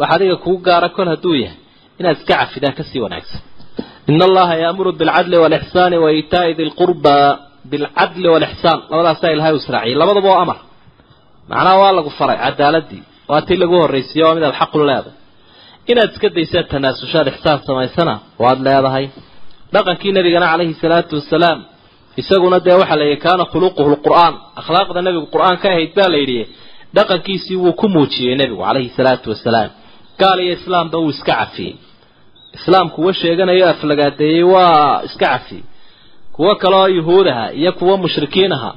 wax 0.00 0.08
adiga 0.16 0.36
kuu 0.44 0.56
gaara 0.66 0.88
kol 0.96 1.08
hadduu 1.12 1.34
yahay 1.44 1.58
inaad 2.00 2.16
iska 2.18 2.34
cafidaa 2.40 2.72
ka 2.78 2.82
sii 2.90 3.00
wanaagsan. 3.06 3.40
In 4.10 4.20
allaha 4.28 4.54
yaamuru 4.64 4.90
bilcadli 5.00 5.36
walixsaani 5.44 5.96
wa 6.04 6.08
iitaai 6.16 6.52
di 6.58 6.64
lqurba 6.70 7.14
bilcadli 7.70 8.28
walixsaan 8.34 8.78
labadaasaa 8.90 9.30
ilahay 9.34 9.54
israaciyay. 9.60 9.96
Labadaba 10.02 10.28
oo 10.32 10.38
amar. 10.44 10.58
Macnaha 11.50 11.76
waa 11.82 11.92
lagu 11.98 12.10
faray 12.18 12.38
cadaaladii. 12.44 13.02
Waa 13.30 13.40
tii 13.46 13.56
lagu 13.62 13.74
horraysiiye 13.82 14.24
waa 14.26 14.34
midaad 14.36 14.54
xaqu 14.60 14.76
leedahay 14.90 15.12
inaad 15.90 16.10
iska 16.14 16.28
daysaad 16.36 16.66
tanaasushaad 16.72 17.26
ixsaan 17.32 17.58
samaysana 17.68 18.14
waad 18.42 18.58
leedahay. 18.66 19.06
Dhaqankii 19.74 20.12
nabigana 20.16 20.46
calayhi 20.52 20.74
salaatu 20.84 21.12
wasalaam 21.20 21.58
isaguna 22.20 22.58
dee 22.66 22.76
waxaa 22.80 22.96
la 23.00 23.04
yidhi 23.08 23.20
kaana 23.26 23.44
khuluquhu 23.52 23.82
lqur'aan. 23.94 24.34
Akhlaaqda 24.60 25.00
nebigu 25.06 25.26
qur'aan 25.34 25.56
ka 25.62 25.68
ahayd 25.72 25.90
baa 25.98 26.08
la 26.14 26.18
yidhi 26.22 26.40
dhaqankiisii 26.96 27.56
wuu 27.62 27.72
ku 27.80 27.86
muujiyey 27.94 28.34
nebigu 28.40 28.62
calayhi 28.68 28.90
salaatu 28.98 29.26
wasalaam 29.32 29.70
gaal 30.20 30.38
iyo 30.44 30.52
islaamba 30.58 30.96
wuu 31.02 31.10
iska 31.14 31.32
cafiyey. 31.40 31.74
Islaamku 32.58 32.98
wa 33.06 33.12
sheeganayo 33.20 33.64
aflagaadeeyey 33.72 34.42
waa 34.54 35.02
iska 35.08 35.26
cafiyey. 35.32 35.64
Kuwo 36.34 36.52
kaleoo 36.62 36.88
yuhuudaha 36.96 37.44
iyo 37.60 37.70
kuwo 37.78 37.94
mushrikiin 38.02 38.52
aha 38.56 38.70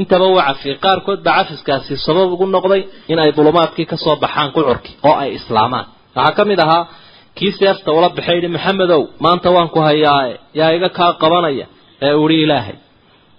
intaba 0.00 0.24
wuu 0.30 0.40
cafiyey. 0.48 0.76
Qaarkood 0.84 1.20
baa 1.26 1.36
cafiskaasi 1.44 1.92
sabab 2.06 2.28
ugu 2.34 2.46
noqday 2.54 2.82
in 3.10 3.18
ay 3.22 3.30
dulumaadkii 3.36 3.86
ka 3.90 3.96
soo 4.04 4.16
baxaan 4.24 4.50
qucurkii 4.56 4.94
oo 5.08 5.14
ay 5.22 5.30
islaamaan 5.38 5.86
waxaa 6.16 6.34
ka 6.38 6.42
mid 6.50 6.60
ahaa 6.64 6.82
kii 7.38 7.52
seefta 7.60 7.88
ula 7.98 8.08
baxay 8.16 8.34
yidhi 8.38 8.48
maxamedow 8.56 9.02
maanta 9.24 9.48
waan 9.56 9.68
ku 9.74 9.78
hayaaye 9.88 10.34
yaa 10.58 10.70
iga 10.76 10.88
kaa 10.98 11.12
qabanaya 11.22 11.66
ee 12.06 12.14
uhi 12.24 12.36
ilaahay. 12.44 12.76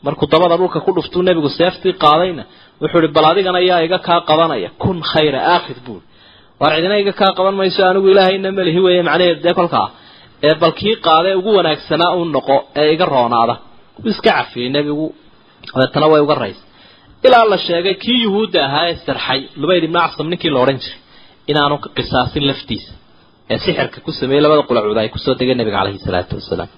Markuu 0.06 0.28
dabada 0.34 0.56
dhulka 0.60 0.80
ku 0.86 0.92
dhuftuu 0.98 1.22
nebigu 1.28 1.50
seeftii 1.60 1.94
qaadayna 2.04 2.44
wuxuu 2.82 3.00
ihi 3.04 3.12
bal 3.16 3.26
adigana 3.32 3.60
yaa 3.70 3.82
iga 3.88 4.00
kaa 4.08 4.20
qabanaya 4.30 4.70
kun 4.84 4.98
khayra 5.12 5.40
aakhid 5.54 5.78
buuri 5.86 6.06
waar 6.62 6.72
cidina 6.76 6.96
iga 7.04 7.14
kaa 7.22 7.32
qaban 7.38 7.56
mayso 7.60 7.82
anigu 7.90 8.08
ilaahayna 8.14 8.50
melihi 8.58 8.80
weeye 8.86 9.02
macnaheed 9.08 9.40
dee 9.46 9.54
kolkaa 9.60 9.88
ee 10.48 10.54
bal 10.62 10.74
kii 10.80 10.96
qaadee 11.08 11.34
ugu 11.40 11.52
wanaagsanaa 11.60 12.12
u 12.20 12.26
noqo 12.36 12.56
ee 12.82 12.88
iga 12.96 13.06
roonaada. 13.14 13.56
Wuu 14.02 14.10
iska 14.14 14.32
cafiyey 14.38 14.70
nebigu 14.76 15.06
dabeetana 15.74 16.08
way 16.12 16.22
uga 16.26 16.36
rays 16.44 16.60
ilaa 17.28 17.46
la 17.52 17.58
sheegay 17.68 17.96
kii 18.04 18.20
yuhuudda 18.26 18.60
ahaa 18.68 18.86
ee 18.92 18.96
sarxay 19.08 19.40
lubayd 19.62 19.84
ibnu 19.88 20.00
acsam 20.06 20.28
ninkii 20.32 20.52
la 20.56 20.60
odhan 20.64 20.78
jiray 20.84 21.00
inaanu 21.52 21.76
ka 21.84 21.90
qisaasin 21.98 22.44
laftiisa 22.50 22.92
ee 23.54 23.58
sixirka 23.66 23.98
ku 24.06 24.12
sameeyey 24.20 24.42
labada 24.46 24.64
qulacuud 24.70 24.98
ay 25.02 25.10
ku 25.16 25.20
soo 25.26 25.36
degeen 25.40 25.58
nabiga 25.62 25.78
caleyhi 25.80 26.00
salaatu 26.08 26.34
wasalaam. 26.40 26.70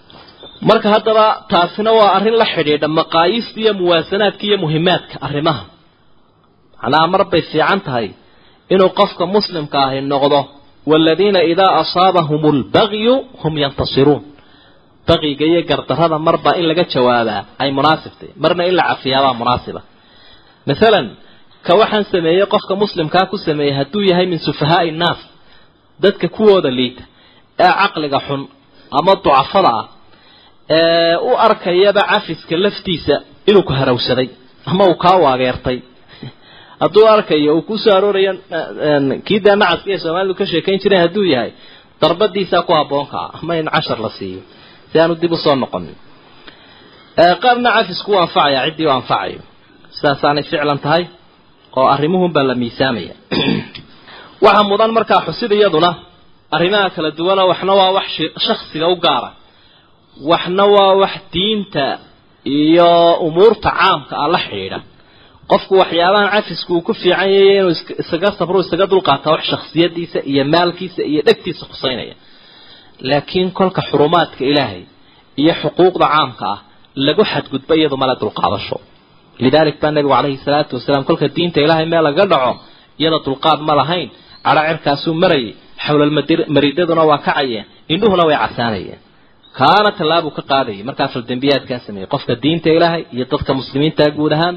Marka 0.69 0.87
haddaba 0.95 1.25
taasina 1.51 1.91
waa 1.99 2.09
arrin 2.17 2.35
la 2.41 2.45
xidhiidha 2.53 2.87
maqaayiista 2.99 3.57
iyo 3.63 3.71
muwaasanaadka 3.81 4.43
iyo 4.47 4.57
muhimaadka 4.63 5.15
arrimaha. 5.27 5.63
Macnaha 6.81 7.05
mar 7.13 7.21
bay 7.31 7.41
fiican 7.51 7.79
tahay 7.87 8.07
inuu 8.73 8.89
qofka 8.99 9.23
muslimka 9.35 9.77
ahi 9.87 9.99
noqdo 10.13 10.39
waaladiina 10.91 11.39
idaa 11.53 11.71
asaabahum 11.81 12.41
lbagyu 12.59 13.13
hum 13.41 13.53
yantasiruun. 13.63 14.21
Baqiga 15.07 15.45
iyo 15.51 15.61
gardarada 15.69 16.17
marba 16.27 16.51
in 16.59 16.65
laga 16.69 16.83
jawaabaa 16.93 17.41
ay 17.61 17.69
munaasibtay 17.77 18.29
marna 18.43 18.63
in 18.69 18.75
la 18.79 18.83
cafiyaabaa 18.91 19.33
munaasiba 19.41 19.81
masalan 20.69 21.05
ka 21.65 21.75
waxaan 21.75 22.05
sameeyey 22.11 22.45
qofka 22.45 22.75
muslimkaa 22.75 23.25
ku 23.25 23.37
sameeyey 23.37 23.75
hadduu 23.79 24.01
yahay 24.01 24.25
min 24.25 24.39
sufahaai 24.39 24.87
innaas 24.87 25.19
dadka 26.03 26.27
kuwooda 26.27 26.69
liita 26.79 27.03
ee 27.59 27.73
caqliga 27.81 28.19
xun 28.27 28.41
ama 28.91 29.15
ducafada 29.15 29.71
ah 29.79 29.85
ee 30.69 31.15
u 31.15 31.37
arkayaba 31.37 32.01
cafiska 32.11 32.55
laftiisa 32.57 33.15
inuu 33.49 33.63
ku 33.63 33.73
harawsaday 33.73 34.29
ama 34.65 34.85
uu 34.85 34.95
kaa 34.95 35.17
waageertay. 35.17 35.79
Hadduu 36.81 37.07
arkayo 37.07 37.55
uu 37.55 37.61
ku 37.61 37.77
soo 37.77 37.93
aroorayo 37.97 38.33
kii 39.25 39.39
daa 39.39 39.55
nacaska 39.55 39.91
ee 39.91 39.97
soomaalidu 39.97 40.35
ka 40.35 40.45
sheekayn 40.45 40.79
jireen 40.79 41.01
hadduu 41.01 41.23
yahay 41.23 41.51
darbadiisaa 42.01 42.61
ku 42.61 42.73
habboonka 42.73 43.17
ah 43.17 43.39
ama 43.41 43.55
in 43.55 43.69
cashar 43.75 43.99
la 43.99 44.09
siiyo 44.09 44.41
si 44.91 44.99
aanu 44.99 45.15
dib 45.21 45.31
u 45.31 45.37
soo 45.37 45.55
noqonin. 45.55 45.95
Qaarna 47.43 47.71
cafisku 47.71 48.11
u 48.11 48.17
anfacaya 48.17 48.65
ciddii 48.65 48.87
u 48.87 48.91
anfacayo 48.91 49.41
sidaasaanay 49.91 50.43
ficlan 50.43 50.79
tahay 50.79 51.05
oo 51.75 51.87
arrimuhunbaa 51.95 52.43
la 52.43 52.55
miisaamaya. 52.55 53.13
Waxaa 54.43 54.63
mudan 54.63 54.91
markaa 54.97 55.21
xusid 55.27 55.51
iyaduna 55.51 55.95
arrimaha 56.51 56.89
kala 56.89 57.11
duwana 57.11 57.45
waxna 57.45 57.73
waa 57.73 57.91
wax 57.97 58.07
shaksiga 58.47 58.87
u 58.87 58.95
gaara. 58.95 59.31
Waxna 60.31 60.65
waa 60.75 60.93
wax 61.01 61.13
diinta 61.33 61.99
iyo 62.45 63.13
umuurta 63.27 63.69
caamka 63.71 64.13
ah 64.23 64.27
la 64.33 64.39
xidhiidha. 64.39 64.79
Qofku 65.47 65.73
waxyaabahan 65.81 66.29
cafisku 66.35 66.73
uu 66.73 66.81
ku 66.81 66.93
fiican 66.93 67.29
yahay 67.31 67.57
inuu 67.59 67.73
isaga 68.01 68.31
sabro 68.39 68.59
isaga 68.59 68.85
dulqaata 68.87 69.31
wax 69.31 69.43
shaksiyadiisa 69.51 70.19
iyo 70.31 70.45
maalkiisa 70.45 71.01
iyo 71.11 71.21
dhegtiisa 71.27 71.65
khuseynaya 71.65 72.15
laakiin 73.01 73.51
kolka 73.51 73.81
xurumaadka 73.89 74.45
ilaahay 74.51 74.83
iyo 75.41 75.53
xuquuqda 75.61 76.05
caamka 76.13 76.45
ah 76.53 76.59
lagu 76.95 77.23
xadgudbo 77.31 77.73
iyadu 77.79 77.97
male 77.97 78.15
dulqaadasho 78.21 78.77
lidalik 79.43 79.77
baa 79.81 79.91
nabigu 79.95 80.11
calayhi 80.15 80.37
salaatu 80.47 80.71
wasalaam 80.77 81.03
kolka 81.09 81.27
diinta 81.35 81.59
ilaahay 81.65 81.85
meel 81.91 82.03
laga 82.07 82.25
dhaco 82.31 82.51
iyada 83.01 83.17
dulqaad 83.27 83.59
ma 83.67 83.73
lahayn. 83.81 84.09
Cadho 84.45 84.61
cirkaasuu 84.69 85.13
marayay 85.23 85.51
xawlalmaridaduna 85.85 87.03
waa 87.09 87.19
kacayeen 87.27 87.65
indhuhuna 87.93 88.23
way 88.29 88.37
casaanayeen. 88.43 88.99
Kaana 89.59 89.89
tallaabuu 89.99 90.31
ka 90.37 90.41
qaadayay 90.51 90.83
markaa 90.89 91.07
faldembiyaadkaa 91.13 91.79
sameeyey. 91.85 92.07
Qofka 92.13 92.33
diinta 92.43 92.69
ilaahay 92.77 93.01
iyo 93.15 93.25
dadka 93.31 93.51
muslimiinta 93.59 94.03
guud 94.17 94.31
ahaan 94.37 94.55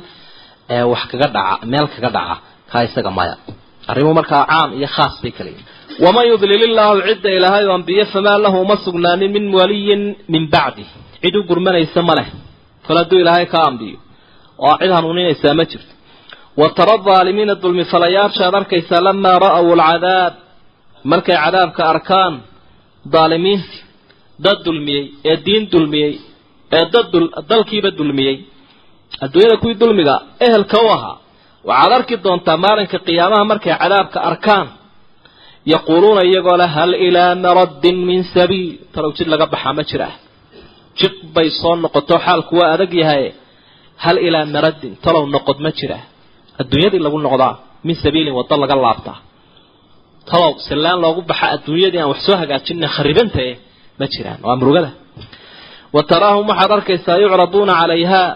ee 0.75 0.83
wax 0.93 1.03
kaga 1.13 1.29
dhaca 1.37 1.67
meel 1.73 1.87
kaga 1.95 2.11
dhaca 2.17 2.37
kaa 2.71 2.83
isaga 2.89 3.11
maya. 3.19 3.35
Arrimuhu 3.91 4.15
markaa 4.21 4.43
caam 4.53 4.69
iyo 4.79 4.89
khaas 4.97 5.15
bay 5.23 5.33
kala 5.39 5.51
waman 6.05 6.25
yudlil 6.33 6.63
illaahu 6.69 6.97
cidda 7.09 7.31
ilaahay 7.39 7.65
oo 7.69 7.75
ambiye 7.81 8.05
famaa 8.15 8.39
lahu 8.45 8.57
uma 8.65 8.77
sugnaanin 8.87 9.31
min 9.37 9.45
waliyin 9.59 10.03
min 10.33 10.43
bacdi. 10.55 10.85
Cid 11.23 11.35
u 11.37 11.43
gurmanaysa 11.51 12.01
ma 12.09 12.15
leh. 12.19 12.29
Kol 12.87 12.97
hadduu 13.01 13.19
ilaahay 13.25 13.47
ka 13.55 13.59
ambiyo 13.71 13.97
oo 14.67 14.75
cid 14.81 14.91
hanuuninaysaa 14.97 15.55
ma 15.61 15.65
jirto 15.71 15.93
wa 16.61 16.67
tara 16.79 16.95
aalimiina 17.17 17.55
dulmifalayaashaad 17.63 18.55
arkaysaa 18.61 19.01
lamaa 19.09 19.37
ra'aw 19.47 19.67
alcadaab 19.77 20.33
markay 21.13 21.37
cadaabka 21.45 21.83
arkaan 21.93 22.35
daalimiintii 23.15 23.81
dad 24.45 24.59
dulmiyey 24.67 25.05
ee 25.31 25.37
diin 25.47 25.65
dulmiyey 25.73 26.13
ee 26.79 26.85
dad 26.95 27.07
dalkiiba 27.51 27.91
dulmiyey 28.01 28.37
adduunyada 29.25 29.57
kuwii 29.63 29.79
dulmiga 29.83 30.15
ehelka 30.47 30.77
u 30.87 30.89
ahaa 30.97 31.17
waxaad 31.69 31.93
arki 31.99 32.15
doontaa 32.25 32.57
maalinka 32.65 32.99
qiyaamaha 33.07 33.45
markay 33.53 33.75
cadaabka 33.83 34.19
arkaan 34.31 34.67
yaquuluuna 35.73 36.23
iyagoo 36.31 36.57
leh 36.63 36.71
hal 36.77 36.93
ilaa 37.07 37.33
maraddin 37.45 37.97
min 38.09 38.21
sabiil 38.35 38.69
talow 38.95 39.11
jid 39.17 39.29
laga 39.33 39.47
baxaa 39.55 39.73
ma 39.79 39.83
jiraa 39.91 40.15
jid 40.99 41.15
bay 41.35 41.49
soo 41.61 41.75
noqoto 41.85 42.15
xaalku 42.27 42.53
waa 42.61 42.71
adag 42.75 42.93
yahay 43.03 43.25
hal 44.05 44.17
ilaa 44.27 44.45
maraddin 44.55 44.93
talow 45.05 45.25
noqod 45.35 45.59
ma 45.65 45.71
jiraa 45.79 46.03
adduunyadii 46.61 47.01
lagu 47.07 47.19
noqdaa 47.27 47.55
min 47.87 47.95
sabiilin 48.05 48.35
waddo 48.39 48.55
laga 48.63 48.75
laabtaa. 48.87 49.19
Talow 50.31 50.53
sallaan 50.69 50.99
loogu 51.05 51.21
baxa 51.31 51.47
adduunyadii 51.57 52.01
aan 52.03 52.11
wax 52.13 52.21
soo 52.27 52.37
hagaajina 52.43 52.87
kharibantae 52.97 53.51
ma 53.99 54.07
jiraan. 54.13 54.39
Waa 54.47 54.57
murugada. 54.61 54.91
Wa 55.95 56.01
taraahum 56.11 56.45
waxaad 56.51 56.71
arkaysaa 56.79 57.17
yucraduuna 57.25 57.73
calayhaa 57.81 58.29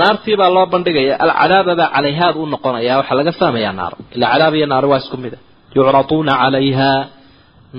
naartii 0.00 0.36
baa 0.40 0.50
loo 0.56 0.66
bandhigaya 0.72 1.14
alcadaababaa 1.24 1.88
calayhaad 1.96 2.34
u 2.42 2.46
noqonaya 2.54 2.92
waxaa 3.00 3.16
laga 3.20 3.32
fahmayaa 3.40 3.74
naar. 3.80 3.92
Ilaa 4.16 4.30
cadaab 4.34 4.54
iyo 4.58 4.66
naari 4.72 4.86
waa 4.92 5.00
isku 5.04 5.16
mid. 5.24 5.34
A 5.36 5.40
yucraduuna 5.76 6.32
calayhaa 6.42 6.98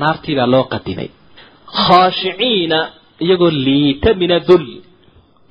naartii 0.02 0.36
baa 0.40 0.50
loo 0.54 0.64
qadimay. 0.74 1.10
Khaashiciina 1.86 2.78
iyagoo 3.26 3.52
liita 3.68 4.10
min 4.22 4.32
adul 4.40 4.66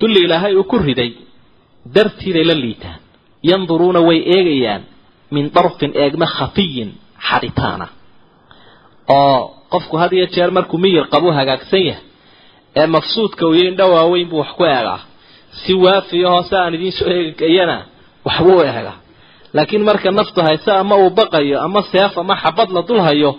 dulli 0.00 0.20
ilaahay 0.26 0.52
uu 0.60 0.64
ku 0.70 0.76
riday 0.88 1.10
dartiiday 1.96 2.44
la 2.50 2.54
liitaan. 2.62 2.98
Yanduruuna 3.50 4.00
way 4.08 4.18
eegayaan 4.36 4.82
min 5.34 5.44
darfin 5.54 5.92
eegma 6.02 6.26
khafiyin 6.36 6.90
xadhitaana 7.28 7.86
oo 9.08 9.38
qofku 9.72 9.96
had 10.02 10.12
iyo 10.16 10.26
jeer 10.34 10.50
markuu 10.56 10.78
miyir 10.84 11.04
qabuu 11.12 11.32
hagaagsan 11.38 11.82
yahay 11.88 12.02
ee 12.80 12.86
mafsuudka 12.94 13.44
uu 13.46 13.54
indho 13.68 13.86
waaweyn 13.94 14.28
buu 14.30 14.38
wax 14.42 14.50
ku 14.58 14.64
eegaa. 14.64 15.00
Si 15.62 15.72
waafiyo 15.84 16.28
hoose 16.34 16.54
aan 16.62 16.74
idiin 16.76 16.92
soo 16.98 17.08
eegayana 17.16 17.76
waxbuu 18.26 18.60
eegaa. 18.68 18.96
Laakiin 19.56 19.84
marka 19.88 20.10
naftu 20.18 20.40
hayse 20.46 20.70
ama 20.82 20.94
uu 21.02 21.10
baqayo 21.18 21.56
ama 21.66 21.80
seef 21.92 22.12
ama 22.22 22.34
xabad 22.42 22.68
la 22.76 22.82
dul 22.88 23.00
hayo 23.06 23.30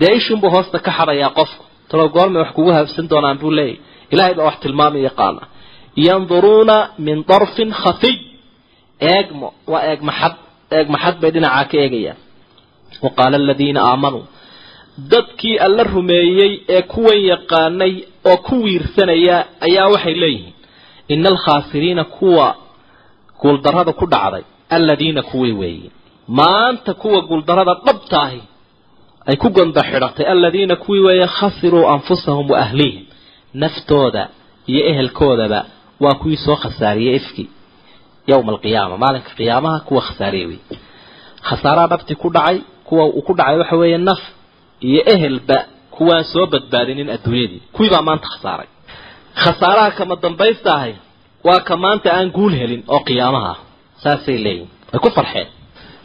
dee 0.00 0.14
ishunbuu 0.18 0.50
hoosta 0.54 0.78
ka 0.86 0.90
xadayaa 0.98 1.30
qofku. 1.38 1.62
Talow 1.88 2.08
goormay 2.14 2.40
wax 2.42 2.50
kugu 2.56 2.70
habsan 2.78 3.06
doonaan 3.10 3.38
buu 3.42 3.50
leeyahy 3.58 3.76
ilaahay 4.12 4.34
baa 4.38 4.44
wax 4.48 4.56
tilmaamay 4.62 5.02
yaqaana 5.08 5.42
yanduruuna 5.96 6.76
min 7.06 7.18
darfin 7.28 7.70
khafiy 7.82 8.16
eegmo 9.12 9.48
waa 9.72 9.82
eegmaxad 9.90 10.34
eegmaxad 10.76 11.16
bay 11.22 11.30
dhinacaa 11.34 11.64
ka 11.70 11.76
eegayaan 11.84 12.16
wa 13.02 13.10
qaala 13.18 13.36
aladiina 13.42 13.80
aamanuu 13.90 14.24
dadkii 15.12 15.56
alla 15.66 15.82
rumeeyey 15.94 16.52
ee 16.76 16.82
kuwan 16.92 17.20
yaqaanay 17.32 17.94
oo 18.30 18.36
ku 18.46 18.54
wiirsanaya 18.64 19.36
ayaa 19.66 19.88
waxay 19.94 20.14
leeyihiin 20.22 20.54
ina 21.14 21.28
alkhaasiriina 21.32 22.04
kuwa 22.16 22.46
guuldarrada 23.40 23.92
ku 24.00 24.06
dhacday 24.12 24.42
aladiina 24.76 25.22
kuwii 25.30 25.52
weeye 25.60 25.90
maanta 26.38 26.94
kuwa 27.02 27.20
guuldarrada 27.28 27.74
dhabtaahi 27.86 28.40
ay 29.30 29.36
ku 29.42 29.48
gonda 29.56 29.82
xidhatay 29.90 30.26
aladiina 30.34 30.76
kuwii 30.84 31.00
weeye 31.06 31.26
khasiruu 31.36 31.84
anfusahum 31.94 32.46
wa 32.50 32.58
ahlihim 32.64 33.04
naftooda 33.62 34.22
iyo 34.70 34.82
ehelkoodaba 34.90 35.60
waa 36.03 36.13
kuwii 36.21 36.37
soo 36.45 36.55
khasaariyey 36.63 37.15
ifkii 37.21 37.47
yowma 38.31 38.51
alqiyaama 38.53 38.95
maalinka 39.03 39.31
qiyaamaha 39.39 39.79
kuwa 39.87 40.01
khasaariye 40.07 40.45
wey 40.49 40.59
khasaaraha 41.47 41.87
dhabti 41.91 42.13
ku 42.21 42.27
dhacay 42.35 42.57
kuwa 42.87 43.03
uu 43.17 43.21
ku 43.27 43.33
dhacay 43.37 43.57
waxa 43.61 43.75
weeye 43.81 43.97
naf 44.09 44.21
iyo 44.89 45.01
ehelba 45.13 45.57
kuwaan 45.95 46.23
soo 46.33 46.45
badbaadinin 46.53 47.09
adduunyadii 47.15 47.61
kuwii 47.75 47.89
baa 47.93 48.01
maanta 48.07 48.27
khasaaray 48.33 48.67
khasaaraha 49.43 49.91
kama 49.97 50.15
dambaysta 50.23 50.69
ahay 50.77 50.93
waa 51.47 51.59
ka 51.67 51.75
maanta 51.83 52.09
aan 52.17 52.29
guul 52.37 52.53
helin 52.61 52.81
oo 52.93 52.99
qiyaamaha 53.07 53.49
ah 53.53 53.57
saasay 54.03 54.37
leeyihin 54.45 54.69
way 54.93 54.99
ku 55.05 55.11
farxeen 55.17 55.47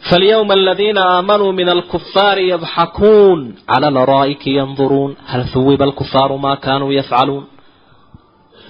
فاليوم 0.09 0.49
الذين 0.59 0.97
آمنوا 1.19 1.51
من 1.59 1.69
الكفار 1.77 2.37
يضحكون 2.53 3.39
على 3.73 3.87
الأرائك 3.93 4.43
ينظرون 4.59 5.11
هل 5.31 5.41
ثوب 5.53 5.81
الكفار 5.89 6.29
ما 6.45 6.53
كانوا 6.65 6.89
يفعلون 6.99 7.43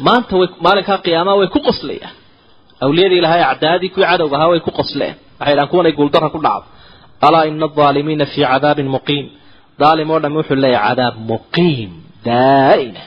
maanta 0.07 0.33
way 0.41 0.49
maalinkaa 0.65 0.99
qiyaamaha 1.07 1.37
way 1.41 1.49
ku 1.55 1.61
qoslayaan. 1.69 2.15
Awliyadii 2.85 3.19
ilahay 3.23 3.43
acdaadii 3.53 3.91
kuwii 3.95 4.09
cadowga 4.11 4.37
ahaa 4.39 4.51
way 4.53 4.61
ku 4.67 4.71
qosleen. 4.81 5.15
Waxay 5.39 5.55
dhahan 5.57 5.69
kuwanay 5.73 5.93
guuldara 5.99 6.29
ku 6.35 6.39
dhacdo. 6.47 6.67
Alaa 7.27 7.45
ina 7.51 7.67
adaalimiina 7.71 8.27
fii 8.33 8.45
cadaabin 8.53 8.89
muqiim. 8.97 9.27
Daalim 9.81 10.09
oo 10.15 10.19
dhami 10.23 10.37
wuxuu 10.41 10.59
leeyahy 10.65 10.85
cadaab 10.89 11.15
muqiim 11.33 11.91
daa'ima 12.29 13.03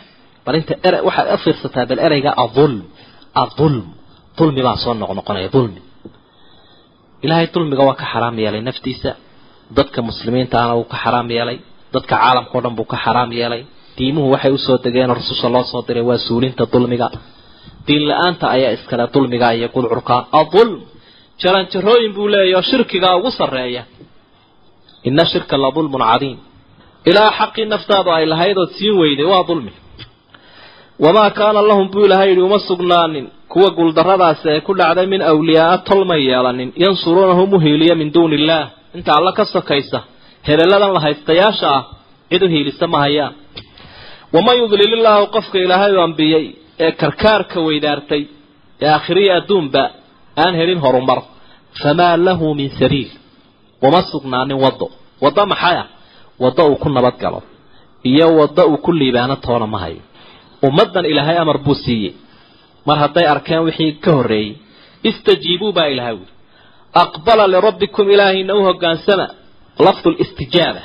bal 0.46 0.56
inta 0.60 0.74
er 0.88 0.94
waxaad 1.08 1.28
fiirsataa 1.44 1.86
bal 1.90 2.00
ereyga 2.08 2.32
aulm 2.44 2.76
aulm 3.42 3.86
dulmi 4.38 4.62
baa 4.68 4.78
soo 4.84 4.94
noq 5.02 5.12
noqonaya 5.20 5.50
ulmi 5.60 5.82
ilaahay 7.26 7.48
dulmiga 7.54 7.84
waa 7.90 7.96
ka 8.02 8.06
xaraam 8.14 8.36
yeelay 8.44 8.62
naftiisa. 8.70 9.12
Dadka 9.78 10.00
muslimiintaana 10.10 10.74
wuu 10.78 10.88
ka 10.94 10.98
xaraam 11.04 11.28
yeelay. 11.36 11.58
Dadka 11.94 12.14
caalamka 12.22 12.54
o 12.58 12.62
dhan 12.64 12.74
buu 12.78 12.88
ka 12.92 12.98
xaraam 13.04 13.30
yeelay 13.40 13.62
diimuhu 13.98 14.28
waxay 14.34 14.52
u 14.52 14.58
soo 14.66 14.78
degeen 14.86 15.10
rasusha 15.18 15.48
loo 15.56 15.64
soo 15.72 15.82
diray 15.88 16.04
waa 16.10 16.18
suulinta 16.28 16.64
dulmiga. 16.74 17.08
Diin 17.88 18.04
la'aanta 18.10 18.46
ayaa 18.56 18.72
iskale 18.78 19.06
dulmiga 19.14 19.48
iyo 19.58 19.68
gudcurka 19.76 20.16
adulm! 20.41 20.80
Jaranjarooyin 21.41 22.14
buu 22.16 22.28
leeyahy 22.34 22.56
oo 22.58 22.62
shirkigaa 22.70 23.16
ugu 23.20 23.32
sarreeya. 23.39 23.84
Ina 25.10 25.24
shirka 25.32 25.56
la 25.64 25.70
dulmun 25.76 26.02
cadiim. 26.12 26.38
Ilaa 27.10 27.32
xaqii 27.39 27.66
naftaadu 27.74 28.10
ay 28.18 28.26
lahayd 28.32 28.58
ood 28.64 28.72
siin 28.78 28.96
weyday 29.02 29.26
waa 29.34 29.44
dulmi. 29.50 29.72
Wamaa 31.04 31.30
kaana 31.39 31.62
lahum 31.70 31.88
buu 31.94 32.06
ilahay 32.08 32.30
yidhi 32.32 32.41
uma 32.48 32.60
sugnaanin. 32.70 33.26
Kuwa 33.52 33.70
guuldarradaasi 33.78 34.46
ay 34.54 34.62
ku 34.68 34.72
dhacday 34.80 35.06
min 35.14 35.22
awliyaaa 35.32 35.78
tolmay 35.89 36.22
yeelanin. 36.30 36.70
Yansuruunahum 36.84 37.50
u 37.54 37.60
hiiliya 37.66 37.96
min 38.02 38.10
duuni 38.16 38.36
illaah 38.39 38.66
inta 38.98 39.12
alla 39.18 39.32
ka 39.38 39.44
sokaysa 39.56 40.00
hebeladan 40.48 40.91
la 40.96 41.00
haystayaasha 41.06 41.68
ah 41.78 41.84
cid 42.32 42.41
u 42.44 42.48
hiilisa 42.54 42.86
ma 42.94 42.98
hayaan 43.06 43.34
waman 44.34 44.58
yudlilillaahu 44.62 45.26
qofka 45.36 45.58
ilaahay 45.66 45.94
u 45.98 46.02
ambiyey 46.08 46.46
ee 46.86 46.92
karkaarka 47.02 47.58
weydaartay 47.68 48.24
ee 48.82 48.90
aakhiriya 48.96 49.34
adduunba 49.40 49.84
aan 50.44 50.54
helin 50.60 50.80
horumar. 50.86 51.20
famaa 51.82 52.16
lahu 52.28 52.48
min 52.60 52.70
sabiil 52.80 53.10
uma 53.88 54.02
sugnaanin 54.12 54.58
waddo 54.64 54.88
waddo 55.24 55.44
maxaya 55.52 55.84
waddo 56.44 56.64
uu 56.70 56.76
ku 56.84 56.90
nabad 56.90 57.16
galo. 57.24 57.40
iyo 58.10 58.28
waddo 58.40 58.64
uu 58.72 58.78
ku 58.86 58.92
liibaano 59.00 59.36
toona 59.46 59.68
ma 59.74 59.80
hayo. 59.84 60.02
Ummaddan 60.68 61.06
ilaahay 61.12 61.38
amar 61.44 61.58
buu 61.66 61.76
siiyey. 61.84 62.14
Mar 62.88 62.98
hadday 63.04 63.26
arkeen 63.34 63.62
wixii 63.68 63.92
ka 64.04 64.12
horreeyey 64.18 64.52
istajiibuu 65.10 65.72
baa 65.78 65.88
ilahay 65.94 66.14
wuli 66.20 66.32
aqbala 67.04 67.44
lirabbikum 67.54 68.06
ilaahayna 68.14 68.54
u 68.56 68.62
hoggaansama 68.68 69.28
lafdu 69.86 70.10
listijaaba 70.20 70.82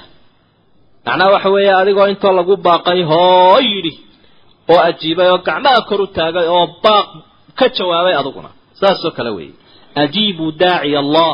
macnaha 1.09 1.31
waxa 1.35 1.49
weeye 1.55 1.73
adigoo 1.81 2.07
intoo 2.13 2.33
lagu 2.39 2.55
baaqay 2.67 3.01
hoo 3.11 3.59
yidhi 3.71 3.93
oo 4.73 4.81
ajiibay 4.89 5.29
oo 5.33 5.39
gacmaha 5.49 5.81
kor 5.89 6.01
u 6.01 6.07
taagay 6.17 6.47
oo 6.57 6.65
baaq 6.85 7.09
ka 7.59 7.67
jawaabay 7.77 8.15
adiguna. 8.21 8.51
Saasoo 8.81 9.11
kale 9.17 9.31
weeye. 9.37 9.55
Ajiibuu 10.03 10.51
daaciya 10.61 10.99
allah. 11.05 11.33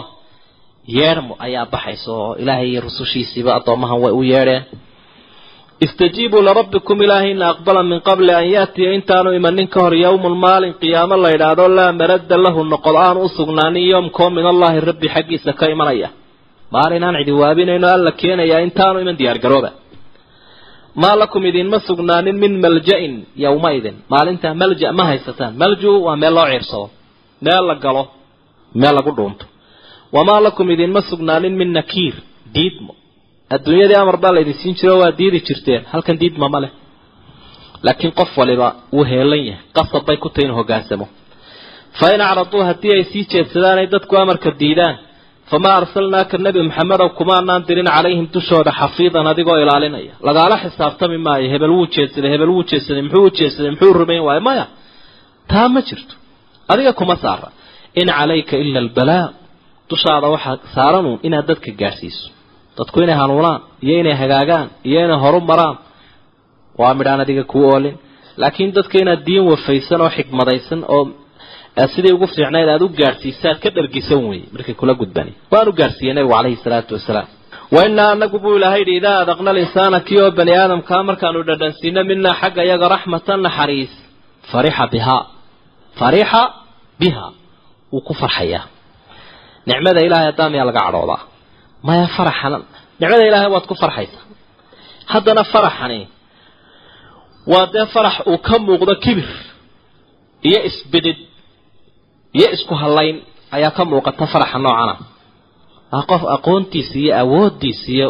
Yeedhmo 0.97 1.33
ayaa 1.47 1.67
baxaysa 1.75 2.09
oo 2.19 2.31
ilaahay 2.43 2.69
iyo 2.73 2.81
rusushiisiiba 2.87 3.51
addoomahan 3.59 3.99
way 4.05 4.13
u 4.13 4.23
yeedheen. 4.33 4.65
Istajiibuu 5.85 6.43
lirabbikum 6.47 6.99
ilaahayna 7.05 7.45
aqbala 7.53 7.81
min 7.91 8.01
qabli 8.09 8.33
an 8.41 8.47
yaatiya 8.55 8.91
intaanu 8.99 9.31
imanin 9.39 9.69
ka 9.73 9.79
hor 9.85 9.95
yowmun 10.05 10.35
maalin 10.45 10.75
qiyaamo 10.83 11.17
la 11.23 11.29
yidhaahdo 11.35 11.65
laa 11.79 11.93
maradda 12.01 12.37
lahu 12.45 12.61
noqod 12.73 12.97
aanu 13.05 13.21
u 13.27 13.29
sugnaanin 13.37 13.85
yoomkoo 13.93 14.31
min 14.37 14.47
allaahi 14.53 14.79
rabbi 14.91 15.07
xaggiisa 15.15 15.51
ka 15.61 15.67
imanaya 15.75 16.09
maalin 16.75 17.05
aan 17.07 17.17
cidi 17.21 17.33
waabinayno 17.43 17.87
alla 17.97 18.11
keenayaa 18.21 18.61
intaanu 18.67 18.99
iman 19.05 19.17
diyaargarooba 19.21 19.71
maa 21.03 21.17
lakum 21.23 21.43
idinma 21.51 21.79
sugnaanin 21.89 22.37
min 22.43 22.53
malja-in 22.65 23.15
yowmaidin 23.45 23.97
maalintaa 24.13 24.55
malja 24.63 24.89
ma 24.99 25.05
haysataan. 25.11 25.53
Malju 25.63 25.91
waa 26.07 26.17
meel 26.23 26.35
loo 26.39 26.47
ciirsado. 26.53 26.87
Meel 27.47 27.65
la 27.71 27.75
galo. 27.85 28.05
Meel 28.81 28.95
lagu 28.99 29.11
dhuunto. 29.17 29.45
Wamaa 30.15 30.41
lakum 30.47 30.67
idinma 30.75 31.01
sugnaanin 31.11 31.55
min 31.61 31.71
nakiir. 31.79 32.15
Diidmo. 32.55 32.93
Adduunyadii 33.55 33.99
amar 34.03 34.17
baa 34.23 34.33
laydin 34.37 34.55
siin 34.61 34.75
jiro 34.79 34.95
waa 35.03 35.13
diidi 35.19 35.39
jirteen. 35.47 35.83
Halkan 35.93 36.17
diidma 36.23 36.47
ma 36.55 36.59
leh. 36.65 36.73
Laakiin 37.87 38.13
qof 38.19 38.31
waliba 38.41 38.69
wuu 38.95 39.05
heelan 39.11 39.43
yahay. 39.49 39.63
Qasab 39.77 40.03
bay 40.07 40.17
ku 40.23 40.29
tahay 40.33 40.45
inuu 40.47 40.57
hoggaansamo 40.61 41.07
fa 41.99 42.07
in 42.15 42.21
acraduu 42.29 42.63
haddii 42.69 42.93
ay 42.97 43.05
sii 43.13 43.25
jeedsadaan 43.33 43.79
ay 43.83 43.87
dadku 43.95 44.15
amarka 44.23 44.51
diidaan 44.61 44.95
famaa 45.51 45.75
arsalnaaka 45.81 46.37
nebi 46.47 46.61
maxamedow 46.69 47.09
kumaanaan 47.19 47.63
dirin 47.69 47.89
calayhim 47.97 48.27
dushooda 48.35 48.71
xafiidan 48.81 49.27
adigoo 49.33 49.57
ilaalinaya. 49.65 50.13
Lagaala 50.27 50.57
xisaabtami 50.65 51.19
maayo 51.27 51.47
hebel 51.55 51.73
wuu 51.77 51.87
jeedsaday 51.95 52.31
hebel 52.35 52.51
wuu 52.55 52.65
jeedsaday 52.71 53.03
muxuu 53.07 53.25
u 53.29 53.31
jeedsaday 53.39 53.71
muxuu 53.75 53.93
rumayn 54.01 54.23
waayo 54.29 54.43
maya 54.49 54.65
taa 55.51 55.69
ma 55.75 55.81
jirto. 55.89 56.15
Adiga 56.73 56.93
kuma 57.01 57.17
saara. 57.25 57.49
In 58.01 58.09
calayka 58.19 58.55
ila 58.63 58.79
albalaa 58.85 59.27
dushaada 59.91 60.27
waxaa 60.35 60.57
saaranuun 60.75 61.19
inaad 61.27 61.47
dadka 61.51 61.71
gaadhsiiso 61.81 62.27
dadku 62.79 62.97
inay 63.05 63.17
hanuunaan 63.23 63.61
iyo 63.85 63.95
inay 64.03 64.17
hagaagaan 64.23 64.67
iyo 64.89 64.99
inay 65.07 65.19
horu 65.25 65.39
maraan 65.51 65.77
waa 66.81 66.95
midhaan 66.99 67.21
adiga 67.25 67.45
kuu 67.53 67.65
oolin. 67.73 67.97
Laakiin 68.41 68.71
dadka 68.77 68.97
inaad 69.03 69.21
diin 69.29 69.45
wafaysan 69.53 70.01
oo 70.05 70.11
xikmadaysan 70.17 70.81
oo 70.95 71.03
sidii 71.95 72.13
ugu 72.17 72.27
fiicnayd 72.35 72.69
aad 72.75 72.83
u 72.83 72.89
gaadhsiisaad 73.01 73.57
ka 73.63 73.69
dhargisan 73.77 74.21
weye 74.31 74.47
markay 74.55 74.75
kula 74.81 74.95
gudbani. 75.01 75.33
Waan 75.53 75.69
u 75.69 75.73
gaadhsiiyey 75.81 76.15
nabigu 76.17 76.35
calayhi 76.37 76.59
salaatu 76.65 76.93
wasalaam. 76.99 77.29
Wa 77.75 77.81
innaa 77.89 78.11
anagu 78.17 78.39
buu 78.43 78.55
ilahay 78.59 78.81
yidhi 78.83 78.95
idaa 79.01 79.17
adaqna 79.25 79.51
linsaana 79.59 79.99
kii 80.07 80.19
oo 80.25 80.31
bani 80.39 80.53
aadamkaa 80.63 81.03
markaanu 81.09 81.41
dhadhansiino 81.49 82.01
minaa 82.11 82.35
xagga 82.41 82.63
iyaga 82.69 82.87
raxmatan 82.95 83.41
naxariis. 83.47 83.93
Farixa 84.53 84.85
bihaa. 84.93 85.23
Farixa 86.01 86.43
biha 87.01 87.27
wuu 87.93 88.03
ku 88.09 88.13
farxayaa. 88.21 88.65
Nicmada 89.69 90.01
ilaahay 90.07 90.27
haddaa 90.31 90.49
miyaa 90.53 90.67
laga 90.71 90.81
cadhoodaa? 90.87 91.21
Maya 91.87 92.07
faraxan? 92.17 92.53
Nicmada 93.01 93.25
ilaahay 93.29 93.51
waad 93.55 93.67
ku 93.71 93.75
farxaysaa. 93.83 94.23
Haddana 95.13 95.43
faraxani 95.53 96.01
waa 97.53 97.67
dee 97.75 97.87
farax 97.95 98.15
uu 98.31 98.39
ka 98.47 98.55
muuqdo 98.67 98.95
kibir 99.05 99.29
iyo 100.49 100.59
isbidid 100.69 101.19
iyo 102.39 102.49
isku 102.57 102.75
hallayn 102.83 103.17
ayaa 103.57 103.71
ka 103.77 103.83
muuqata 103.91 104.25
faraxa 104.33 104.59
noocana. 104.65 104.95
Waa 105.93 106.03
qof 106.11 106.23
aqoontiisa 106.37 106.97
iyo 107.05 107.13
awooddiisa 107.23 107.87
iyo 107.97 108.09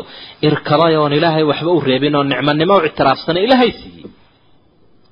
irkabay 0.49 0.95
oon 1.01 1.13
ilaahay 1.19 1.45
waxba 1.51 1.71
u 1.77 1.81
reebin 1.89 2.15
oo 2.19 2.25
nicmonimo 2.31 2.75
u 2.81 2.85
ictiraafsanay 2.89 3.43
ilaahay 3.47 3.71
siiyey. 3.81 4.07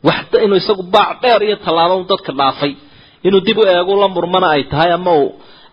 Waxda 0.08 0.36
inuu 0.44 0.56
isagu 0.62 0.82
baac 0.94 1.16
dheer 1.22 1.40
iyo 1.48 1.56
tallaabo 1.64 1.94
u 2.02 2.04
dadka 2.10 2.32
dhaafay 2.40 2.72
inuu 3.26 3.40
dib 3.46 3.58
u 3.58 3.64
eegu 3.72 3.94
la 4.02 4.08
murmana 4.16 4.48
ay 4.56 4.62
tahay 4.72 4.90
ama 4.98 5.12
uu 5.20 5.28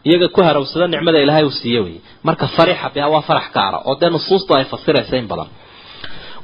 iyaga 0.08 0.28
ku 0.36 0.40
harawsado 0.48 0.86
nicmada 0.94 1.20
ilaahay 1.24 1.44
uu 1.50 1.56
siiye 1.60 1.80
weye 1.86 2.00
marka 2.28 2.46
farixa 2.56 2.88
biha 2.94 3.08
waa 3.14 3.22
farax 3.30 3.48
gaara 3.56 3.78
oo 3.88 3.96
dee 4.02 4.10
nusuustu 4.16 4.52
ay 4.58 4.66
fasiraysa 4.74 5.16
in 5.22 5.28
badan 5.32 5.50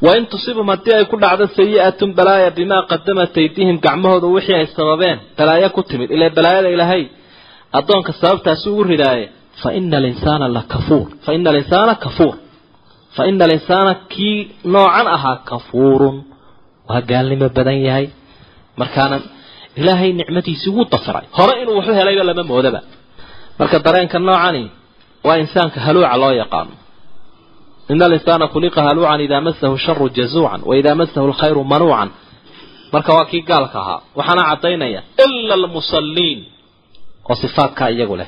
wain 0.06 0.24
tusibhum 0.32 0.68
haddii 0.74 0.94
ay 1.00 1.06
ku 1.12 1.16
dhacdo 1.24 1.46
sayi-atun 1.58 2.10
balaaya 2.20 2.50
bimaa 2.58 2.82
qadamat 2.92 3.34
aydihim 3.44 3.78
gacmahooda 3.86 4.28
wixii 4.36 4.56
ay 4.62 4.68
sababeen 4.78 5.18
balaayo 5.38 5.68
ku 5.76 5.82
timid 5.90 6.10
ilaa 6.16 6.36
balaayada 6.38 6.70
ilaahay 6.76 7.04
addoonka 7.80 8.12
sababtaasi 8.22 8.66
ugu 8.72 8.84
ridaaye 8.92 9.26
fa 9.62 9.70
ina 9.80 9.98
alinsaana 10.02 10.46
la 10.56 10.62
kafuur 10.74 11.06
fa 11.26 11.30
ina 11.38 11.48
alinsaana 11.54 11.94
kafuur 12.06 12.36
fa 13.16 13.22
ina 13.30 13.44
alinsaana 13.48 13.92
kii 14.14 14.38
noocan 14.74 15.08
ahaa 15.16 15.38
kafuurun. 15.50 16.18
Waa 16.90 17.02
gaalnimo 17.10 17.48
badan 17.58 17.78
yahay. 17.88 18.06
Markaana 18.80 19.18
ilaahay 19.80 20.10
nicmadiisii 20.20 20.72
wuu 20.76 20.86
dafiray 20.94 21.26
hore 21.38 21.54
inuu 21.62 21.76
waxu 21.80 21.94
helayba 22.00 22.24
lama 22.30 22.44
moodaba. 22.52 22.80
Marka 23.60 23.78
dareenka 23.86 24.18
noocani 24.28 24.64
waa 25.28 25.38
insaanka 25.44 25.78
haluuca 25.86 26.18
loo 26.22 26.34
yaqaano 26.42 26.74
ina 27.94 28.06
alinsaana 28.10 28.46
khuliqa 28.54 28.80
haluucan 28.88 29.22
idaa 29.28 29.42
masahu 29.48 29.76
sharu 29.86 30.06
jazuucan 30.18 30.62
wa 30.70 30.74
idaa 30.80 30.96
masahu 31.02 31.26
lkhayru 31.32 31.62
manuucan 31.72 32.10
marka 32.94 33.12
waa 33.18 33.26
kii 33.32 33.42
gaalka 33.50 33.78
ahaa 33.84 34.00
waxaana 34.18 34.44
caddaynaya 34.50 35.02
ila 35.26 35.54
almusalliin 35.60 36.40
oo 37.30 37.36
sifaadkaa 37.44 37.90
iyagu 37.96 38.16
leh 38.20 38.28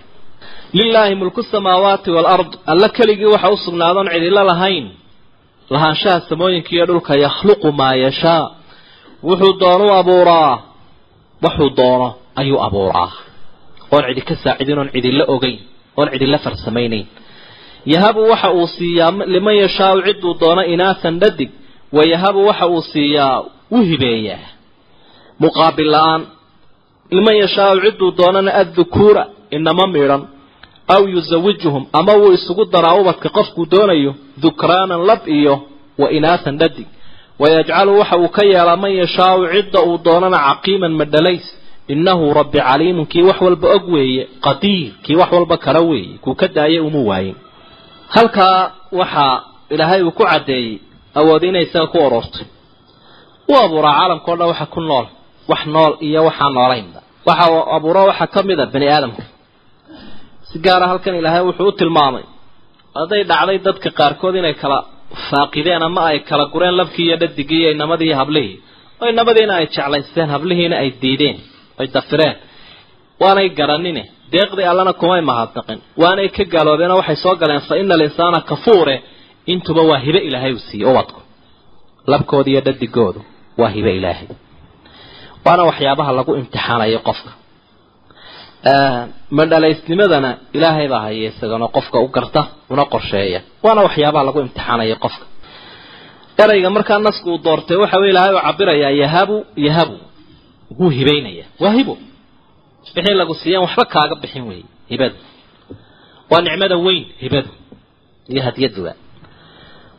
lilaahi 0.78 1.16
mulku 1.22 1.41
samaawaati 1.53 2.10
waalard 2.16 2.51
alla 2.72 2.88
keligii 2.97 3.26
waxa 3.34 3.49
u 3.49 3.58
sugnaadoon 3.66 4.08
cidilo 4.14 4.43
lahayn 4.51 4.86
lahaanshaha 5.74 6.20
samooyinka 6.30 6.70
iyo 6.76 6.86
dhulka 6.89 7.14
yakhluqu 7.26 7.68
maa 7.80 7.93
yashaa 8.05 8.43
wuxuu 9.28 9.53
doonu 9.62 9.86
abuuraa 9.99 10.53
wuxuu 11.43 11.70
doono 11.78 12.08
ayuu 12.41 12.60
abuuraa 12.68 13.10
oon 13.93 14.03
cidi 14.10 14.22
ka 14.30 14.36
saacidin 14.43 14.78
oon 14.82 14.89
cidila 14.95 15.24
ogeyn 15.34 15.58
oon 15.97 16.08
cidila 16.14 16.38
farsamaynayn 16.45 17.05
yahabu 17.86 18.21
waxa 18.32 18.51
uu 18.53 18.67
siiyaa 18.67 19.11
liman 19.34 19.55
yashaau 19.63 20.01
ciduu 20.05 20.34
doono 20.41 20.63
inaasan 20.73 21.19
dhadig 21.21 21.49
wa 21.95 22.03
yahabu 22.11 22.39
waxa 22.47 22.67
uu 22.67 22.82
siiyaa 22.82 23.43
u 23.71 23.78
hibeeyaa 23.89 24.45
muqaabil 25.41 25.89
la'aan 25.95 26.21
liman 27.15 27.36
yashaau 27.43 27.75
ciduu 27.84 28.11
doonana 28.17 28.51
addukuura 28.61 29.23
inama 29.57 29.88
midhan 29.88 30.21
aw 30.95 31.01
yusawijuhum 31.15 31.84
ama 31.99 32.13
wuu 32.21 32.32
isugu 32.38 32.63
daraa 32.73 32.95
ubadka 33.01 33.30
qofkuu 33.38 33.65
doonayo 33.71 34.11
dukraanan 34.43 35.01
lab 35.09 35.21
iyo 35.28 35.55
wa 36.01 36.07
inaasan 36.17 36.57
dhadig. 36.61 36.88
Wayajcalu 37.39 37.91
waxa 37.99 38.17
uu 38.17 38.30
ka 38.36 38.43
yeelaa 38.51 38.75
man 38.84 38.91
yashaau 39.01 39.39
cidda 39.53 39.80
uu 39.89 39.97
doonana 40.05 40.38
caqiiman 40.47 40.93
madhalays 41.01 41.45
innahu 41.93 42.34
rabbi 42.39 42.59
caliimun 42.67 43.05
kii 43.11 43.21
wax 43.30 43.39
walba 43.45 43.67
og 43.75 43.86
weeye 43.93 44.23
qadiir 44.45 44.91
kii 45.03 45.15
wax 45.21 45.30
walba 45.36 45.57
kala 45.65 45.82
weeye 45.89 46.17
kuu 46.23 46.36
ka 46.39 46.47
daayay 46.55 46.80
uma 46.88 46.99
waayin 47.09 47.36
halkaa 48.16 48.72
waxaa 48.99 49.36
ilaahay 49.74 50.01
uu 50.08 50.12
ku 50.18 50.24
caddeeyey 50.32 50.74
awood 51.20 51.43
inay 51.49 51.64
isaga 51.68 51.88
ku 51.93 51.97
ururtay 52.08 52.45
u 53.51 53.53
abuuraa 53.66 53.93
caalamka 53.99 54.30
o 54.32 54.36
dhan 54.39 54.47
waxa 54.51 54.66
ku 54.76 54.80
nool 54.89 55.05
wax 55.51 55.62
nool 55.76 55.93
iyo 56.08 56.20
waxaa 56.30 56.49
noolaynba. 56.58 56.99
Waxa 57.28 57.45
uu 57.53 57.62
abuuro 57.76 58.01
waxaa 58.10 58.28
ka 58.34 58.39
mid 58.47 58.60
a 58.60 58.66
bani 58.74 58.88
aadamka. 58.95 59.24
Si 60.49 60.55
gaara 60.66 60.86
halkan 60.91 61.16
ilaahay 61.20 61.43
wuxuu 61.49 61.68
u 61.68 61.72
tilmaamay 61.80 62.24
hadday 62.97 63.22
dhacday 63.32 63.58
dadka 63.68 63.89
qaarkood 63.99 64.36
inay 64.41 64.53
kala 64.62 64.78
faaqideen 65.30 65.84
ama 65.88 66.01
ay 66.12 66.20
kala 66.30 66.43
gureen 66.53 66.76
labkii 66.80 67.05
iyo 67.08 67.18
dhadigii 67.22 67.60
iyo 67.62 67.70
inamadii 67.76 68.08
iyo 68.10 68.16
hablihii. 68.22 68.55
Oo 69.01 69.08
inamadiina 69.14 69.53
ay 69.60 69.66
jeclaysteen 69.76 70.30
hablihiina 70.34 70.76
ay 70.84 70.89
diideen 71.01 71.38
ay 71.80 71.88
dafireen 71.95 72.36
waanay 73.22 73.47
garanine 73.60 74.03
deeqdii 74.34 74.65
allana 74.71 74.93
kumay 75.01 75.21
mahadnaqin. 75.30 75.80
Waanay 76.01 76.28
ka 76.36 76.43
gaaloobeen 76.53 76.91
oo 76.93 76.97
waxay 77.01 77.15
soo 77.23 77.36
galeen 77.41 77.61
fa 77.67 77.73
ina 77.82 77.93
alinsaana 77.97 78.39
kafuure 78.49 78.95
intuba 79.53 79.82
waa 79.89 79.99
hibe 80.05 80.19
ilaahay 80.28 80.51
uu 80.53 80.63
siiyey 80.69 80.89
ubadku 80.91 81.19
labkooda 82.11 82.49
iyo 82.51 82.61
dhadigoodu 82.67 83.21
waa 83.59 83.69
hibe 83.75 83.91
ilaahay. 83.99 84.28
Waana 85.45 85.63
waxyaabaha 85.69 86.11
lagu 86.17 86.32
imtixaanayo 86.41 86.99
qofka. 87.07 87.32
Madhalaysnimadana 89.38 90.30
ilaahay 90.57 90.88
baa 90.91 90.99
haya 91.05 91.30
isagana 91.32 91.67
qofka 91.75 91.97
u 91.99 92.07
garta 92.15 92.41
una 92.73 92.86
qorsheeya. 92.93 93.39
Waana 93.65 93.82
waxyaabaha 93.88 94.23
lagu 94.28 94.39
imtixaanaya 94.45 94.95
qofka. 95.05 95.25
Erayga 96.43 96.69
markaa 96.75 96.99
nasku 97.07 97.28
uu 97.34 97.39
doortay 97.45 97.78
waxa 97.84 97.97
wey 98.01 98.09
ilaahay 98.13 98.34
uu 98.36 98.41
cabirayaa 98.47 98.89
yahabu 99.03 99.38
yahabu. 99.67 99.95
Wuu 100.80 100.89
hibaynaya 100.97 101.45
waa 101.63 101.71
hibo 101.78 101.93
wixii 102.95 103.15
lagu 103.21 103.33
siiyeen 103.41 103.61
waxba 103.65 103.83
kaaga 103.93 104.15
bixin 104.21 104.43
weeye. 104.49 104.65
Hibada 104.91 105.15
waa 106.31 106.41
nicmada 106.45 106.77
weyn 106.85 107.03
hibadu 107.23 107.49
iyo 108.31 108.41
hadyaduba 108.47 108.91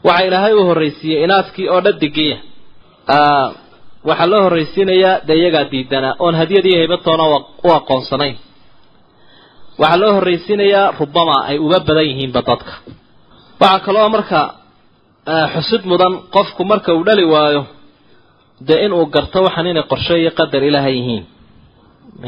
waxaa 0.06 0.26
ilaahay 0.28 0.52
uu 0.58 0.66
horraysiiyey 0.70 1.20
inaadkii 1.26 1.66
oo 1.74 1.80
dhadigiya 1.86 2.38
waxaa 4.08 4.26
loo 4.32 4.42
horraysiinayaa 4.46 5.14
dee 5.28 5.36
iyagaa 5.40 5.64
diidanaa 5.72 6.14
oon 6.24 6.34
hadyad 6.40 6.64
iyo 6.70 6.78
hibatoona 6.84 7.24
u 7.66 7.68
aqoonsanayn. 7.78 8.36
Waxaa 9.80 10.00
loo 10.02 10.12
horraysiinayaa 10.16 10.86
rubama 11.00 11.36
ay 11.50 11.56
uga 11.66 11.78
badan 11.86 12.06
yihiinba 12.10 12.40
dadka. 12.48 12.72
Waxaa 13.60 13.80
kaloo 13.86 14.08
marka 14.14 14.40
xusud 15.54 15.82
mudan 15.90 16.12
qofku 16.34 16.62
marka 16.70 16.90
uu 16.96 17.04
dhali 17.08 17.24
waayo 17.34 17.62
dee 18.66 18.80
inuu 18.84 19.04
garto 19.14 19.38
waxaan 19.46 19.66
inay 19.72 19.82
qorshe 19.92 20.14
iyo 20.22 20.30
qadar 20.38 20.62
ilaahay 20.68 20.94
yihiin 20.98 21.24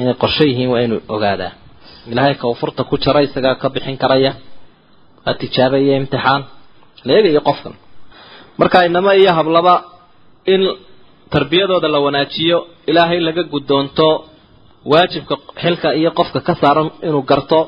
inay 0.00 0.14
qorshe 0.22 0.44
yihiin 0.50 0.70
waa 0.72 0.80
inuu 0.86 1.00
ogaadaa. 1.14 1.52
Ilaahay 2.12 2.34
kawfurta 2.42 2.82
ku 2.90 2.94
jara 3.04 3.20
isagaa 3.26 3.54
ka 3.62 3.66
bixin 3.74 3.96
karaya 4.02 4.32
waa 5.24 5.34
tijaaba 5.40 5.76
iyo 5.84 5.92
imtixaan. 6.00 6.42
La 7.06 7.12
eegayo 7.16 7.40
qofkan. 7.48 7.74
Marka 8.58 8.78
inama 8.88 9.10
iyo 9.20 9.32
hablaba 9.38 9.74
in 10.54 10.62
tarbiyadooda 11.32 11.88
la 11.94 11.98
wanaajiyo 12.06 12.58
ilaahay 12.90 13.20
laga 13.26 13.42
guddoonto 13.52 14.08
waajibka 14.92 15.34
xilka 15.62 15.88
iyo 16.00 16.10
qofka 16.18 16.40
ka 16.46 16.52
saaran 16.60 16.88
inuu 17.06 17.22
garto 17.30 17.60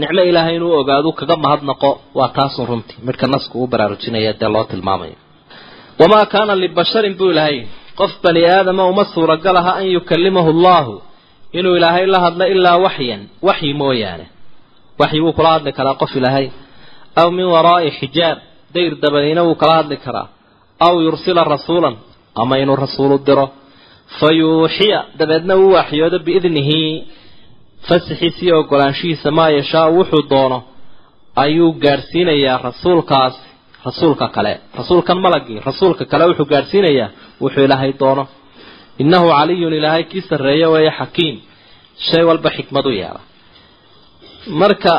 nicmo 0.00 0.22
ilaahay 0.30 0.54
inuu 0.58 0.72
ogaado 0.80 1.10
kaga 1.18 1.36
mahadnaqo 1.44 1.90
waa 2.18 2.28
taasun 2.36 2.66
runtii. 2.70 2.96
Midhka 3.06 3.26
nasku 3.34 3.54
u 3.62 3.66
baraarujinaya 3.72 4.32
dee 4.40 4.48
loo 4.54 4.64
tilmaamayo. 4.70 5.16
Wamaa 6.00 6.26
kaana 6.32 6.52
libasharin 6.62 7.14
buu 7.18 7.30
ilaahay 7.34 7.56
qof 7.98 8.12
bani 8.24 8.42
aadama 8.56 8.82
uma 8.92 9.04
suuragal 9.14 9.56
aha 9.60 9.72
an 9.80 9.86
yukalimahu 9.96 10.48
allahu 10.54 10.94
inuu 11.58 11.76
ilaahay 11.78 12.06
la 12.14 12.18
hadlo 12.24 12.44
ilaa 12.54 12.76
waxyan 12.86 13.20
waxyi 13.48 13.72
mooyaane. 13.82 14.26
Waxyi 15.00 15.20
wuu 15.24 15.32
kula 15.36 15.50
hadli 15.54 15.72
karaa 15.78 15.94
qof 16.02 16.12
ilaahay. 16.18 16.46
Aw 17.20 17.28
min 17.36 17.46
waraa'i 17.54 17.90
xijaab 18.00 18.38
dayr 18.74 18.92
dabadiina 19.02 19.42
wuu 19.46 19.54
kala 19.62 19.74
hadli 19.80 19.96
karaa. 20.04 20.26
Aw 20.86 20.94
yursila 21.06 21.42
rasuulan 21.54 21.94
ama 22.42 22.54
inuu 22.62 22.76
rasuulu 22.84 23.16
diro. 23.26 23.46
Fa 24.18 24.28
yuuxiya 24.40 24.98
dabeedna 25.18 25.54
uu 25.62 25.70
waxyoodo 25.78 26.18
biidnihi. 26.26 26.82
Fasaxiisa 27.88 28.40
iyo 28.46 28.54
ogolaanshihiisa 28.62 29.28
maa 29.38 29.50
yashaau 29.58 29.90
wuxuu 29.98 30.22
doono. 30.30 30.58
Ayuu 31.42 31.70
gaadhsiinayaa 31.84 32.58
rasuulkaas 32.68 33.34
rasuulka 33.86 34.26
kale. 34.36 34.52
Rasuulkan 34.78 35.18
malagii 35.24 35.58
rasuulka 35.68 36.04
kale 36.10 36.24
wuxuu 36.30 36.46
gaadhsiinayaa. 36.52 37.08
Wuxuu 37.42 37.64
ilaahay 37.66 37.92
doono. 38.00 38.24
Innahu 39.02 39.26
caliyun 39.36 39.72
ilaahay 39.78 40.04
kii 40.10 40.22
sarreeya 40.30 40.68
weeye 40.74 40.92
xakiim. 40.98 41.36
Shay 42.06 42.22
walba 42.28 42.50
xikmad 42.56 42.86
u 42.86 42.90
yeela 43.00 43.20
marka 44.60 44.94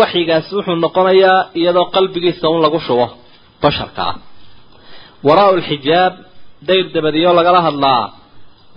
waxyigaasi 0.00 0.50
wuxuu 0.56 0.76
noqonayaa 0.84 1.38
iyadoo 1.60 1.86
qalbigiisa 1.94 2.46
un 2.54 2.60
lagu 2.64 2.78
shubo 2.86 3.06
basharka 3.62 4.02
ah. 4.10 4.14
Waraa-u 5.26 5.54
lxijaab 5.60 6.14
dayr 6.68 6.84
dabadiyo 6.94 7.30
lagala 7.38 7.60
hadlaa. 7.66 8.04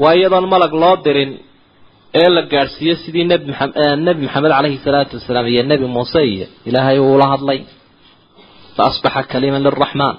Waa 0.04 0.14
iyadoon 0.20 0.46
malag 0.54 0.74
loo 0.82 0.96
dirin 1.06 1.32
ee 2.22 2.30
la 2.36 2.42
gaadhsiiyo 2.54 2.96
sidii 3.04 3.26
nebi 3.32 3.46
maa 3.52 3.96
nebi 4.08 4.22
maxamed 4.28 4.52
caleyhi 4.58 4.78
salaatu 4.86 5.14
wasalaam 5.20 5.48
iyo 5.54 5.64
nebi 5.72 5.86
muuse 5.96 6.22
iyo 6.34 6.46
ilaahay 6.70 6.98
uula 7.08 7.26
hadlay 7.34 7.60
fa 8.76 8.82
asbaxa 8.90 9.22
kaliman 9.32 9.62
liraxmaan 9.68 10.16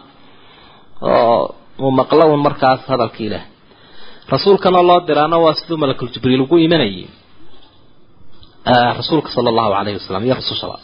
oo 1.11 1.55
uu 1.85 1.91
maqlo 2.01 2.25
un 2.35 2.41
markaas 2.47 2.81
hadalka 2.93 3.21
ilaah 3.27 3.45
rasuulkana 4.35 4.81
loo 4.89 5.01
diraana 5.09 5.37
waa 5.45 5.55
siduu 5.59 5.77
malakul 5.83 6.09
jibriil 6.15 6.43
ugu 6.45 6.57
imanayay 6.67 7.07
rasuulka 8.99 9.29
sala 9.35 9.49
allahu 9.53 9.71
calayhi 9.77 9.97
wasalam 10.01 10.23
iyo 10.27 10.35
rasushaba 10.41 10.77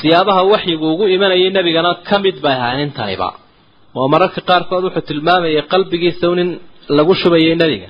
siyaabaha 0.00 0.42
waxyigu 0.52 0.84
ugu 0.94 1.04
imanayay 1.16 1.50
nebigana 1.56 1.90
ka 2.08 2.16
mid 2.24 2.36
bay 2.44 2.54
ahayn 2.60 2.80
intaniba 2.88 3.28
oo 3.98 4.06
mararka 4.14 4.40
qaarkood 4.48 4.82
wuxuu 4.86 5.04
tilmaamayay 5.10 5.62
qalbigiisa 5.72 6.24
un 6.32 6.38
in 6.44 6.50
lagu 6.98 7.12
shubayay 7.22 7.54
nebiga 7.62 7.88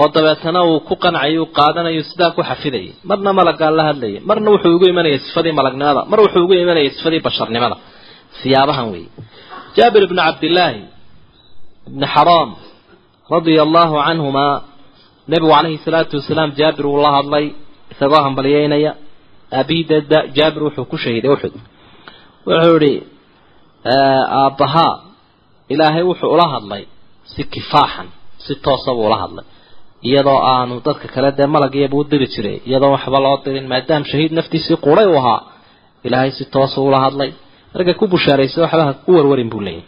oo 0.00 0.08
dabeetana 0.14 0.60
uu 0.70 0.78
ku 0.88 0.94
qancayay 1.04 1.34
uu 1.42 1.48
qaadanayo 1.58 2.02
sidaa 2.10 2.30
ku 2.36 2.40
xafidayay 2.48 2.90
marna 3.10 3.30
malaggaa 3.38 3.70
la 3.78 3.82
hadlayay 3.88 4.20
marna 4.28 4.48
wuxuu 4.54 4.72
ugu 4.76 4.86
imanayay 4.92 5.18
sifadii 5.26 5.54
malagnimada. 5.58 6.00
Mar 6.10 6.18
wuxuu 6.24 6.42
ugu 6.46 6.54
imanayay 6.64 6.90
sifadii 6.96 7.20
basharnimada. 7.26 7.76
Siyaabahan 8.40 8.86
weeye. 8.92 9.08
Jaabir 9.76 10.02
ibnu 10.06 10.20
cabdillaahi 10.28 10.80
ibni 11.88 12.06
xaraam 12.14 12.50
radia 13.34 13.62
allahu 13.66 13.94
canhumaa 14.06 14.54
nebigu 15.30 15.50
calayhi 15.56 15.78
salaatu 15.86 16.12
wasalaam 16.20 16.50
jaabir 16.60 16.84
uu 16.92 16.98
la 17.04 17.10
hadlay 17.16 17.44
isagoo 17.92 18.20
hambalyeynaya. 18.26 18.92
Aabihida 19.58 19.96
jaabir 20.36 20.62
wuxuu 20.66 20.84
ku 20.90 20.96
shahiiday 21.04 21.30
uxud 21.36 21.54
wuxuu 22.48 22.76
idhi 22.80 22.92
aabbahaa 24.40 24.94
ilaahay 25.74 26.04
wuxuu 26.10 26.30
ula 26.34 26.46
hadlay 26.54 26.82
si 27.32 27.42
kifaaxan 27.54 28.08
si 28.44 28.52
toosa 28.64 28.90
buu 28.96 29.06
ula 29.10 29.18
hadlay 29.24 29.44
iyadoo 30.08 30.38
aanu 30.54 30.74
dadka 30.86 31.06
kale 31.14 31.30
dee 31.38 31.46
malagiyabu 31.54 31.96
u 32.00 32.04
diri 32.10 32.26
jiray 32.34 32.56
iyadoo 32.68 32.90
waxba 32.96 33.18
loo 33.24 33.36
dirin 33.44 33.66
maadaam 33.72 34.02
shahiid 34.10 34.32
naftiisii 34.38 34.76
quuray 34.84 35.06
u 35.06 35.16
ahaa. 35.20 35.40
Ilaahay 36.06 36.30
si 36.38 36.44
toosa 36.54 36.80
ula 36.88 36.98
hadlay. 37.04 37.30
Markay 37.74 37.94
ku 38.00 38.04
bushaaraysa 38.12 38.58
waxbaha 38.64 38.92
ku 39.04 39.10
warwarin 39.16 39.50
buu 39.52 39.60
leeyahy 39.66 39.84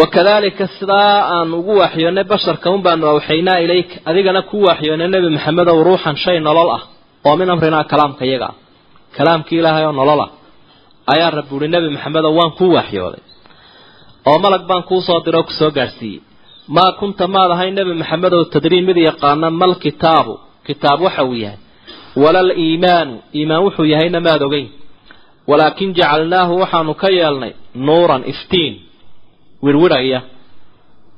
wakadalika 0.00 0.64
sidaa 0.78 1.18
aan 1.34 1.50
ugu 1.58 1.72
waaxyoonay 1.80 2.24
basharka 2.32 2.66
un 2.74 2.80
baanu 2.86 3.04
awxaynaa 3.12 3.58
ilayka 3.64 3.94
adigana 4.10 4.40
ku 4.50 4.56
waaxyoonay 4.66 5.08
nebi 5.14 5.28
maxamedow 5.36 5.76
ruuxan 5.88 6.16
shay 6.24 6.38
nolol 6.46 6.70
ah 6.76 6.82
oo 7.26 7.34
min 7.40 7.48
amrinaa 7.54 7.84
kalaamka 7.92 8.22
iyaga 8.30 8.46
ah. 8.50 8.54
Kalaamkii 9.16 9.58
ilaahay 9.60 9.84
oo 9.88 9.92
nolol 10.00 10.20
ah. 10.26 10.30
Ayaa 11.12 11.30
rabbi 11.38 11.52
uhi 11.58 11.68
nebi 11.74 11.88
maxamedow 11.96 12.32
waan 12.38 12.52
kuu 12.58 12.70
waaxyooday 12.76 13.22
oo 14.28 14.36
malag 14.44 14.62
baan 14.70 14.82
kuu 14.88 15.00
soo 15.08 15.18
diro 15.24 15.38
oo 15.40 15.46
ku 15.48 15.52
soo 15.60 15.70
gaadhsiiyey 15.78 16.20
maa 16.68 16.92
kunta 16.98 17.24
maad 17.34 17.50
ahay 17.54 17.70
nebi 17.76 17.94
maxamedow 18.00 18.42
tadriin 18.52 18.84
mid 18.88 18.96
yaqaana 19.08 19.48
mal 19.60 19.74
kitaabu. 19.84 20.34
Kitaab 20.66 21.00
waxa 21.06 21.22
uu 21.28 21.34
yahay. 21.44 21.58
Walal 22.22 22.50
iimaanu. 22.64 23.14
Iimaan 23.36 23.62
wuxuu 23.64 23.84
yahayna 23.92 24.20
maad 24.26 24.42
ogeyn. 24.46 24.68
Walaakin 25.50 25.90
jacalnaahu 25.98 26.52
waxaanu 26.62 26.92
ka 27.02 27.08
yeelnay 27.18 27.52
nuuran 27.86 28.22
iftiin 28.32 28.74
wirwirhaya 29.64 30.20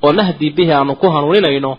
oo 0.05 0.12
nahdii 0.18 0.51
bihi 0.57 0.72
aanu 0.78 0.92
ku 1.01 1.07
hanuuninayno 1.14 1.72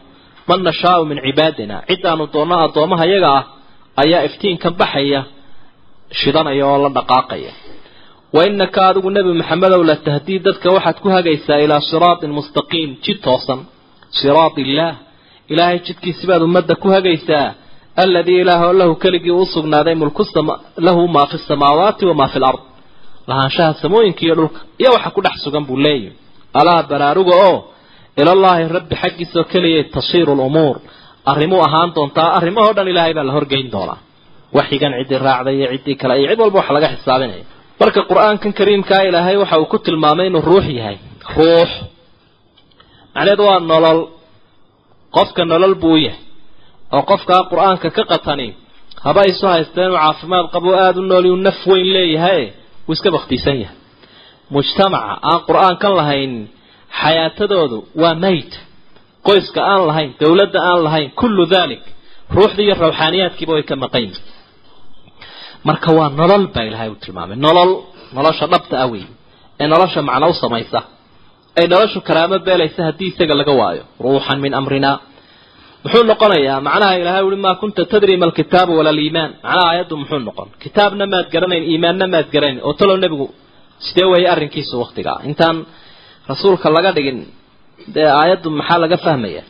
man 0.48 0.60
nashaau 0.68 1.02
min 1.10 1.20
cibaadina. 1.26 1.76
Cidaanu 1.90 2.24
doonno 2.34 2.56
addoomaha 2.66 3.06
yaga 3.14 3.30
ah 3.40 3.44
ayaa 4.04 4.22
iftiinkan 4.28 4.74
baxaya 4.82 5.22
shidanaya 6.20 6.64
oo 6.72 6.78
la 6.84 6.90
dhaqaaqaya 6.98 7.52
wa 8.38 8.42
innaka 8.50 8.82
adigu 8.90 9.10
nebi 9.18 9.32
maxamedow 9.42 9.82
la 9.90 9.96
tahdii 10.08 10.40
dadka 10.48 10.68
waxaad 10.76 10.98
ku 11.04 11.08
hagaysaa 11.16 11.60
ilaa 11.66 11.82
siraatin 11.90 12.32
mustaqiim 12.38 12.90
jid 13.04 13.18
toosan. 13.26 13.60
Siraat 14.20 14.56
illaah. 14.64 14.94
Ilaahay 15.54 15.80
jidkiisi 15.88 16.24
baad 16.30 16.42
ummadda 16.48 16.74
ku 16.84 16.88
hagaysaa. 16.96 17.48
Alladii 18.04 18.40
ilaahoo 18.44 18.74
lahu 18.82 18.94
keligii 19.04 19.36
u 19.42 19.46
sugnaaday 19.56 19.96
mulku 20.02 20.24
lahu 20.88 21.02
maa 21.16 21.26
fi 21.32 21.38
samaawaati 21.50 22.04
wamaa 22.10 22.28
fi 22.34 22.40
lard 22.46 22.60
lahaanshaha 23.30 23.74
samooyinka 23.82 24.22
iyo 24.26 24.36
dhulka 24.40 24.60
iyo 24.82 24.90
waxa 24.96 25.10
ku 25.16 25.20
dhex 25.26 25.36
sugan 25.46 25.64
buu 25.68 25.78
leeyahy 25.86 26.12
alaa 26.60 26.82
baraaruga 26.90 27.34
oo 27.50 27.58
ilallaahi 28.22 28.64
rabbi 28.78 28.96
xaggiisoo 29.02 29.44
keliyay 29.52 29.84
tashiiru 29.96 30.34
lumuur 30.40 30.76
arrimuu 31.32 31.62
ahaan 31.68 31.90
doontaa 31.96 32.30
arrimahoo 32.38 32.74
dhan 32.78 32.88
ilaahay 32.92 33.14
baa 33.18 33.26
la 33.30 33.34
horgeyn 33.38 33.68
doonaa. 33.76 34.00
Waxyigan 34.58 34.94
ciddii 35.00 35.20
raacday 35.28 35.56
iyo 35.60 35.68
ciddii 35.76 35.96
kale 36.02 36.14
iyo 36.22 36.28
cid 36.32 36.40
walba 36.44 36.58
wax 36.60 36.68
laga 36.76 36.88
xisaabinaya 36.94 37.46
marka 37.82 38.02
qur'aankan 38.10 38.52
kariimkaa 38.60 39.02
ilaahay 39.10 39.36
waxa 39.42 39.58
uu 39.62 39.66
ku 39.74 39.78
tilmaamay 39.86 40.28
inuu 40.30 40.42
ruux 40.50 40.66
yahay. 40.80 40.98
Ruux. 41.38 41.72
Macneed 43.16 43.40
waa 43.48 43.60
nolol. 43.72 44.00
Qofka 45.16 45.42
nolol 45.52 45.76
buu 45.82 45.94
u 45.94 45.98
yahay. 46.08 46.22
Oo 46.96 47.02
qofkaa 47.12 47.42
qur'aanka 47.52 47.88
ka 47.98 48.04
qatani 48.12 48.48
haba 49.06 49.22
isu 49.32 49.46
haysta 49.54 49.80
inuu 49.86 49.98
caafimaad 50.04 50.46
qabo 50.54 50.70
aada 50.84 51.00
u 51.00 51.04
nooli 51.12 51.30
uu 51.34 51.40
naf 51.48 51.60
weyn 51.70 51.88
leeyahay 51.96 52.42
wuu 52.88 52.94
iska 52.98 53.10
baktiisan 53.16 53.58
yahay. 53.64 53.78
Mujtamaca 54.54 55.12
aan 55.30 55.40
qur'aankan 55.48 55.94
lahayn 56.00 56.34
xayaatadoodu 57.02 57.78
waa 58.02 58.16
mayt 58.26 58.52
qoyska 59.28 59.60
aan 59.72 59.82
lahayn 59.90 60.10
dowladda 60.22 60.60
aan 60.70 60.80
lahayn 60.88 61.10
kullu 61.20 61.44
dalik 61.56 61.84
ruuxdii 62.36 62.66
iyo 62.68 62.76
rawxaaniyaadkiiba 62.84 63.54
way 63.56 63.64
ka 63.70 63.76
maqan 63.84 64.02
yihiin 64.06 64.24
marka 65.70 65.90
waa 65.98 66.10
nolol 66.20 66.44
baa 66.54 66.64
ilaahay 66.70 66.90
u 66.90 66.96
tilmaamay. 67.04 67.38
Nolol 67.46 67.72
nolosha 68.18 68.46
dhabta 68.54 68.76
ah 68.84 68.88
wey 68.94 69.06
ee 69.62 69.68
nolosha 69.74 70.00
macno 70.10 70.26
u 70.30 70.34
samaysa. 70.44 70.80
Ay 71.60 71.66
noloshu 71.74 72.00
karaamo 72.08 72.38
beelaysa 72.48 72.80
haddii 72.88 73.10
isaga 73.12 73.34
laga 73.40 73.54
waayo. 73.62 73.84
Ruuxan 74.04 74.38
min 74.46 74.54
amrina. 74.60 74.92
Muxuu 75.84 76.04
noqonayaa 76.12 76.60
macnaha 76.68 76.94
ilahay 77.02 77.24
ui 77.30 77.36
maa 77.46 77.56
kunta 77.62 77.82
tadri 77.92 78.14
ma 78.22 78.26
alkitaabu 78.30 78.72
wala 78.80 78.90
aliimaan 78.96 79.32
macnaha 79.44 79.66
aayaddu 79.72 79.94
muxuu 80.02 80.20
noqon. 80.30 80.48
Kitaabna 80.64 81.06
maad 81.14 81.28
garanayn 81.34 81.64
iimaanna 81.72 82.06
maad 82.14 82.28
garanayn. 82.34 82.60
Oo 82.68 82.74
talow 82.80 82.98
nebigu 83.04 83.28
sidee 83.86 84.08
weeye 84.12 84.28
arrinkiisu 84.34 84.74
waktigaa 84.84 85.18
intaan 85.30 85.58
rasuulka 86.32 86.68
laga 86.76 86.92
dhigin 86.98 87.20
dee 87.96 88.08
aayaddu 88.22 88.48
maxaa 88.60 88.80
laga 88.84 88.98
fahmaya 89.06 89.42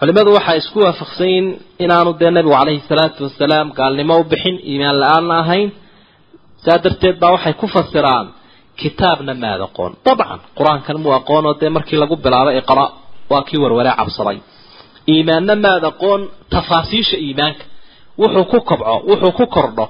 culimadu 0.00 0.30
waxay 0.38 0.58
isku 0.62 0.78
waafaqsan 0.86 1.26
yihiin 1.30 1.46
inaanu 1.84 2.10
dee 2.20 2.30
nabigu 2.36 2.54
calayhi 2.60 2.82
salaatu 2.90 3.20
wasalaam 3.26 3.66
gaalnimo 3.78 4.14
u 4.20 4.24
bixin 4.32 4.56
iimaan 4.70 4.96
la'aanna 5.02 5.34
ahayn. 5.42 5.68
Saa 6.64 6.78
darteed 6.84 7.16
baa 7.22 7.32
waxay 7.36 7.54
ku 7.60 7.66
fasiraan 7.74 8.26
kitaabna 8.80 9.32
maad 9.42 9.60
aqoon. 9.68 9.92
Dabcan 10.06 10.40
qur'aankan 10.58 10.96
muu 11.02 11.12
aqoon 11.20 11.44
oo 11.48 11.54
dee 11.60 11.70
markii 11.76 11.98
lagu 12.02 12.14
bilaabay 12.24 12.54
iqra 12.62 12.84
waa 13.32 13.42
kii 13.48 13.58
warwaree 13.64 13.94
cabsaday. 14.00 14.38
Iimaanna 15.12 15.54
maad 15.66 15.84
aqoon 15.92 16.20
tafaasiisha 16.54 17.16
iimaanka. 17.26 17.64
Wuxuu 18.20 18.44
ku 18.52 18.58
kobco 18.68 18.94
wuxuu 19.10 19.32
ku 19.38 19.44
kordho 19.54 19.86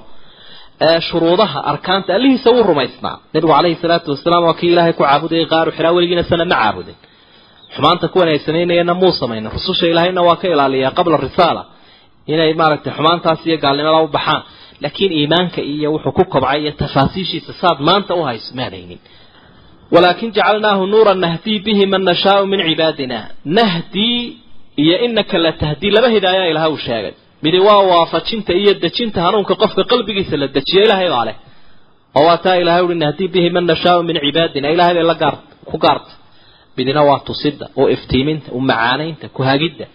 shuruudaha 1.07 1.59
arkaanta 1.71 2.09
allihiisa 2.17 2.49
wuu 2.55 2.63
rumaysnaa. 2.71 3.15
Nabigu 3.33 3.53
calayhi 3.57 3.77
salaatu 3.83 4.07
wasalaam 4.13 4.43
waa 4.47 4.53
kii 4.59 4.69
ilaahay 4.73 4.93
ku 4.97 5.03
caabudayay 5.07 5.45
qaaru 5.53 5.69
xiraa 5.77 5.91
weligiina 5.97 6.23
sana 6.31 6.45
ma 6.51 6.55
caabudin 6.61 6.95
xumaanta 7.77 8.07
kuwan 8.13 8.27
ay 8.33 8.39
samaynayeenna 8.47 8.93
muu 9.01 9.11
samaynin 9.21 9.51
rususha 9.55 9.85
ilaahayna 9.91 10.21
waa 10.27 10.35
ka 10.41 10.45
ilaaliyaa 10.53 10.91
qabla 10.97 11.17
risaala. 11.27 11.61
Inay 12.33 12.51
maaragtay 12.61 12.93
xumaantaas 12.97 13.39
iyo 13.47 13.57
gaalnimada 13.63 13.97
u 13.97 14.07
baxaan. 14.17 14.41
Laakiin 14.83 15.11
iimaanka 15.19 15.59
iyo 15.73 15.87
wuxuu 15.93 16.11
ku 16.17 16.23
kobcay 16.33 16.59
iyo 16.63 16.71
tafaasiishiisa 16.81 17.51
saad 17.61 17.77
maanta 17.87 18.11
u 18.15 18.21
hayso 18.27 18.49
maadaynin 18.59 18.99
walaakin 19.93 20.29
jacalnaahu 20.37 20.83
nuuran 20.93 21.19
nahdii 21.25 21.59
bihi 21.65 21.85
man 21.93 22.03
nashaau 22.09 22.41
min 22.51 22.59
cibaadina 22.69 23.19
nahdii 23.59 24.19
iyo 24.83 24.95
inaka 25.07 25.37
la 25.45 25.51
tahdii 25.61 25.91
laba 25.95 26.09
hidaaya 26.15 26.43
ilaha 26.51 26.69
uu 26.73 26.77
sheegay. 26.87 27.13
Midi 27.43 27.59
waa 27.67 27.81
waafajinta 27.91 28.51
iyo 28.61 28.71
dejinta 28.83 29.19
hanuunka 29.25 29.53
qofka 29.61 29.83
qalbigiisa 29.91 30.35
la 30.41 30.47
dejiyo 30.55 30.81
ilaahay 30.85 31.09
baa 31.13 31.25
leh. 31.29 31.35
Oo 32.17 32.25
waa 32.27 32.37
taa 32.45 32.55
ilahay 32.61 32.81
uhi 32.87 32.95
nahdii 33.03 33.27
bihi 33.33 33.49
man 33.55 33.65
nashaau 33.71 33.99
min 34.07 34.15
cibaadina 34.25 34.67
ilahay 34.75 34.93
bay 34.97 35.03
la 35.11 35.15
gaar 35.21 35.35
ku 35.69 35.75
gaarta 35.83 36.11
midina 36.77 37.01
waa 37.09 37.19
tusida 37.27 37.65
oo 37.79 37.87
iftiiminta 37.95 38.47
u 38.57 38.59
macaanaynta 38.69 39.25
ku 39.35 39.41
hagidda. 39.49 39.85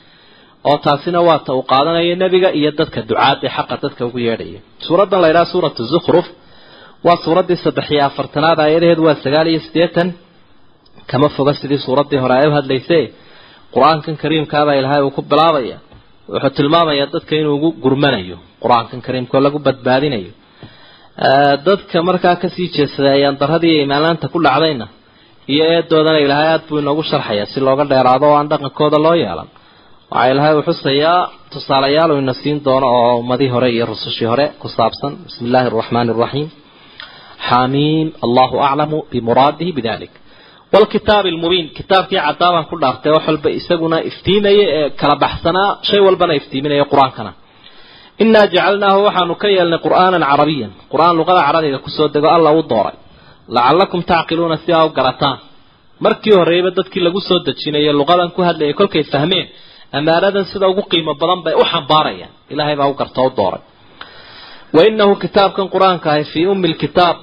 Oo 0.69 0.77
taasina 0.85 1.19
waa 1.29 1.39
ta 1.47 1.51
uu 1.59 1.63
qaadanaya 1.73 2.15
nebiga 2.23 2.49
iyo 2.59 2.71
dadka 2.79 2.99
ducaadda 3.09 3.49
xaqa 3.57 3.75
dadka 3.83 4.03
ugu 4.09 4.19
yeedhaya. 4.29 4.61
Suuraddan 4.87 5.21
la 5.23 5.29
ydhaha 5.33 5.47
suuratu 5.53 5.83
zukhruf 5.93 6.27
waa 7.07 7.17
suuraddii 7.25 7.57
saddex 7.65 7.87
iyo 7.95 8.03
afartanaad 8.11 8.59
aayadaheedu 8.65 9.03
waa 9.09 9.17
sagaal 9.25 9.47
iyo 9.53 9.61
siddeetan. 9.67 10.09
Kama 11.11 11.29
foga 11.37 11.53
sidii 11.61 11.79
suuraddii 11.87 12.21
hore 12.23 12.35
ay 12.41 12.47
u 12.51 12.53
hadlayse 12.59 12.99
qur'aankan 13.75 14.15
kariimkaabaa 14.23 14.75
ilaahay 14.81 15.03
uu 15.07 15.11
ku 15.17 15.23
bilaabaya. 15.33 15.77
Wuxuu 16.33 16.51
tilmaamayaa 16.59 17.09
dadka 17.15 17.33
inuu 17.41 17.55
ugu 17.59 17.69
gurmanayo. 17.85 18.37
Qur'aankan 18.63 18.99
kariimka 19.07 19.35
oo 19.39 19.43
lagu 19.47 19.59
badbaadinayo. 19.67 20.33
Dadka 21.67 21.97
markaa 22.09 22.37
ka 22.43 22.49
sii 22.55 22.69
jeesaday 22.75 23.13
ayaan 23.19 23.37
daradii 23.43 23.77
imaanlaanta 23.87 24.27
ku 24.33 24.39
dhacdayna 24.47 24.87
iyo 25.53 25.65
eedoodana 25.75 26.19
ilaahay 26.25 26.49
aada 26.53 26.65
buu 26.69 26.79
inoogu 26.83 27.03
sharxaya 27.11 27.45
si 27.53 27.59
looga 27.67 27.85
dheeraado 27.93 28.25
oo 28.31 28.37
aan 28.39 28.49
dhaqankooda 28.53 28.99
loo 29.07 29.15
yeelan. 29.23 29.49
Waxaa 30.13 30.31
ilaahay 30.33 30.55
uu 30.59 30.65
xusayaa 30.69 31.21
tusaalayaal 31.53 32.11
uu 32.15 32.19
ina 32.25 32.35
siin 32.41 32.59
doono 32.67 32.87
oo 32.99 33.13
ummadii 33.23 33.51
hore 33.55 33.69
iyo 33.77 33.85
rusushii 33.93 34.29
hore 34.33 34.47
ku 34.61 34.67
saabsan 34.77 35.13
bismi 35.25 35.45
illaahi 35.49 35.67
araxmaani 35.71 36.11
araxiim 36.17 36.49
xamiim 37.49 38.09
allahu 38.27 38.55
aclamu 38.69 38.99
bimuraadihi 39.13 39.73
bidalik 39.79 40.13
walkitaabi 40.75 41.29
almubiin 41.35 41.67
kitaabkii 41.79 42.21
cadaabaan 42.27 42.65
ku 42.71 42.75
dhaaftay 42.83 43.13
wax 43.17 43.25
walba 43.31 43.49
isaguna 43.61 43.97
iftiimaya 44.11 44.65
ee 44.79 44.87
kala 45.01 45.15
baxsanaa 45.25 45.71
shay 45.89 46.01
walbana 46.07 46.33
iftiiminaya 46.41 46.85
qur'aankana. 46.93 47.33
Inaa 48.23 48.47
jacalnaahu 48.55 49.01
waxaanu 49.09 49.35
ka 49.43 49.49
yeelnay 49.57 49.81
qur'aanan 49.87 50.23
carabiyan. 50.31 50.71
Qur'aan 50.93 51.15
luqada 51.21 51.41
carabiga 51.49 51.79
ku 51.85 51.91
soo 51.97 52.09
dego 52.15 52.29
alla 52.37 52.51
u 52.59 52.63
dooray 52.73 52.97
lacalakum 53.57 54.01
tacqiluuna 54.11 54.57
si 54.65 54.71
aa 54.77 54.85
u 54.85 54.91
garataan 54.99 55.39
markii 56.05 56.35
horeyba 56.41 56.71
dadkii 56.79 57.03
lagu 57.07 57.21
soo 57.29 57.39
dejinayay 57.47 57.93
luqadan 58.01 58.31
ku 58.37 58.41
hadlayay 58.49 58.75
kolkay 58.81 59.05
fahmeen 59.13 59.47
amaanadan 59.99 60.45
sida 60.53 60.67
ugu 60.73 60.83
qiimo 60.91 61.13
badan 61.21 61.41
bay 61.45 61.55
u 61.61 61.65
xambaarayaan. 61.73 62.33
Ilaahay 62.53 62.77
baa 62.81 62.89
u 62.93 62.95
garta 63.01 63.21
u 63.23 63.31
dooray. 63.39 63.63
Wa 64.75 64.81
inahu 64.91 65.15
kitaabkan 65.23 65.67
qur'aanka 65.75 66.07
ahi 66.15 66.25
fii 66.33 66.47
ummi 66.53 66.69
lkitaab 66.75 67.17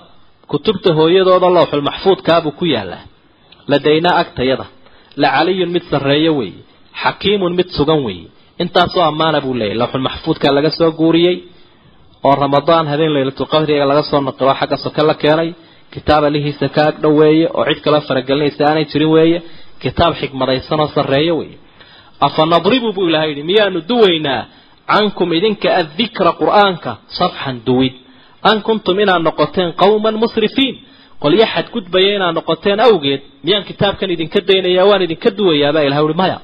kutubta 0.52 0.90
hooyadooda 1.00 1.48
lowxul 1.58 1.82
maxfuudkaabuu 1.90 2.52
ku 2.60 2.66
yaalaa 2.76 3.04
ladaynaa 3.72 4.16
agtayada 4.22 4.66
la 5.22 5.28
caliyun 5.36 5.70
mid 5.76 5.84
sarreeyo 5.92 6.32
weeye 6.40 6.62
xakiimun 7.04 7.54
mid 7.60 7.70
sugan 7.78 8.00
weeye 8.08 8.28
intaasoo 8.64 9.04
ammaana 9.12 9.38
buu 9.46 9.54
leeyahy 9.60 9.78
lowxul 9.82 10.02
maxfuudkaa 10.08 10.52
laga 10.58 10.70
soo 10.80 10.92
guuriyey 11.00 11.36
oo 12.28 12.36
ramadaan 12.44 12.86
habeen 12.92 13.12
laylatulqadriga 13.16 13.86
laga 13.92 14.04
soo 14.12 14.22
naqilo 14.28 14.54
xagga 14.60 14.78
soke 14.86 15.02
la 15.10 15.14
keenay 15.24 15.50
kitaab 15.94 16.24
alihiisa 16.30 16.68
ka 16.76 16.82
ag 16.90 16.96
dhow 17.04 17.14
weeye 17.22 17.46
oo 17.58 17.66
cid 17.70 17.80
kala 17.86 18.00
faragelinaysa 18.08 18.62
aanay 18.70 18.86
jirin 18.92 19.10
weeye 19.16 19.38
kitaab 19.84 20.14
xikmadaysanoo 20.22 20.88
sarreeyo 20.96 21.34
weeye. 21.40 21.58
Afa 22.28 22.44
nadribu 22.54 22.90
buu 22.96 23.08
ilahay 23.10 23.30
yidhi 23.32 23.44
miyaanu 23.50 23.80
duwaynaa 23.90 24.42
cankum 24.92 25.30
idinka 25.38 25.70
addikra 25.82 26.32
qur'aanka 26.42 26.92
safxan 27.18 27.58
duwid. 27.68 27.94
An 28.50 28.58
kuntum 28.68 28.98
inaad 29.04 29.22
noqoteen 29.28 29.70
qawman 29.82 30.16
musrifiin. 30.24 30.76
Qolyo 31.24 31.46
xadgudbaya 31.54 32.12
inaad 32.18 32.36
noqoteen 32.40 32.80
awgeed. 32.88 33.22
Miyaan 33.46 33.64
kitaabkan 33.70 34.10
idinka 34.16 34.40
daynaya 34.50 34.84
waan 34.90 35.02
idinka 35.08 35.30
duwayaabaa 35.38 35.84
ilahay 35.88 36.04
uhi 36.08 36.14
maya. 36.22 36.38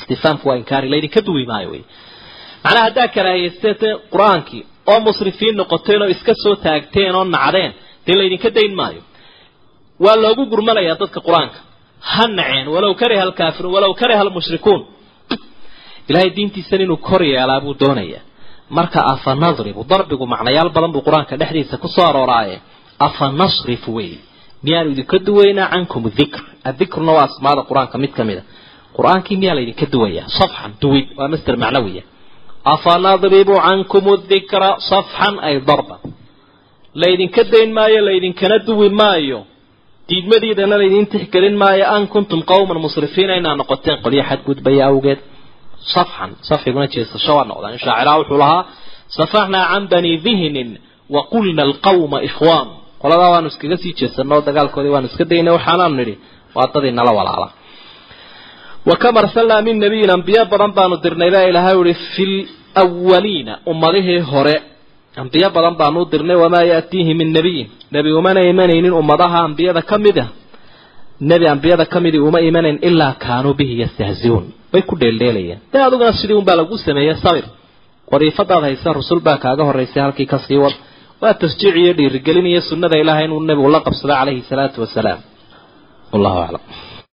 Istifaamku 0.00 0.44
waa 0.48 0.56
inkaari 0.62 0.88
laydinka 0.92 1.20
duwi 1.26 1.44
maayo 1.50 1.68
wey 1.74 1.82
macnaha 2.64 2.84
haddaa 2.86 3.08
karaahiyeysteen 3.16 3.96
qur'aankii 4.12 4.62
oo 4.92 4.98
musrifiin 5.06 5.54
noqoteen 5.60 6.00
oo 6.04 6.08
iska 6.14 6.32
soo 6.42 6.54
taagteen 6.64 7.14
oo 7.18 7.24
nacdeen 7.36 7.72
dee 8.06 8.16
laydinka 8.20 8.48
dayn 8.56 8.74
maayo. 8.80 9.02
Waa 10.04 10.16
loogu 10.22 10.42
gurmanayaa 10.52 10.96
dadka 11.02 11.20
qur'aanka. 11.26 11.58
Ha 12.12 12.24
naceen 12.38 12.66
walow 12.74 12.92
kariha 13.00 13.22
alkaafiruun 13.28 13.72
walow 13.76 13.92
kariha 14.00 14.20
almushrikuun 14.24 14.80
ilahay 16.10 16.30
diintiisan 16.36 16.80
inuu 16.84 16.96
kor 17.08 17.22
yeelaa 17.32 17.60
buu 17.64 17.74
doonayaa. 17.82 18.22
Marka 18.76 19.00
afa 19.12 19.32
nadribu 19.42 19.80
darbigu 19.90 20.24
macnayaal 20.32 20.70
badan 20.76 20.92
buu 20.94 21.02
qur'aanka 21.06 21.34
dhexdiisa 21.40 21.76
ku 21.82 21.88
soo 21.94 22.04
arooraaye. 22.10 22.56
Afa 23.06 23.24
nasrifu 23.40 23.90
wey 23.98 24.10
miyaanu 24.64 24.88
idinka 24.94 25.16
duwaynaa 25.26 25.68
cankum 25.72 26.02
dikr 26.18 26.40
adikruna 26.70 27.12
waa 27.16 27.24
asmaada 27.28 27.62
qur'aanka 27.70 27.96
mid 28.02 28.12
ka 28.18 28.22
mid 28.28 28.38
a 28.38 28.44
qur'aankii 28.96 29.36
miyaa 29.42 29.54
laydinka 29.58 29.86
duwayaa? 29.94 30.26
Safxan 30.38 30.72
duwid 30.82 31.06
waa 31.18 31.28
master 31.32 31.54
macnawiya. 31.62 32.02
Afa 32.74 32.92
nadribu 33.06 33.54
cankum 33.66 34.04
dikra 34.30 34.70
safxan 34.90 35.34
ay 35.48 35.54
darba 35.68 35.96
laydinka 37.02 37.42
dayn 37.52 37.70
maayo 37.78 38.00
laydinkana 38.08 38.56
duwi 38.66 38.88
maayo. 39.00 39.38
Diidmadiidana 40.08 40.76
laydin 40.82 41.06
tixgelin 41.12 41.56
maayo. 41.62 41.84
An 41.94 42.02
kuntum 42.12 42.40
qawman 42.50 42.78
musrifiina 42.86 43.32
inaa 43.40 43.54
noqoteen 43.60 43.98
qolyo 44.04 44.22
xadgudbaya 44.30 44.84
awgeed. 44.90 45.18
Safxan 45.94 46.30
safxiguna 46.48 46.86
jeesasho 46.94 47.32
waa 47.36 47.44
noqdaan. 47.50 47.78
Shaaciraha 47.84 48.18
wuxuu 48.20 48.38
lahaa 48.42 48.62
safaxnaa 49.16 49.66
can 49.72 49.84
bani 49.92 50.12
dihnin 50.26 50.70
wa 51.14 51.20
qulna 51.32 51.62
alqawma 51.68 52.18
ikhwaan. 52.28 52.68
Qoladaa 53.02 53.30
waanu 53.34 53.48
iskaga 53.52 53.76
sii 53.82 53.92
jeesanoo 54.00 54.40
dagaalkoodii 54.48 54.92
waanu 54.94 55.06
iska 55.10 55.24
daynay 55.30 55.52
waxaanaanu 55.56 55.94
nidhi 56.00 56.14
waa 56.56 56.66
dadii 56.74 56.90
nala 56.98 57.12
walaala. 57.18 57.48
Wa 58.88 58.96
kam 59.02 59.14
arsalnaa 59.22 59.62
min 59.66 59.76
nabiyin 59.84 60.10
ambiyo 60.16 60.42
badan 60.52 60.72
baanu 60.78 60.96
dirnay 61.04 61.30
baa 61.34 61.44
ilaahay 61.50 61.76
uhi 61.82 61.94
fi 62.14 62.26
lwaliina 62.76 63.52
ummadihii 63.70 64.18
hore 64.32 64.56
ambiyo 65.22 65.48
badan 65.56 65.74
baanu 65.80 66.00
dirnay 66.12 66.36
wamaa 66.44 66.62
yaatiihi 66.72 67.12
min 67.20 67.28
nabiyin 67.36 67.68
nebi 67.94 68.10
umana 68.20 68.40
imanaynin 68.52 68.92
ummadaha 69.00 69.38
ambiyada 69.48 69.82
ka 69.90 69.96
mid 70.04 70.16
a 70.18 70.26
nebi 71.30 71.46
ambiyada 71.54 71.84
ka 71.92 71.98
midii 72.04 72.18
uma 72.28 72.40
imanayn 72.48 72.78
ilaa 72.88 73.12
kaanuu 73.24 73.54
bihi 73.58 73.74
yastahziuun. 73.82 74.44
Way 74.72 74.82
ku 74.88 74.94
dheeldheelayeen 75.00 75.58
dee 75.72 75.82
adiguna 75.86 76.12
sidii 76.20 76.36
unbaa 76.40 76.56
lagu 76.60 76.76
sameeyey 76.86 77.14
sabir. 77.24 77.44
Wadiifadaad 78.12 78.62
haysa 78.66 78.88
rusul 78.98 79.20
baa 79.26 79.36
kaaga 79.44 79.62
horeysay 79.68 80.02
halkii 80.04 80.26
ka 80.32 80.38
sii 80.46 80.56
wad. 80.64 80.74
Waa 81.22 81.34
tasjiic 81.40 81.76
iyo 81.82 81.92
dhiirigelin 81.98 82.46
iyo 82.52 82.60
sunnada 82.68 82.96
ilahay 83.02 83.24
inuu 83.26 83.40
nebigu 83.48 83.68
la 83.74 83.80
qabsado 83.86 84.14
calayhi 84.18 84.42
salaatu 84.50 84.78
wasalaam 84.84 85.20
wallahu 86.12 86.38
aclam 86.44 86.62